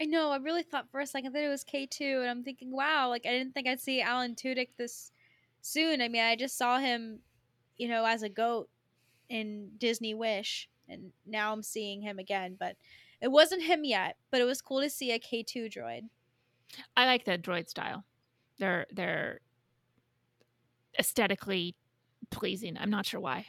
[0.00, 0.30] I know.
[0.30, 3.08] I really thought for a second that it was K two, and I'm thinking, wow,
[3.08, 5.10] like I didn't think I'd see Alan Tudyk this
[5.62, 6.02] soon.
[6.02, 7.20] I mean, I just saw him,
[7.78, 8.68] you know, as a goat
[9.28, 12.56] in Disney Wish, and now I'm seeing him again.
[12.58, 12.76] But
[13.22, 14.16] it wasn't him yet.
[14.30, 16.02] But it was cool to see a K two droid.
[16.96, 18.04] I like that droid style.
[18.58, 19.40] They're they're
[20.98, 21.74] aesthetically
[22.30, 22.76] pleasing.
[22.78, 23.46] I'm not sure why.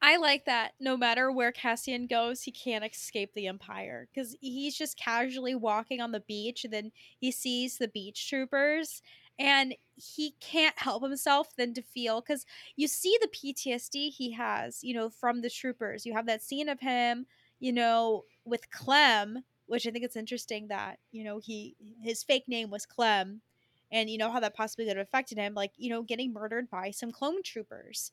[0.00, 4.76] I like that no matter where Cassian goes, he can't escape the Empire because he's
[4.76, 9.02] just casually walking on the beach and then he sees the beach troopers
[9.40, 12.46] and he can't help himself than to feel because
[12.76, 16.06] you see the PTSD he has, you know, from the troopers.
[16.06, 17.26] You have that scene of him,
[17.58, 22.46] you know, with Clem, which I think it's interesting that, you know, he his fake
[22.46, 23.42] name was Clem
[23.90, 26.70] and you know how that possibly could have affected him, like, you know, getting murdered
[26.70, 28.12] by some clone troopers.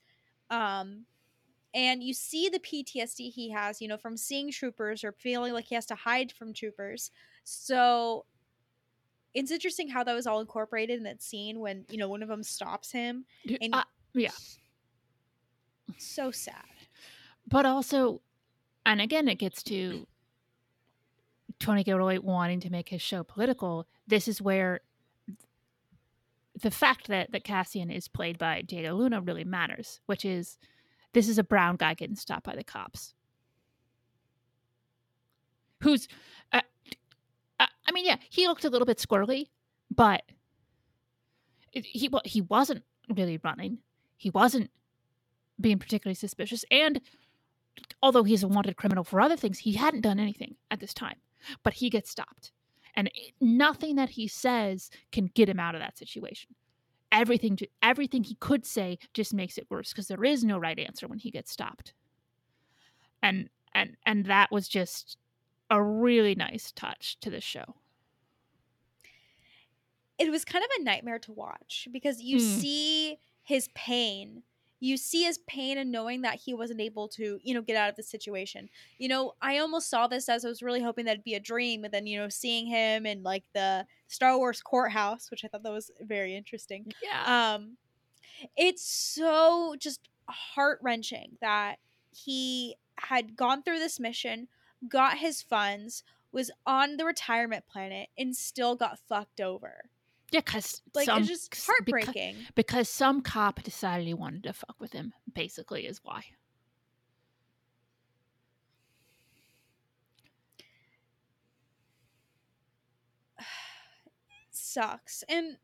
[0.50, 1.06] Um,
[1.76, 5.66] and you see the PTSD he has, you know, from seeing troopers or feeling like
[5.66, 7.12] he has to hide from troopers.
[7.44, 8.26] So
[9.34, 12.30] it's interesting how that was all incorporated in that scene when you know one of
[12.30, 13.26] them stops him.
[13.62, 14.32] And uh, yeah,
[15.98, 16.64] so sad.
[17.48, 18.22] But also,
[18.86, 20.08] and again, it gets to
[21.60, 23.86] Tony Gilroy wanting to make his show political.
[24.08, 24.80] This is where
[26.62, 30.58] the fact that that Cassian is played by Diego Luna really matters, which is
[31.16, 33.14] this is a brown guy getting stopped by the cops.
[35.82, 36.10] Who's,
[36.52, 36.60] uh,
[37.58, 39.48] uh, I mean, yeah, he looked a little bit squirrely,
[39.90, 40.24] but
[41.72, 43.80] he he wasn't really running.
[44.18, 44.70] He wasn't
[45.60, 47.00] being particularly suspicious, and
[48.02, 51.18] although he's a wanted criminal for other things, he hadn't done anything at this time.
[51.64, 52.52] But he gets stopped,
[52.94, 53.10] and
[53.40, 56.56] nothing that he says can get him out of that situation
[57.16, 60.78] everything to, everything he could say just makes it worse because there is no right
[60.78, 61.94] answer when he gets stopped
[63.24, 65.18] and and and that was just
[65.72, 67.64] a really nice touch to the show
[70.20, 72.60] it was kind of a nightmare to watch because you mm.
[72.60, 74.44] see his pain
[74.80, 77.90] you see his pain and knowing that he wasn't able to, you know, get out
[77.90, 78.70] of the situation.
[78.98, 81.84] You know, I almost saw this as I was really hoping that'd be a dream,
[81.84, 85.64] and then you know, seeing him in like the Star Wars courthouse, which I thought
[85.64, 86.92] that was very interesting.
[87.02, 87.54] Yeah.
[87.56, 87.78] Um,
[88.58, 91.78] it's so just heart wrenching that
[92.12, 94.48] he had gone through this mission,
[94.88, 99.90] got his funds, was on the retirement planet, and still got fucked over.
[100.36, 102.36] Yeah, because Like some, it's just heartbreaking.
[102.56, 105.14] because some cop decided he wanted to fuck with him.
[105.34, 106.26] Basically, is why.
[114.52, 115.24] sucks.
[115.28, 115.58] And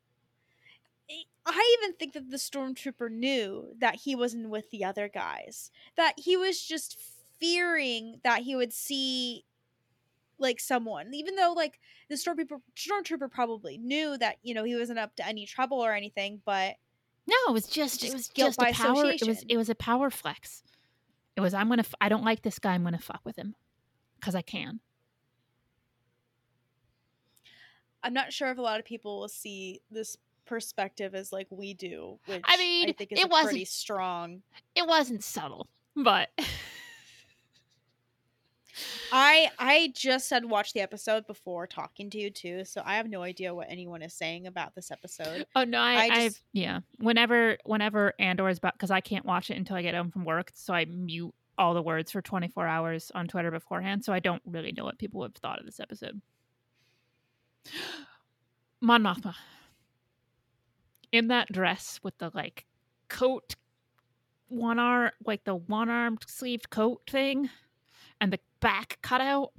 [1.10, 5.72] I- I even think that the stormtrooper knew that he wasn't with the other guys.
[5.98, 6.98] That he was just
[7.40, 9.46] fearing that he would see
[10.38, 11.80] like someone even though like
[12.12, 15.94] the stormtrooper stormtrooper probably knew that you know he wasn't up to any trouble or
[15.94, 16.76] anything but
[17.26, 19.06] No, it was just, it was guilt just by a power.
[19.12, 20.64] It was it was a power flex.
[21.38, 22.74] It was I'm gonna f- I don't like this guy.
[22.74, 23.56] I'm gonna fuck with him
[24.20, 24.80] because I can.
[28.04, 31.74] i'm not sure if a lot of people will see this perspective as like we
[31.74, 34.42] do which I mean, i think is it a pretty wasn't- strong
[34.76, 36.30] It wasn't subtle, but
[39.12, 43.10] I I just had watched the episode before talking to you too, so I have
[43.10, 45.46] no idea what anyone is saying about this episode.
[45.56, 46.80] oh no, I, I I've, yeah.
[46.98, 50.26] Whenever whenever Andor is about because I can't watch it until I get home from
[50.26, 54.20] work, so I mute all the words for 24 hours on Twitter beforehand, so I
[54.20, 56.22] don't really know what people have thought of this episode.
[58.82, 59.36] Mon Mothma
[61.12, 62.66] in that dress with the like
[63.10, 63.56] coat
[64.48, 67.50] one arm like the one armed sleeved coat thing
[68.22, 69.52] and the back cut out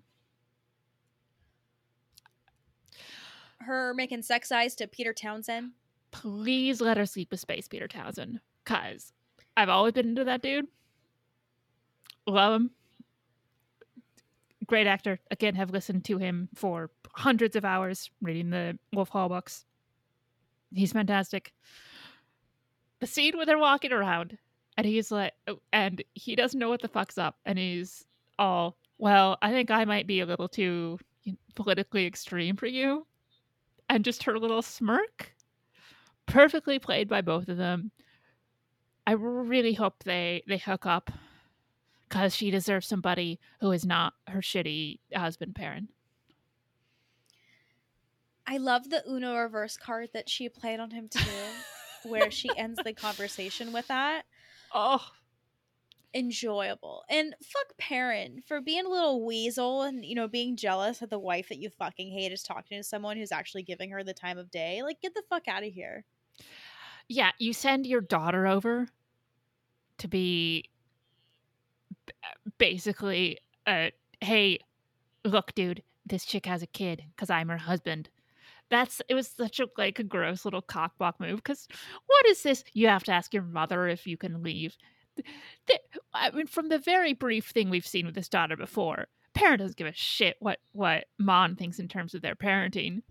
[3.61, 5.73] Her making sex eyes to Peter Townsend.
[6.11, 9.13] please let her sleep with space peter townsend because
[9.57, 10.67] i've always been into that dude.
[12.27, 12.71] Love him.
[14.67, 15.19] Great actor.
[15.31, 19.65] Again have listened to him for hundreds of hours reading the wolf hall books.
[20.73, 21.53] He's fantastic.
[23.01, 24.39] The scene where they're walking around
[24.77, 25.33] and he's like
[25.73, 28.05] and he doesn't know what the fuck's up and he's
[28.39, 28.77] all.
[28.99, 30.99] Well i think i might be a little too
[31.55, 33.07] politically extreme for you.
[33.89, 35.35] And just her little smirk
[36.27, 37.91] perfectly played by both of them.
[39.07, 41.11] I really hope they they hook up
[42.09, 45.89] because she deserves somebody who is not her shitty husband Perrin
[48.47, 51.21] I love the Uno reverse card that she played on him too,
[52.09, 54.23] where she ends the conversation with that.
[54.75, 55.05] oh
[56.15, 57.05] Enjoyable.
[57.09, 61.19] And fuck Perrin for being a little weasel and, you know, being jealous that the
[61.19, 64.39] wife that you fucking hate is talking to someone who's actually giving her the time
[64.39, 64.83] of day.
[64.83, 66.05] Like, get the fuck out of here.
[67.09, 68.89] yeah you send your daughter over
[69.99, 70.69] to be
[72.59, 73.89] basically uh
[74.21, 74.59] hey
[75.25, 78.09] look dude this chick has a kid because i'm her husband
[78.71, 81.69] that's it was such a like a gross little cockblock move because
[82.07, 84.77] what is this you have to ask your mother if you can leave
[86.15, 89.77] i mean from the very brief thing we've seen with this daughter before Perrin doesn't
[89.77, 93.03] give a shit what what mom thinks in terms of their parenting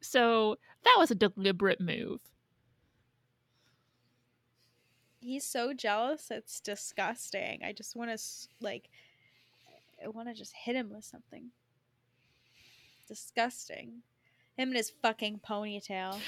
[0.00, 2.20] so that was a deliberate move
[5.24, 6.30] He's so jealous.
[6.30, 7.62] It's disgusting.
[7.64, 8.22] I just want to,
[8.60, 8.90] like,
[10.04, 11.46] I want to just hit him with something.
[13.08, 14.02] Disgusting.
[14.58, 16.20] Him and his fucking ponytail.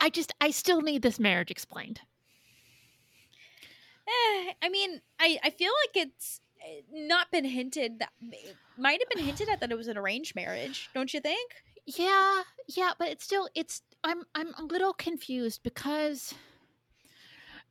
[0.00, 2.00] I just I still need this marriage explained.
[4.06, 9.00] Eh, I mean, I, I feel like it's eh, not been hinted that it might
[9.00, 11.52] have been hinted at that it was an arranged marriage, don't you think?
[11.86, 16.34] Yeah, yeah, but it's still it's I'm I'm a little confused because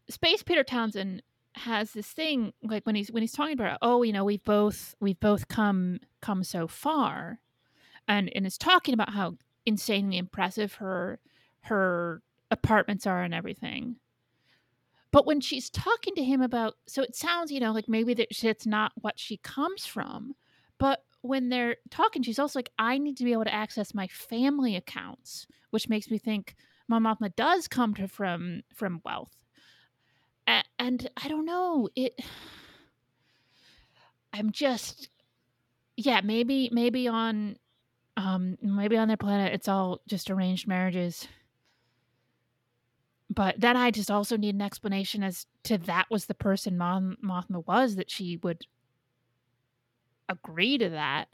[0.09, 1.23] Space Peter Townsend
[1.55, 4.95] has this thing like when he's when he's talking about oh you know we've both
[4.99, 7.39] we've both come come so far
[8.07, 9.35] and and is talking about how
[9.65, 11.19] insanely impressive her
[11.61, 13.97] her apartments are and everything
[15.13, 18.27] but when she's talking to him about so it sounds you know like maybe that
[18.43, 20.35] it's not what she comes from
[20.77, 24.07] but when they're talking she's also like i need to be able to access my
[24.07, 26.55] family accounts which makes me think
[26.89, 29.33] Mon Mothma does come to from from wealth.
[30.47, 32.19] A- and i don't know it
[34.33, 35.09] i'm just
[35.95, 37.55] yeah maybe maybe on
[38.17, 41.27] um maybe on their planet it's all just arranged marriages
[43.33, 47.17] but then i just also need an explanation as to that was the person Mon
[47.23, 48.65] Mothma was that she would
[50.29, 51.29] agree to that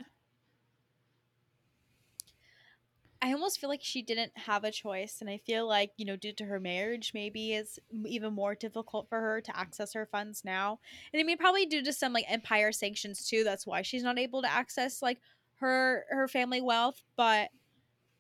[3.22, 6.16] I almost feel like she didn't have a choice, and I feel like you know,
[6.16, 10.46] due to her marriage, maybe it's even more difficult for her to access her funds
[10.46, 10.80] now.
[11.12, 13.44] And I mean, probably due to some like empire sanctions too.
[13.44, 15.20] That's why she's not able to access like
[15.56, 17.04] her her family wealth.
[17.18, 17.52] But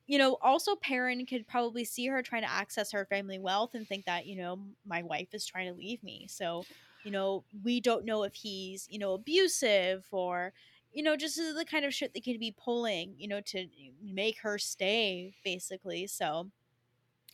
[0.09, 3.87] you know, also Perrin could probably see her trying to access her family wealth and
[3.87, 6.25] think that you know my wife is trying to leave me.
[6.27, 6.65] So
[7.03, 10.51] you know we don't know if he's you know abusive or
[10.91, 13.67] you know just the kind of shit they could be pulling you know to
[14.03, 16.49] make her stay basically so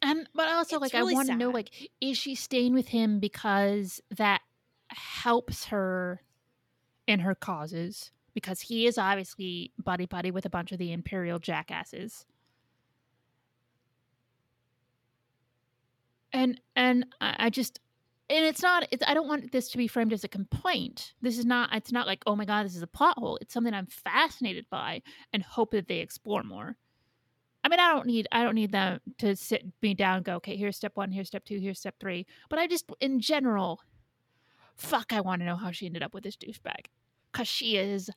[0.02, 3.19] And but also like really I want to know like is she staying with him
[3.19, 4.41] because that
[4.89, 6.22] helps her
[7.07, 11.39] in her causes because he is obviously buddy buddy with a bunch of the imperial
[11.39, 12.26] jackasses.
[16.36, 17.80] And and I just
[18.30, 21.14] and it's not it's, I don't want this to be framed as a complaint.
[21.22, 23.38] This is not it's not like oh my god this is a plot hole.
[23.41, 25.02] It's something I'm fascinated by
[25.32, 26.76] and hope that they explore more.
[27.64, 30.36] I mean, I don't need I don't need them to sit me down and go,
[30.36, 32.28] okay, here's step one, here's step two, here's step three.
[32.49, 33.80] But I just in general,
[34.76, 36.88] fuck, I want to know how she ended up with this douchebag.
[37.32, 38.10] Cause she is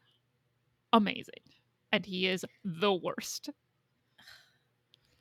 [0.92, 1.34] amazing.
[1.92, 3.50] And he is the worst.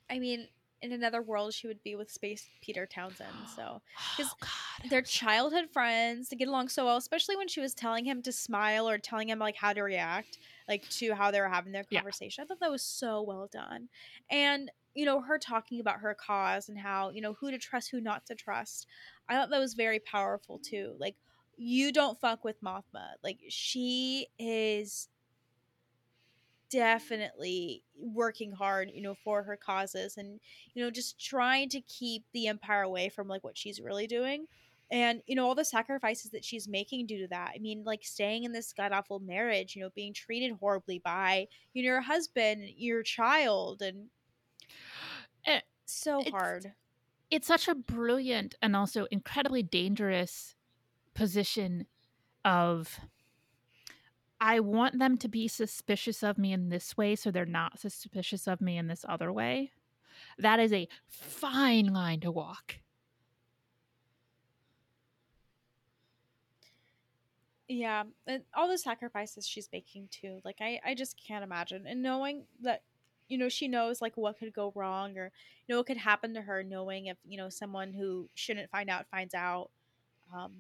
[0.09, 0.47] i mean
[0.81, 3.81] in another world she would be with space peter townsend so.
[3.99, 4.89] Oh, 'Cause oh, God.
[4.89, 8.31] they're childhood friends they get along so well especially when she was telling him to
[8.31, 10.37] smile or telling him like how to react
[10.67, 12.01] like to how they were having their Yeah.
[12.01, 12.43] conversation.
[12.43, 13.89] I thought that was so well done.
[14.29, 17.89] And you know her talking about her cause and how you know who to trust
[17.91, 18.87] who not to trust
[19.29, 20.95] i thought that was very powerful too.
[20.99, 21.15] Like
[21.57, 23.13] you don't fuck with mothma.
[23.23, 25.07] Like she is
[26.69, 30.39] definitely working hard you know for her causes and
[30.73, 34.47] you know just trying to keep the empire away from like what she's really doing.
[34.89, 37.51] And you know all the sacrifices that she's making due to that.
[37.55, 41.47] I mean like staying in this god awful marriage you know being treated horribly by
[41.73, 44.09] you know your husband your child and
[45.45, 46.73] Eh, so it's- hard.
[47.29, 50.55] it's such a brilliant and also incredibly dangerous
[51.13, 51.87] position
[52.45, 52.99] of
[54.39, 58.47] I want them to be suspicious of me in this way so they're not suspicious
[58.47, 59.71] of me in this other way.
[60.37, 62.75] That is a fine line to walk.
[67.67, 72.01] yeah and all the sacrifices she's making too like i i just can't imagine and
[72.01, 72.81] knowing that
[73.27, 75.31] you know she knows like what could go wrong or
[75.65, 78.89] you know what could happen to her knowing if you know someone who shouldn't find
[78.89, 79.69] out finds out
[80.33, 80.53] um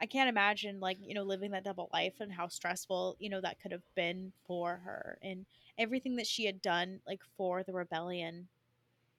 [0.00, 3.40] i can't imagine like you know living that double life and how stressful you know
[3.40, 5.46] that could have been for her and
[5.78, 8.48] everything that she had done like for the rebellion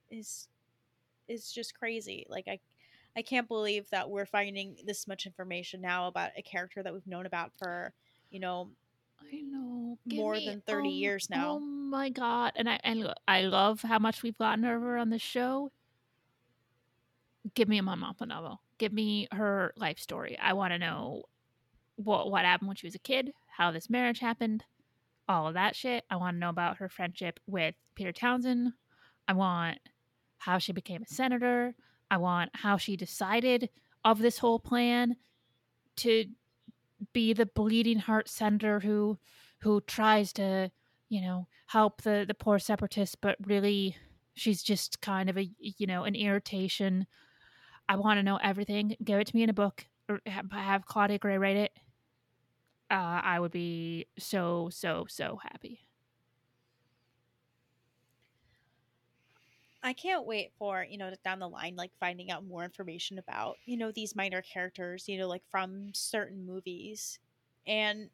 [0.09, 0.47] is
[1.27, 2.59] is just crazy like i
[3.15, 7.07] i can't believe that we're finding this much information now about a character that we've
[7.07, 7.93] known about for
[8.31, 8.69] you know
[9.33, 9.97] I know.
[10.05, 11.51] More than 30 um, years oh now.
[11.55, 12.53] Oh my god.
[12.55, 15.71] And I and I love how much we've gotten of her on the show.
[17.53, 18.61] Give me a Mon Mothma novel.
[18.77, 20.37] Give me her life story.
[20.41, 21.23] I want to know
[21.95, 24.63] what what happened when she was a kid, how this marriage happened,
[25.27, 26.03] all of that shit.
[26.09, 28.73] I want to know about her friendship with Peter Townsend.
[29.27, 29.79] I want
[30.37, 31.75] how she became a senator.
[32.09, 33.69] I want how she decided
[34.05, 35.15] of this whole plan
[35.97, 36.25] to
[37.13, 39.17] be the bleeding heart senator who
[39.59, 40.71] who tries to
[41.09, 43.95] you know help the the poor separatists but really
[44.33, 47.05] she's just kind of a you know an irritation
[47.89, 51.17] i want to know everything give it to me in a book or have, claudia
[51.17, 51.71] gray write it
[52.89, 55.87] uh, i would be so so so happy
[59.87, 63.55] I can't wait for, you know, down the line, like finding out more information about,
[63.65, 67.19] you know, these minor characters, you know, like from certain movies.
[67.65, 68.09] And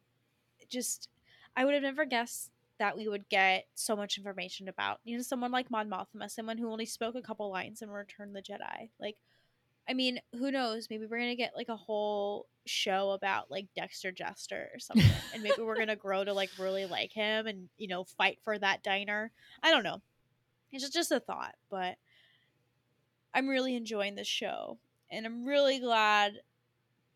[0.69, 1.09] just,
[1.55, 5.23] I would have never guessed that we would get so much information about, you know,
[5.23, 8.89] someone like Mon Mothma, someone who only spoke a couple lines in Return the Jedi.
[8.99, 9.17] Like,
[9.87, 10.87] I mean, who knows?
[10.89, 15.11] Maybe we're to get like a whole show about like Dexter Jettster or something.
[15.33, 18.57] and maybe we're to grow to like really like him and, you know, fight for
[18.57, 19.31] that diner.
[19.61, 20.01] I don't know
[20.73, 21.95] it's just, just a thought but
[23.33, 24.77] i'm really enjoying this show
[25.11, 26.33] and i'm really glad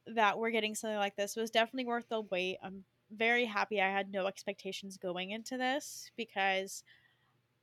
[0.06, 3.82] that we're getting something like this it was definitely worth the wait i'm very happy
[3.82, 6.84] i had no expectations going into this because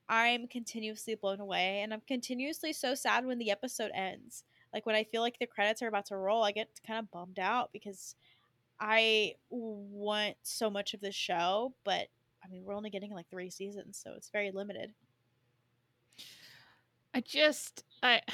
[0.09, 4.45] i'm continuously blown away and i'm continuously so sad when the episode ends
[4.75, 7.11] like when i feel like the credits are about to roll i get kind of
[7.11, 8.17] bummed out because
[8.81, 12.09] i want so much of the show but
[12.45, 14.93] i mean we're only getting like three seasons so it's very limited
[17.15, 18.21] I just I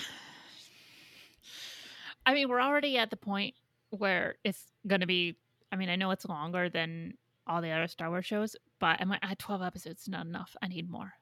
[2.27, 3.55] I mean, we're already at the point
[3.91, 5.37] where it's going to be
[5.71, 7.15] I mean, I know it's longer than
[7.47, 10.57] all the other Star Wars shows, but I'm like, at 12 episodes, not enough.
[10.61, 11.13] I need more.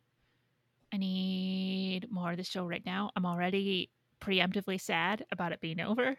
[0.92, 3.10] I need more of the show right now.
[3.14, 3.90] I'm already
[4.20, 6.16] preemptively sad about it being over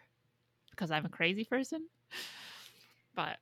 [0.70, 1.86] because I'm a crazy person.
[3.14, 3.38] But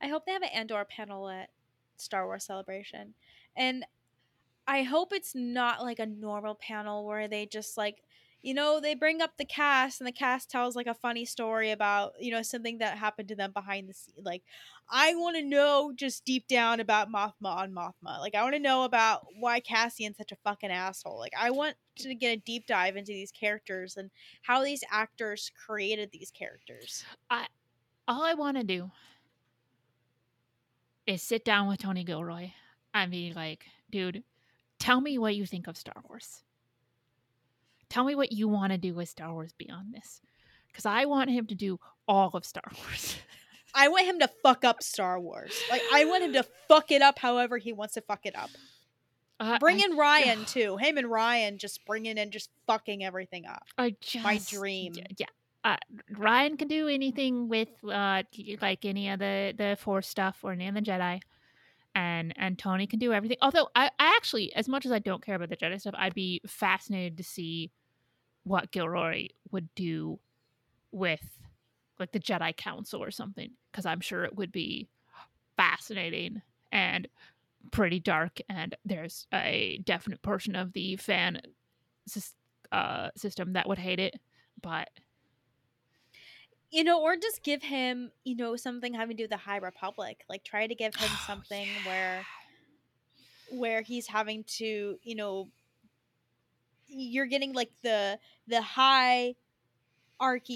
[0.00, 1.50] I hope they have an Andor panel at
[1.96, 3.14] Star Wars Celebration.
[3.56, 3.84] And
[4.66, 8.02] I hope it's not like a normal panel where they just like,
[8.42, 11.70] you know, they bring up the cast and the cast tells like a funny story
[11.70, 14.24] about, you know, something that happened to them behind the scene.
[14.24, 14.42] Like,
[14.90, 18.18] I want to know just deep down about Mothma on Mothma.
[18.18, 21.18] Like, I want to know about why Cassian's such a fucking asshole.
[21.18, 24.10] Like, I want to get a deep dive into these characters and
[24.42, 27.04] how these actors created these characters.
[27.30, 27.46] I
[28.08, 28.90] all I want to do
[31.06, 32.50] is sit down with Tony Gilroy
[32.92, 34.24] and be like, dude,
[34.78, 36.42] tell me what you think of Star Wars.
[37.92, 40.22] Tell me what you want to do with Star Wars beyond this.
[40.68, 41.78] Because I want him to do
[42.08, 43.16] all of Star Wars.
[43.74, 45.52] I want him to fuck up Star Wars.
[45.70, 48.48] Like, I want him to fuck it up however he wants to fuck it up.
[49.38, 50.78] Uh, Bring I- in Ryan too.
[50.78, 53.64] Him and Ryan just bringing in just fucking everything up.
[53.76, 54.94] I just My dream.
[55.18, 55.26] Yeah.
[55.62, 55.76] Uh,
[56.16, 58.22] Ryan can do anything with uh,
[58.62, 61.20] like any of the the Force stuff or any of the Jedi,
[61.94, 63.36] and and Tony can do everything.
[63.40, 66.14] Although I, I actually, as much as I don't care about the Jedi stuff, I'd
[66.14, 67.70] be fascinated to see
[68.44, 70.20] what Gilroy would do
[70.92, 71.22] with
[71.98, 74.88] like the Jedi Council or something, because I'm sure it would be
[75.56, 76.42] fascinating
[76.72, 77.08] and
[77.70, 78.40] pretty dark.
[78.48, 81.40] And there's a definite portion of the fan
[82.72, 84.18] uh, system that would hate it,
[84.60, 84.88] but
[86.70, 89.58] You know, or just give him, you know, something having to do with the High
[89.58, 90.24] Republic.
[90.28, 92.28] Like try to give him Oh, something where
[93.46, 95.50] where he's having to, you know,
[96.92, 99.34] you're getting like the the hierarchy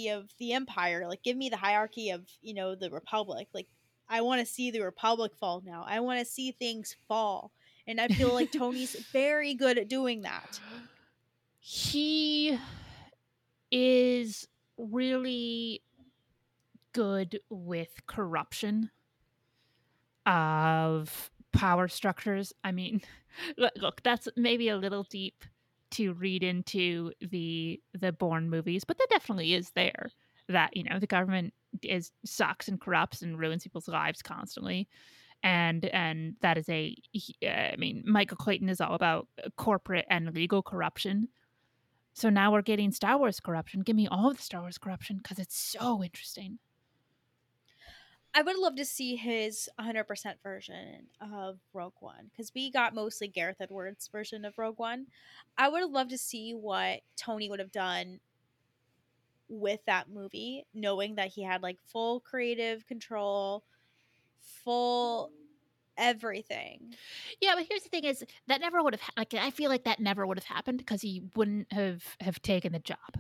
[0.09, 1.07] of the empire.
[1.09, 3.49] Like give me the hierarchy of, you know, the republic.
[3.55, 3.67] Like
[4.09, 5.85] I want to see the republic fall now.
[5.87, 7.53] I want to see things fall.
[7.87, 10.61] And I feel like Tony's very good at doing that.
[11.61, 12.59] he
[13.71, 14.47] is
[14.79, 15.83] really
[16.93, 18.91] good with corruption
[20.25, 22.53] of power structures.
[22.63, 23.03] I mean,
[23.59, 25.45] look, look, that's maybe a little deep
[25.93, 30.11] to read into the the Bourne movies, but that definitely is there.
[30.49, 34.89] That you know the government is sucks and corrupts and ruins people's lives constantly,
[35.43, 36.97] and and that is a.
[37.45, 41.29] I mean, Michael Clayton is all about uh, corporate and legal corruption.
[42.15, 43.81] So now we're getting Star Wars corruption.
[43.81, 46.59] Give me all of the Star Wars corruption because it's so interesting.
[48.37, 50.05] I would love to see his 100%
[50.43, 55.07] version of Rogue One because we got mostly Gareth Edwards' version of Rogue One.
[55.57, 58.21] I would love to see what Tony would have done
[59.49, 63.65] with that movie, knowing that he had like full creative control,
[64.43, 65.31] full
[65.97, 66.95] everything.
[67.41, 69.85] Yeah, but here's the thing: is that never would have ha- like I feel like
[69.85, 73.17] that never would have happened because he wouldn't have have taken the job.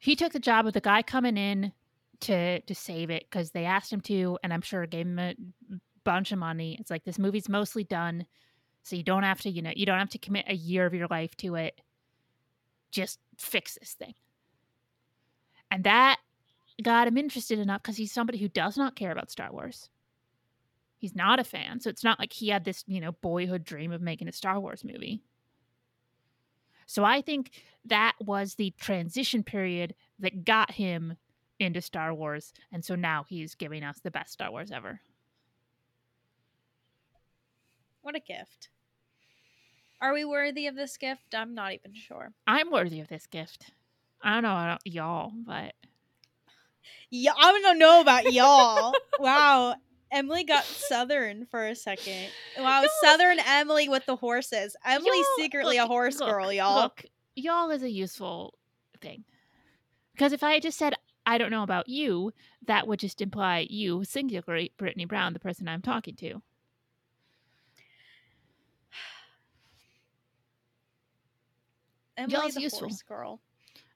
[0.00, 1.74] He took the job of the guy coming in
[2.20, 5.34] to to save it because they asked him to, and I'm sure gave him a
[6.04, 6.76] bunch of money.
[6.78, 8.26] It's like this movie's mostly done,
[8.82, 10.94] so you don't have to, you know, you don't have to commit a year of
[10.94, 11.80] your life to it.
[12.90, 14.14] Just fix this thing,
[15.70, 16.18] and that
[16.82, 19.88] got him interested enough because he's somebody who does not care about Star Wars.
[20.98, 23.92] He's not a fan, so it's not like he had this, you know, boyhood dream
[23.92, 25.22] of making a Star Wars movie.
[26.86, 27.52] So I think
[27.84, 31.16] that was the transition period that got him
[31.60, 35.00] into Star Wars, and so now he's giving us the best Star Wars ever.
[38.02, 38.68] What a gift.
[40.00, 41.34] Are we worthy of this gift?
[41.34, 42.32] I'm not even sure.
[42.46, 43.70] I'm worthy of this gift.
[44.22, 45.74] I don't know about y'all, but
[47.10, 48.94] Yeah, I don't know about y'all.
[49.18, 49.74] wow.
[50.12, 52.28] Emily got Southern for a second.
[52.58, 54.74] Wow, Y'all- Southern Emily with the horses.
[54.84, 56.82] Emily's Y'all- secretly a horse look, girl, y'all.
[56.82, 57.04] Look,
[57.36, 58.54] y'all is a useful
[59.00, 59.24] thing.
[60.12, 60.94] Because if I had just said
[61.26, 62.32] I don't know about you,
[62.66, 66.28] that would just imply you, singular Brittani Brown, the person I'm talking to.
[72.16, 72.88] Emily y'all's useful.
[72.88, 73.40] horse girl.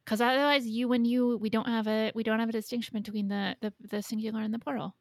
[0.05, 3.29] Because otherwise, you and you, we don't have a we don't have a distinction between
[3.29, 4.95] the the, the singular and the plural.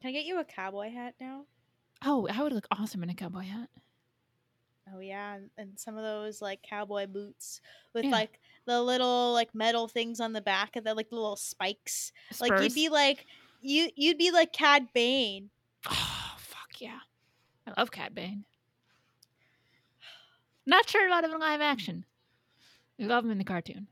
[0.00, 1.44] Can I get you a cowboy hat now?
[2.04, 3.68] Oh, I would look awesome in a cowboy hat.
[4.92, 7.60] Oh yeah, and, and some of those like cowboy boots
[7.94, 8.10] with Yeah.
[8.10, 12.12] like the little like metal things on the back of the like the little spikes.
[12.40, 13.26] Like you'd be like
[13.62, 15.50] you you'd be like Cad Bane.
[15.90, 16.98] oh fuck yeah,
[17.66, 18.44] I love Cad Bane.
[20.66, 22.04] Not sure about him in live action.
[22.98, 23.88] We love him in the cartoon.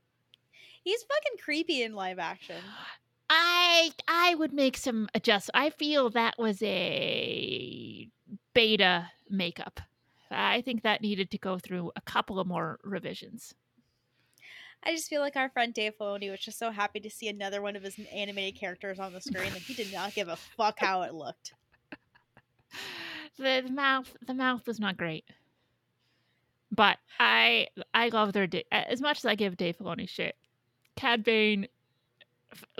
[0.84, 2.60] He's fucking creepy in live action.
[3.30, 5.48] I I would make some adjust.
[5.54, 8.08] I feel that was a
[8.54, 9.80] beta makeup.
[10.32, 13.54] I think that needed to go through a couple of more revisions.
[14.84, 17.62] I just feel like our friend Dave Filoni was just so happy to see another
[17.62, 20.78] one of his animated characters on the screen that he did not give a fuck
[20.78, 21.54] how it looked.
[23.38, 25.24] The, the mouth the mouth was not great.
[26.70, 30.36] But I I love their as much as I give Dave Filoni shit.
[30.96, 31.66] Cad Bane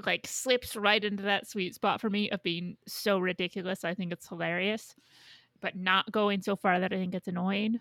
[0.05, 3.85] like slips right into that sweet spot for me of being so ridiculous.
[3.85, 4.95] I think it's hilarious,
[5.63, 7.81] but not going so far that I think it's annoying.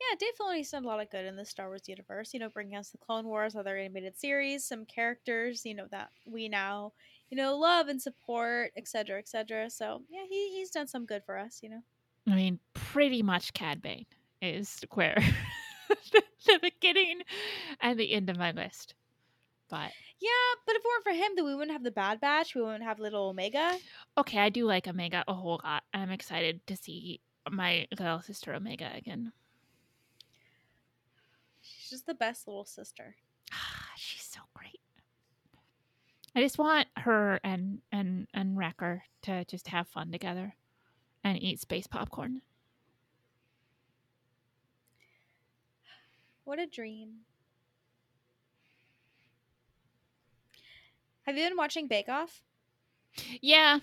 [0.00, 2.32] Yeah, Dave Filoni's done a lot of good in the Star Wars universe.
[2.32, 6.08] You know, bringing us the Clone Wars, other animated series, some characters, you know, that
[6.24, 6.92] we now,
[7.28, 9.68] you know, love and support, etc., etc.
[9.68, 11.60] So yeah, he, he's done some good for us.
[11.62, 11.82] You know.
[12.26, 14.06] I mean, pretty much Cad Bane
[14.40, 15.22] is where
[16.46, 17.20] the beginning
[17.80, 18.94] and the end of my list.
[19.70, 20.30] But Yeah,
[20.66, 22.54] but if it weren't for him, then we wouldn't have the Bad Batch.
[22.54, 23.78] We wouldn't have Little Omega.
[24.18, 25.84] okay, I do like Omega a whole lot.
[25.94, 27.20] I'm excited to see
[27.50, 29.32] my little sister Omega again.
[31.62, 33.14] She's just the best little sister.
[33.96, 34.80] She's so great.
[36.34, 40.54] I just want her and and and Wrecker to just have fun together
[41.24, 42.42] and eat space popcorn.
[46.44, 47.20] What a dream.
[51.26, 52.42] Have you been watching Bake Off?
[53.40, 53.80] Yeah,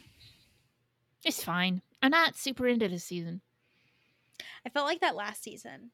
[1.23, 1.81] it's fine.
[2.01, 3.41] I'm not super into this season.
[4.65, 5.91] I felt like that last season.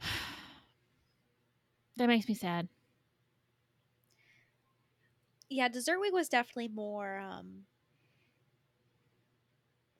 [1.98, 2.68] That makes me sad.
[5.48, 7.62] Yeah, Dessert Week was definitely more um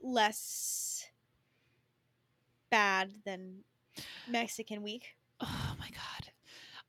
[0.02, 1.06] less
[2.70, 3.64] bad than
[4.28, 5.16] Mexican Week.
[5.40, 6.32] Oh my god.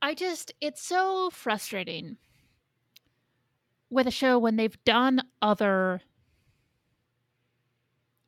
[0.01, 2.17] I just it's so frustrating
[3.89, 6.01] with a show when they've done other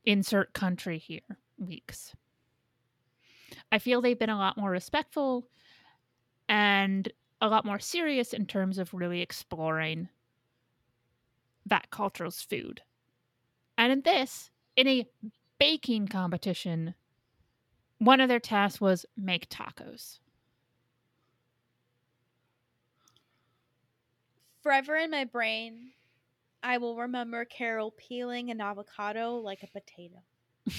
[0.04, 2.12] insert country here weeks.
[3.70, 5.48] I feel they've been a lot more respectful
[6.48, 7.10] and
[7.40, 10.08] a lot more serious in terms of really exploring
[11.66, 12.80] that culture's food.
[13.78, 15.06] And in this, in a
[15.58, 16.94] baking competition,
[17.98, 20.18] one of their tasks was make tacos.
[24.62, 25.92] Forever in my brain,
[26.62, 30.24] I will remember Carol peeling an avocado like a potato.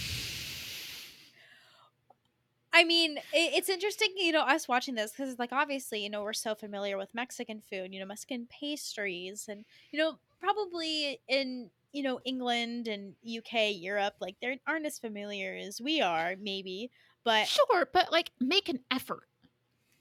[2.73, 6.09] I mean, it, it's interesting, you know, us watching this because, it's like, obviously, you
[6.09, 11.19] know, we're so familiar with Mexican food, you know, Mexican pastries, and you know, probably
[11.27, 16.35] in you know England and UK, Europe, like, they aren't as familiar as we are,
[16.39, 16.91] maybe.
[17.25, 19.27] But Sure, but like make an effort.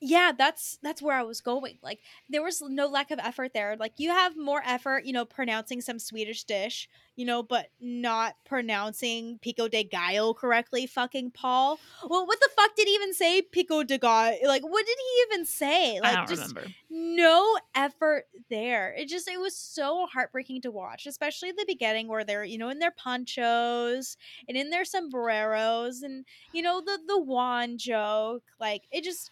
[0.00, 3.76] Yeah that's that's where i was going like there was no lack of effort there
[3.78, 6.88] like you have more effort you know pronouncing some swedish dish
[7.20, 11.78] you know but not pronouncing pico de gallo correctly fucking paul.
[12.08, 15.22] Well what the fuck did he even say pico de gallo like what did he
[15.34, 16.00] even say?
[16.00, 16.70] Like I don't just remember.
[16.88, 18.94] no effort there.
[18.96, 22.56] It just it was so heartbreaking to watch especially at the beginning where they're you
[22.56, 24.16] know in their ponchos
[24.48, 26.24] and in their sombreros and
[26.54, 29.30] you know the the wand joke like it just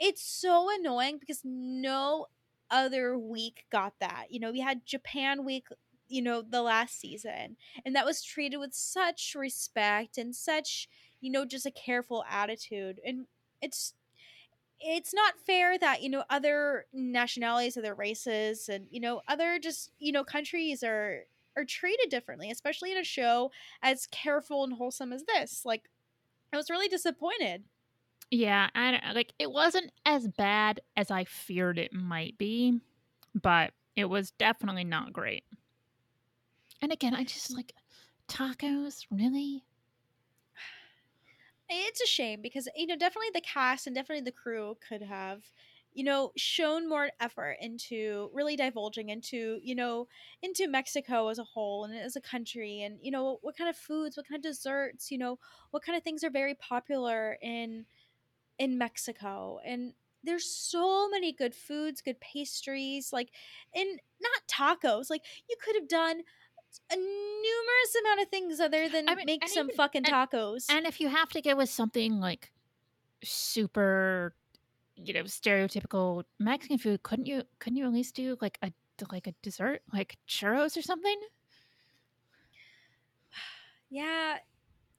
[0.00, 2.26] it's so annoying because no
[2.70, 4.26] other week got that.
[4.30, 5.66] You know, we had Japan week,
[6.08, 10.88] you know, the last season, and that was treated with such respect and such,
[11.20, 13.00] you know, just a careful attitude.
[13.04, 13.26] And
[13.62, 13.94] it's
[14.80, 19.90] it's not fair that, you know, other nationalities, other races and, you know, other just,
[19.98, 21.24] you know, countries are
[21.56, 23.50] are treated differently, especially in a show
[23.82, 25.64] as careful and wholesome as this.
[25.64, 25.88] Like
[26.52, 27.64] I was really disappointed.
[28.34, 32.80] Yeah, I don't, like it wasn't as bad as I feared it might be,
[33.34, 35.44] but it was definitely not great.
[36.80, 37.72] And again, I just like
[38.28, 39.64] tacos, really?
[41.68, 45.44] it's a shame because you know definitely the cast and definitely the crew could have
[45.92, 50.06] you know shown more effort into really divulging into you know
[50.42, 53.76] into mexico as a whole and as a country and you know what kind of
[53.76, 55.38] foods what kind of desserts you know
[55.70, 57.86] what kind of things are very popular in
[58.58, 63.30] in mexico and there's so many good foods good pastries like
[63.74, 66.22] and not tacos like you could have done
[66.90, 70.86] a numerous amount of things other than I mean, make some even- fucking tacos And
[70.86, 72.50] if you have to go with something like
[73.22, 74.34] super,
[74.96, 77.42] you know, stereotypical Mexican food, couldn't you?
[77.58, 78.72] Couldn't you at least do like a
[79.10, 81.16] like a dessert, like churros or something?
[83.90, 84.38] yeah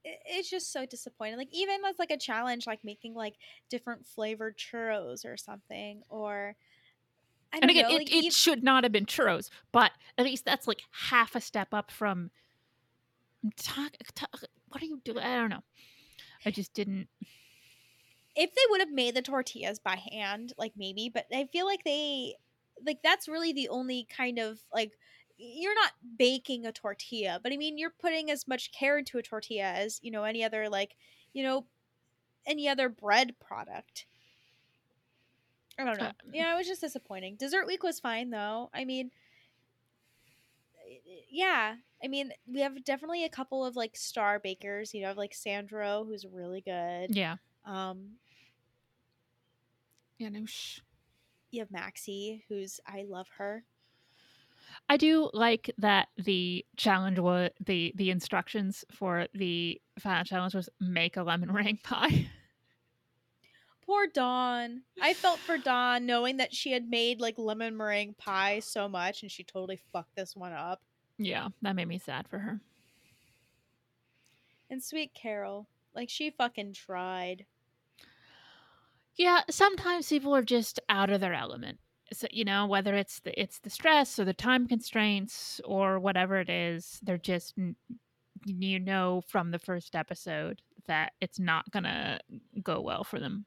[0.06, 3.36] it's just so disappointing like even as like a challenge like making like
[3.70, 6.56] different flavored churros or something or
[7.54, 10.26] I And don't again, know, it, like, it should not have been churros, but at
[10.26, 12.32] least that's like half a step up from.
[13.58, 14.28] Ta- ta-
[14.70, 15.20] what are you doing?
[15.20, 15.64] I don't know.
[16.46, 17.10] I just didn't.
[18.36, 21.84] if they would have made the tortillas by hand like maybe but i feel like
[21.84, 22.36] they
[22.86, 24.92] like that's really the only kind of like
[25.38, 29.22] you're not baking a tortilla, but I mean you're putting as much care into a
[29.22, 30.96] tortilla as, you know, any other like,
[31.34, 31.66] you know,
[32.46, 34.06] any other bread product.
[35.78, 36.06] I don't know.
[36.06, 37.36] Uh, yeah, it was just disappointing.
[37.36, 38.70] Dessert week was fine though.
[38.74, 39.12] I mean,
[41.30, 41.76] yeah.
[42.04, 44.94] I mean, we have definitely a couple of like star bakers.
[44.94, 47.16] You know, like Sandro, who's really good.
[47.16, 47.38] Yeah.
[47.66, 48.12] Um,
[50.18, 50.80] Yeah, no shh.
[51.52, 53.64] you have Maxy, who's I love her.
[54.90, 60.70] I do like that the challenge was the the instructions for the final challenge was
[60.80, 62.28] make a lemon meringue pie.
[63.86, 64.82] Poor Dawn.
[65.02, 69.22] I felt for Dawn knowing that she had made like lemon meringue pie so much
[69.22, 70.82] and she totally fucked this one up.
[71.18, 72.60] yeah, that made me sad for her.
[74.70, 77.46] And sweet Carol, like she fucking tried.
[79.16, 81.78] Yeah, sometimes people are just out of their element.
[82.14, 86.40] So, you know, whether it's the it's the stress or the time constraints or whatever
[86.40, 87.56] it is, they're just
[88.46, 92.20] you know from the first episode that it's not gonna
[92.64, 93.46] go well for them.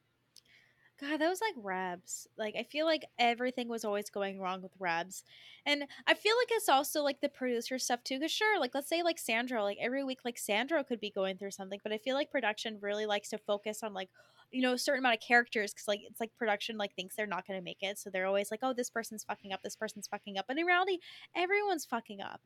[0.99, 2.27] God, was like Rebs.
[2.37, 5.23] Like I feel like everything was always going wrong with Rebs,
[5.65, 8.19] and I feel like it's also like the producer stuff too.
[8.19, 11.37] Cause sure, like let's say like Sandro, like every week, like Sandro could be going
[11.37, 14.09] through something, but I feel like production really likes to focus on like
[14.51, 17.27] you know a certain amount of characters because like it's like production like thinks they're
[17.27, 19.75] not going to make it, so they're always like, oh, this person's fucking up, this
[19.75, 20.99] person's fucking up, but in reality,
[21.35, 22.41] everyone's fucking up.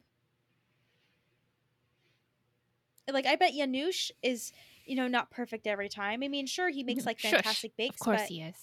[3.12, 4.52] Like I bet Janusz is
[4.86, 6.24] you know not perfect every time.
[6.24, 6.88] I mean, sure he mm-hmm.
[6.88, 7.32] makes like Shush.
[7.32, 8.56] fantastic bakes, Of course but he is.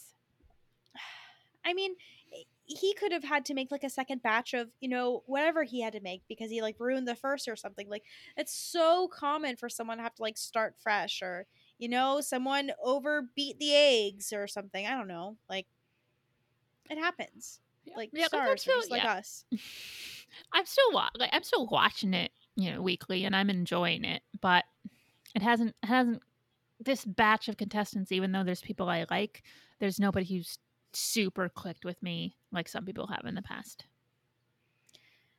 [1.64, 1.94] I mean,
[2.32, 5.64] eh, he could have had to make like a second batch of, you know, whatever
[5.64, 7.88] he had to make because he like ruined the first or something.
[7.88, 8.04] Like
[8.36, 11.46] it's so common for someone to have to like start fresh or,
[11.80, 14.86] you know, someone overbeat the eggs or something.
[14.86, 15.36] I don't know.
[15.48, 15.66] Like
[16.88, 17.58] it happens.
[17.86, 17.96] Yeah.
[17.96, 19.44] Like Yeah, stars still- just like us.
[20.52, 24.22] I'm still like I'm still watching it, you know, weekly, and I'm enjoying it.
[24.40, 24.64] But
[25.34, 26.22] it hasn't hasn't
[26.78, 28.12] this batch of contestants.
[28.12, 29.42] Even though there's people I like,
[29.78, 30.58] there's nobody who's
[30.92, 33.86] super clicked with me like some people have in the past.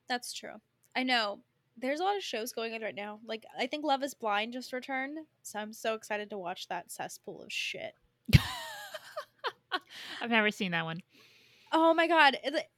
[0.08, 0.56] That's true.
[0.96, 1.40] I know.
[1.82, 3.20] There's a lot of shows going on right now.
[3.26, 6.92] Like I think Love is Blind just returned, so I'm so excited to watch that
[6.92, 7.96] cesspool of shit.
[10.22, 11.02] I've never seen that one.
[11.72, 12.38] Oh my god,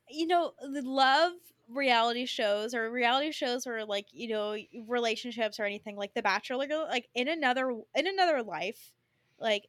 [0.09, 1.34] you know, the love
[1.69, 4.55] reality shows or reality shows or like, you know,
[4.88, 8.93] relationships or anything like The Bachelor like in another in another life,
[9.39, 9.67] like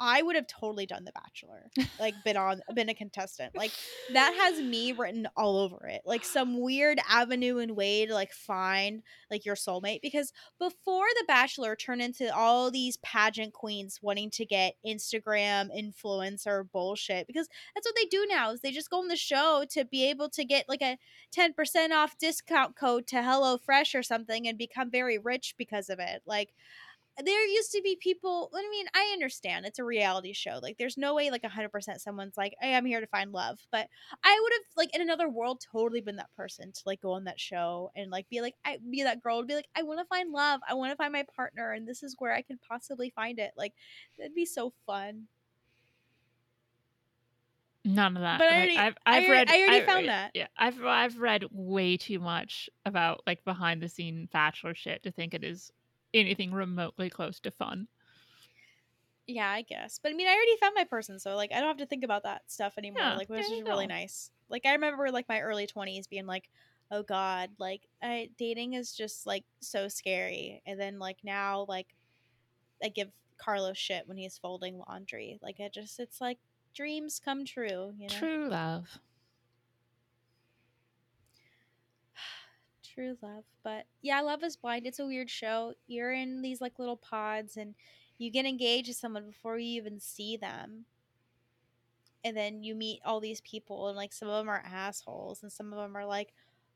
[0.00, 1.70] I would have totally done The Bachelor.
[1.98, 3.56] Like been on been a contestant.
[3.56, 3.72] Like
[4.12, 6.02] that has me written all over it.
[6.04, 11.24] Like some weird avenue and way to like find like your soulmate because before the
[11.26, 17.86] bachelor turned into all these pageant queens wanting to get Instagram influencer bullshit because that's
[17.86, 20.44] what they do now is they just go on the show to be able to
[20.44, 20.98] get like a
[21.36, 26.22] 10% off discount code to HelloFresh or something and become very rich because of it.
[26.26, 26.54] Like
[27.24, 30.96] there used to be people i mean i understand it's a reality show like there's
[30.96, 31.70] no way like 100%
[32.00, 33.88] someone's like hey i'm here to find love but
[34.24, 37.24] i would have like in another world totally been that person to like go on
[37.24, 39.98] that show and like be like i be that girl to be like i want
[39.98, 42.58] to find love i want to find my partner and this is where i could
[42.68, 43.72] possibly find it like
[44.16, 45.26] that'd be so fun
[47.84, 48.38] None of that.
[48.40, 49.50] But I already- I've, I I've already- read.
[49.50, 50.30] I already I- found that.
[50.34, 55.10] Yeah, I've I've read way too much about like behind the scene bachelor shit to
[55.10, 55.72] think it is
[56.14, 57.86] anything remotely close to fun.
[59.26, 61.68] yeah i guess but i mean i already found my person so like i don't
[61.68, 63.94] have to think about that stuff anymore Yeah, like which is really go.
[63.94, 66.48] nice like i remember like my early 20s being like
[66.90, 71.88] oh god like I, dating is just like so scary and then like now like
[72.82, 76.38] i give carlos shit when he's folding laundry like it just it's like
[76.74, 78.98] dreams come true you know True love.
[82.98, 86.78] True love but yeah love is blind it's a weird show you're in these like
[86.78, 87.74] little pods and
[88.18, 90.84] you get engaged with someone before you even see them.
[92.24, 95.52] And then you meet all these people and like some of them are assholes and
[95.52, 96.34] some of them are like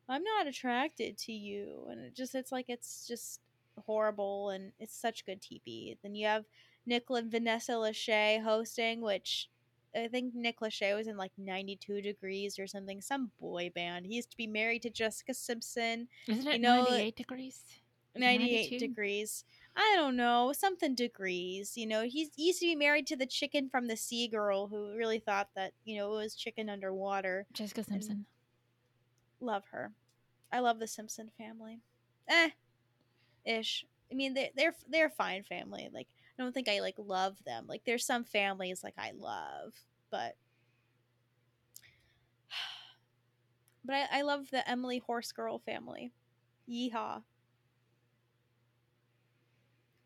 [0.09, 3.41] i'm not attracted to you and it just it's like it's just
[3.87, 6.45] horrible and it's such good tv then you have
[6.87, 9.49] nick and vanessa lachey hosting which
[9.95, 14.15] i think nick lachey was in like 92 degrees or something some boy band he
[14.15, 17.65] used to be married to jessica simpson Isn't it know, 98 degrees?
[18.15, 18.79] 98 92?
[18.87, 19.45] degrees.
[19.75, 21.77] I don't know, something degrees.
[21.77, 24.67] You know, he's, he used to be married to the chicken from the sea girl
[24.67, 27.47] who really thought that, you know, it was chicken underwater.
[27.55, 28.27] Jessica Simpson.
[29.41, 29.93] Love her.
[30.53, 31.81] I love the Simpson family.
[32.29, 32.51] Eh,
[33.47, 33.87] ish.
[34.11, 35.89] I mean, they, they're they're a fine family.
[35.93, 36.09] Like,
[36.43, 37.67] I don't think I like love them.
[37.69, 39.75] Like, there's some families like I love,
[40.11, 40.35] but
[43.85, 46.11] But I, I love the Emily Horse Girl family.
[46.69, 47.23] Yeehaw.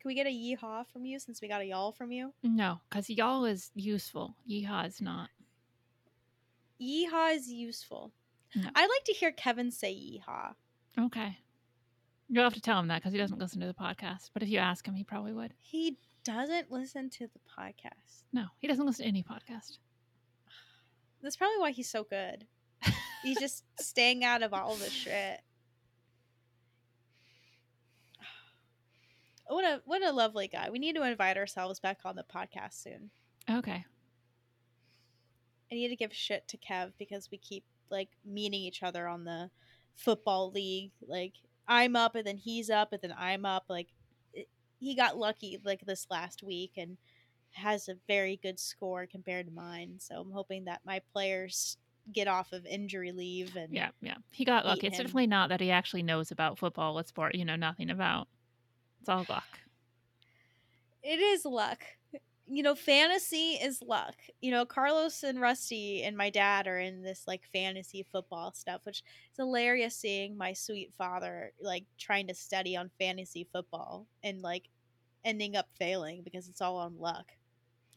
[0.01, 2.35] Can we get a yeehaw from you since we got a y'all from you?
[2.43, 4.37] No, because y'all is useful.
[4.49, 5.31] Yeehaw is not.
[6.79, 8.13] Yeehaw is useful.
[8.55, 8.69] No.
[8.75, 10.53] I'd like to hear Kevin say yeehaw.
[10.99, 11.39] Okay.
[12.29, 14.31] You'll have to tell him that because he doesn't listen to the podcast.
[14.35, 15.55] But if you ask him, he probably would.
[15.61, 15.97] He
[16.27, 18.25] doesn't listen to the podcast.
[18.33, 19.79] No, he doesn't listen to any podcast.
[21.23, 22.47] That's probably why he's so good.
[23.23, 25.41] He's just staying out of all the shit.
[29.49, 30.71] What a what a lovely guy.
[30.71, 33.11] We need to invite ourselves back on the podcast soon.
[33.49, 33.85] Okay.
[35.71, 39.23] I need to give shit to Kev because we keep like meeting each other on
[39.23, 39.51] the
[39.95, 40.91] football league.
[41.07, 41.35] Like
[41.69, 43.67] I'm up and then he's up and then I'm up.
[43.69, 43.87] Like
[44.87, 46.97] he got lucky like this last week and
[47.53, 49.95] has a very good score compared to mine.
[49.99, 51.77] So I'm hoping that my players
[52.13, 54.17] get off of injury leave and Yeah, yeah.
[54.31, 54.87] He got lucky.
[54.87, 58.29] It's definitely not that he actually knows about football, what sport you know nothing about.
[59.01, 59.59] It's all luck.
[61.03, 61.83] it is luck.
[62.49, 64.15] You know, fantasy is luck.
[64.41, 68.83] You know, Carlos and Rusty and my dad are in this like fantasy football stuff,
[68.85, 74.43] which is hilarious seeing my sweet father like trying to study on fantasy football and
[74.43, 74.69] like
[75.27, 77.33] ending up failing because it's all on luck.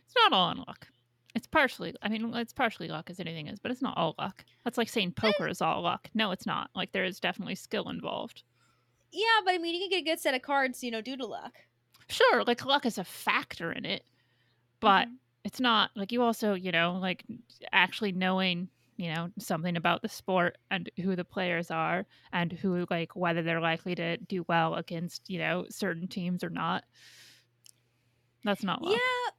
[0.06, 0.88] It's not all on luck.
[1.36, 1.96] It's partially.
[2.02, 4.44] I mean, it's partially luck as anything is, but it's not all luck.
[4.66, 6.10] That's like saying poker is all luck.
[6.16, 6.72] No, it's not.
[6.76, 8.44] Like there is definitely skill involved.
[9.12, 11.18] Yeah, but I mean, you can get a good set of cards, you know, due
[11.18, 11.54] to luck.
[12.10, 14.04] Sure, like luck is a factor in it,
[14.80, 15.18] but Mhm.
[15.44, 17.24] it's not like you also, you know, like
[17.72, 18.70] actually knowing,
[19.00, 23.42] you know, something about the sport and who the players are and who like whether
[23.42, 26.84] they're likely to do well against, you know, certain teams or not.
[28.44, 29.02] That's not luck.
[29.02, 29.32] Yeah,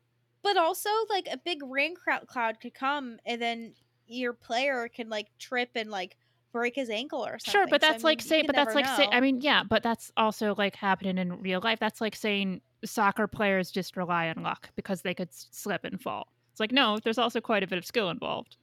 [0.42, 3.74] but also like a big rain cloud could come and then
[4.06, 6.18] your player can like trip and like
[6.52, 7.60] break his ankle or something.
[7.60, 9.62] Sure, but So, I that's like mean, say, but that's like say, I mean, yeah,
[9.64, 11.78] but that's also like happening in real life.
[11.80, 16.00] That's like saying soccer players just rely on luck because they could s- slip and
[16.02, 16.28] fall.
[16.52, 18.58] It's like no, there's also quite a bit of skill involved.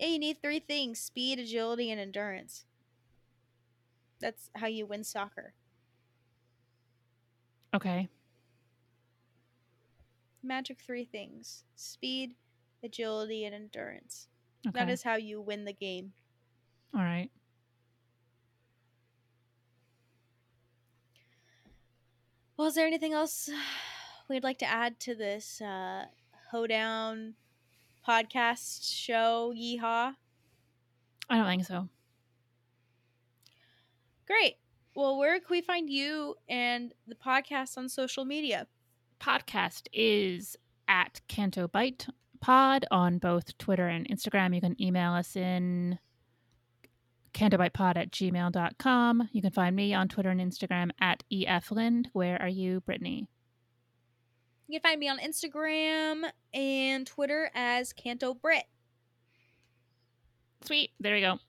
[0.00, 2.66] Yeah, you need three things: speed, agility, and endurance.
[4.20, 5.54] That's how you win soccer.
[7.74, 8.10] Okay,
[10.42, 12.36] Magic three things: speed,
[12.82, 14.28] agility, and endurance.
[14.68, 16.12] okay, That is how you win the game.
[16.94, 17.30] all right.
[22.56, 23.50] Well, is there anything else
[24.28, 26.06] we'd like to add to this uh,
[26.50, 27.36] hoedown
[28.06, 29.54] podcast show?
[29.56, 30.14] Yeehaw!
[31.28, 31.88] I don't think so.
[34.26, 34.56] Great.
[34.94, 38.66] Well, where can we find you and the podcast on social media?
[39.20, 40.56] Podcast is
[40.88, 42.06] at Canto Bight
[42.40, 44.54] Pod on both Twitter and Instagram.
[44.54, 45.98] You can email us in
[47.34, 49.28] cantobightpod at gmail.com.
[49.32, 52.06] You can find me on Twitter and Instagram at eflind.
[52.12, 53.28] Where are you, Brittani?
[54.70, 58.62] You can find me on Instagram and Twitter as Canto Brit.
[60.62, 60.92] Sweet.
[61.00, 61.40] There we go.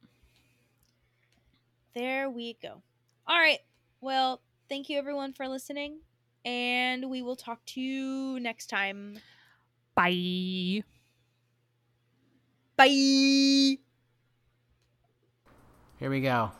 [1.93, 2.81] There we go.
[3.27, 3.59] All right.
[4.01, 5.99] Well, thank you everyone for listening,
[6.45, 9.19] and we will talk to you next time.
[9.93, 10.81] Bye.
[12.75, 13.77] Bye.
[15.99, 16.53] Here we go.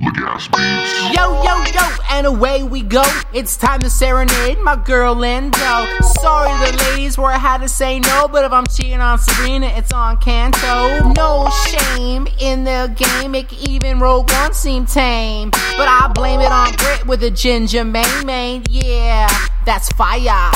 [0.00, 3.02] Yo, yo, yo, and away we go.
[3.34, 6.02] It's time to serenade my girl Lindo.
[6.20, 9.66] Sorry, the ladies where I had to say no, but if I'm cheating on Serena,
[9.66, 11.12] it's on Canto.
[11.12, 15.50] No shame in the game, make even Rogue One seem tame.
[15.50, 18.62] But I blame it on Brit with a ginger main main.
[18.70, 19.28] Yeah,
[19.66, 20.50] that's fire.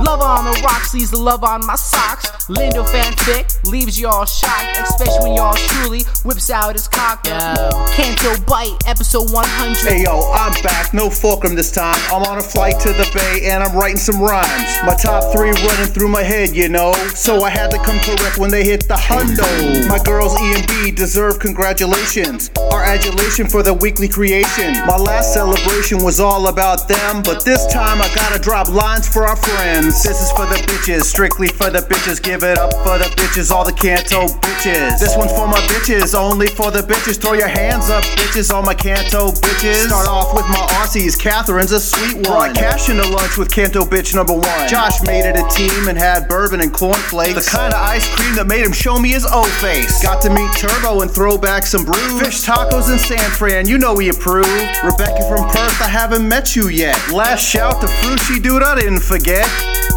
[0.00, 2.26] Love on the rocks leaves the love on my socks.
[2.46, 7.22] Lindo fanfic leaves y'all shocked, especially when y'all truly whips out his cock.
[7.24, 9.76] Canto Bight, episode 100.
[9.76, 11.98] Hey yo, I'm back, no fulcrum this time.
[12.10, 14.72] I'm on a flight to the bay and I'm writing some rhymes.
[14.86, 16.94] My top three running through my head, you know.
[17.14, 19.86] So I had to come correct when they hit the hundo.
[19.88, 22.50] My girls E and B deserve congratulations.
[22.72, 24.72] Our adulation for the weekly creation.
[24.86, 29.26] My last celebration was all about them, but this time I gotta drop lines for
[29.26, 29.89] our friends.
[29.90, 32.22] This is for the bitches, strictly for the bitches.
[32.22, 35.00] Give it up for the bitches, all the Canto bitches.
[35.00, 37.20] This one's for my bitches, only for the bitches.
[37.20, 39.88] Throw your hands up, bitches, all my Canto bitches.
[39.88, 42.22] Start off with my Aussies, Catherine's a sweet one.
[42.22, 44.68] Brought cash into lunch with Canto bitch number one.
[44.68, 47.34] Josh made it a team and had bourbon and cornflakes.
[47.44, 50.00] The kind of ice cream that made him show me his O face.
[50.04, 52.20] Got to meet Turbo and throw back some brews.
[52.22, 54.48] Fish tacos in San Fran, you know we approved.
[54.84, 56.96] Rebecca from Perth, I haven't met you yet.
[57.10, 59.48] Last shout to Frushi dude, I didn't forget.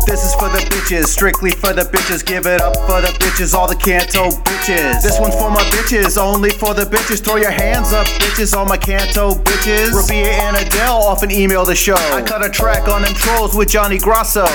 [0.06, 2.26] This is for the bitches, strictly for the bitches.
[2.26, 5.02] Give it up for the bitches, all the Canto bitches.
[5.02, 7.24] This one's for my bitches, only for the bitches.
[7.24, 9.94] Throw your hands up, bitches, all my Canto bitches.
[9.94, 11.96] Rabia and Adele often email the show.
[11.96, 14.46] I cut a track on them trolls with Johnny Grosso.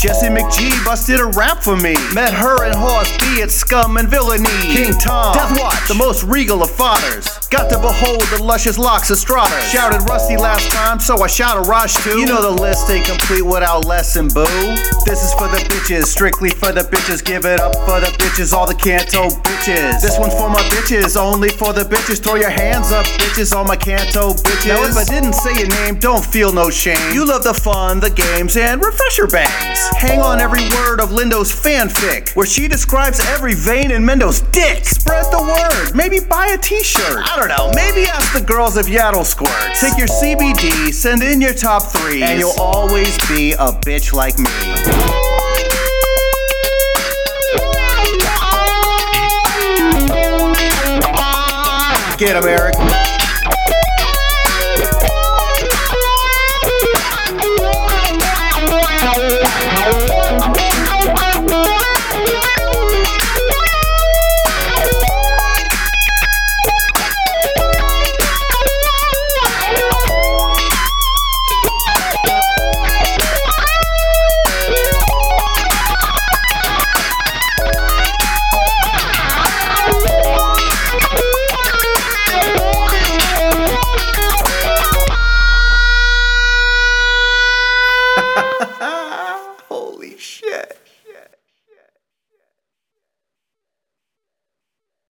[0.00, 1.94] Jesse McGee busted a rap for me.
[2.14, 4.48] Met her and Horse B at Scum and Villainy.
[4.62, 7.26] King Tom, Death Watch, the most regal of fathers.
[7.48, 9.60] Got to behold the luscious locks of Strata.
[9.66, 12.18] Shouted Rusty last time, so I shout a Raj too.
[12.18, 14.76] You know the list ain't complete without less and boo.
[15.04, 17.24] This is for the bitches, strictly for the bitches.
[17.24, 20.00] Give it up for the bitches, all the Canto bitches.
[20.00, 22.22] This one's for my bitches, only for the bitches.
[22.22, 24.68] Throw your hands up, bitches, all my Canto bitches.
[24.68, 27.12] Now if I didn't say your name, don't feel no shame.
[27.12, 29.78] You love the fun, the games, and refresher bangs.
[29.96, 34.84] Hang on every word of Lindo's fanfic, where she describes every vein in Mendo's dick.
[34.84, 37.22] Spread the word, maybe buy a t-shirt.
[37.28, 39.80] I don't know, maybe ask the girls if Yaddle squirts.
[39.80, 44.38] Take your CBD, send in your top three, and you'll always be a bitch like
[44.38, 44.50] me.
[52.18, 53.01] Get him, Eric.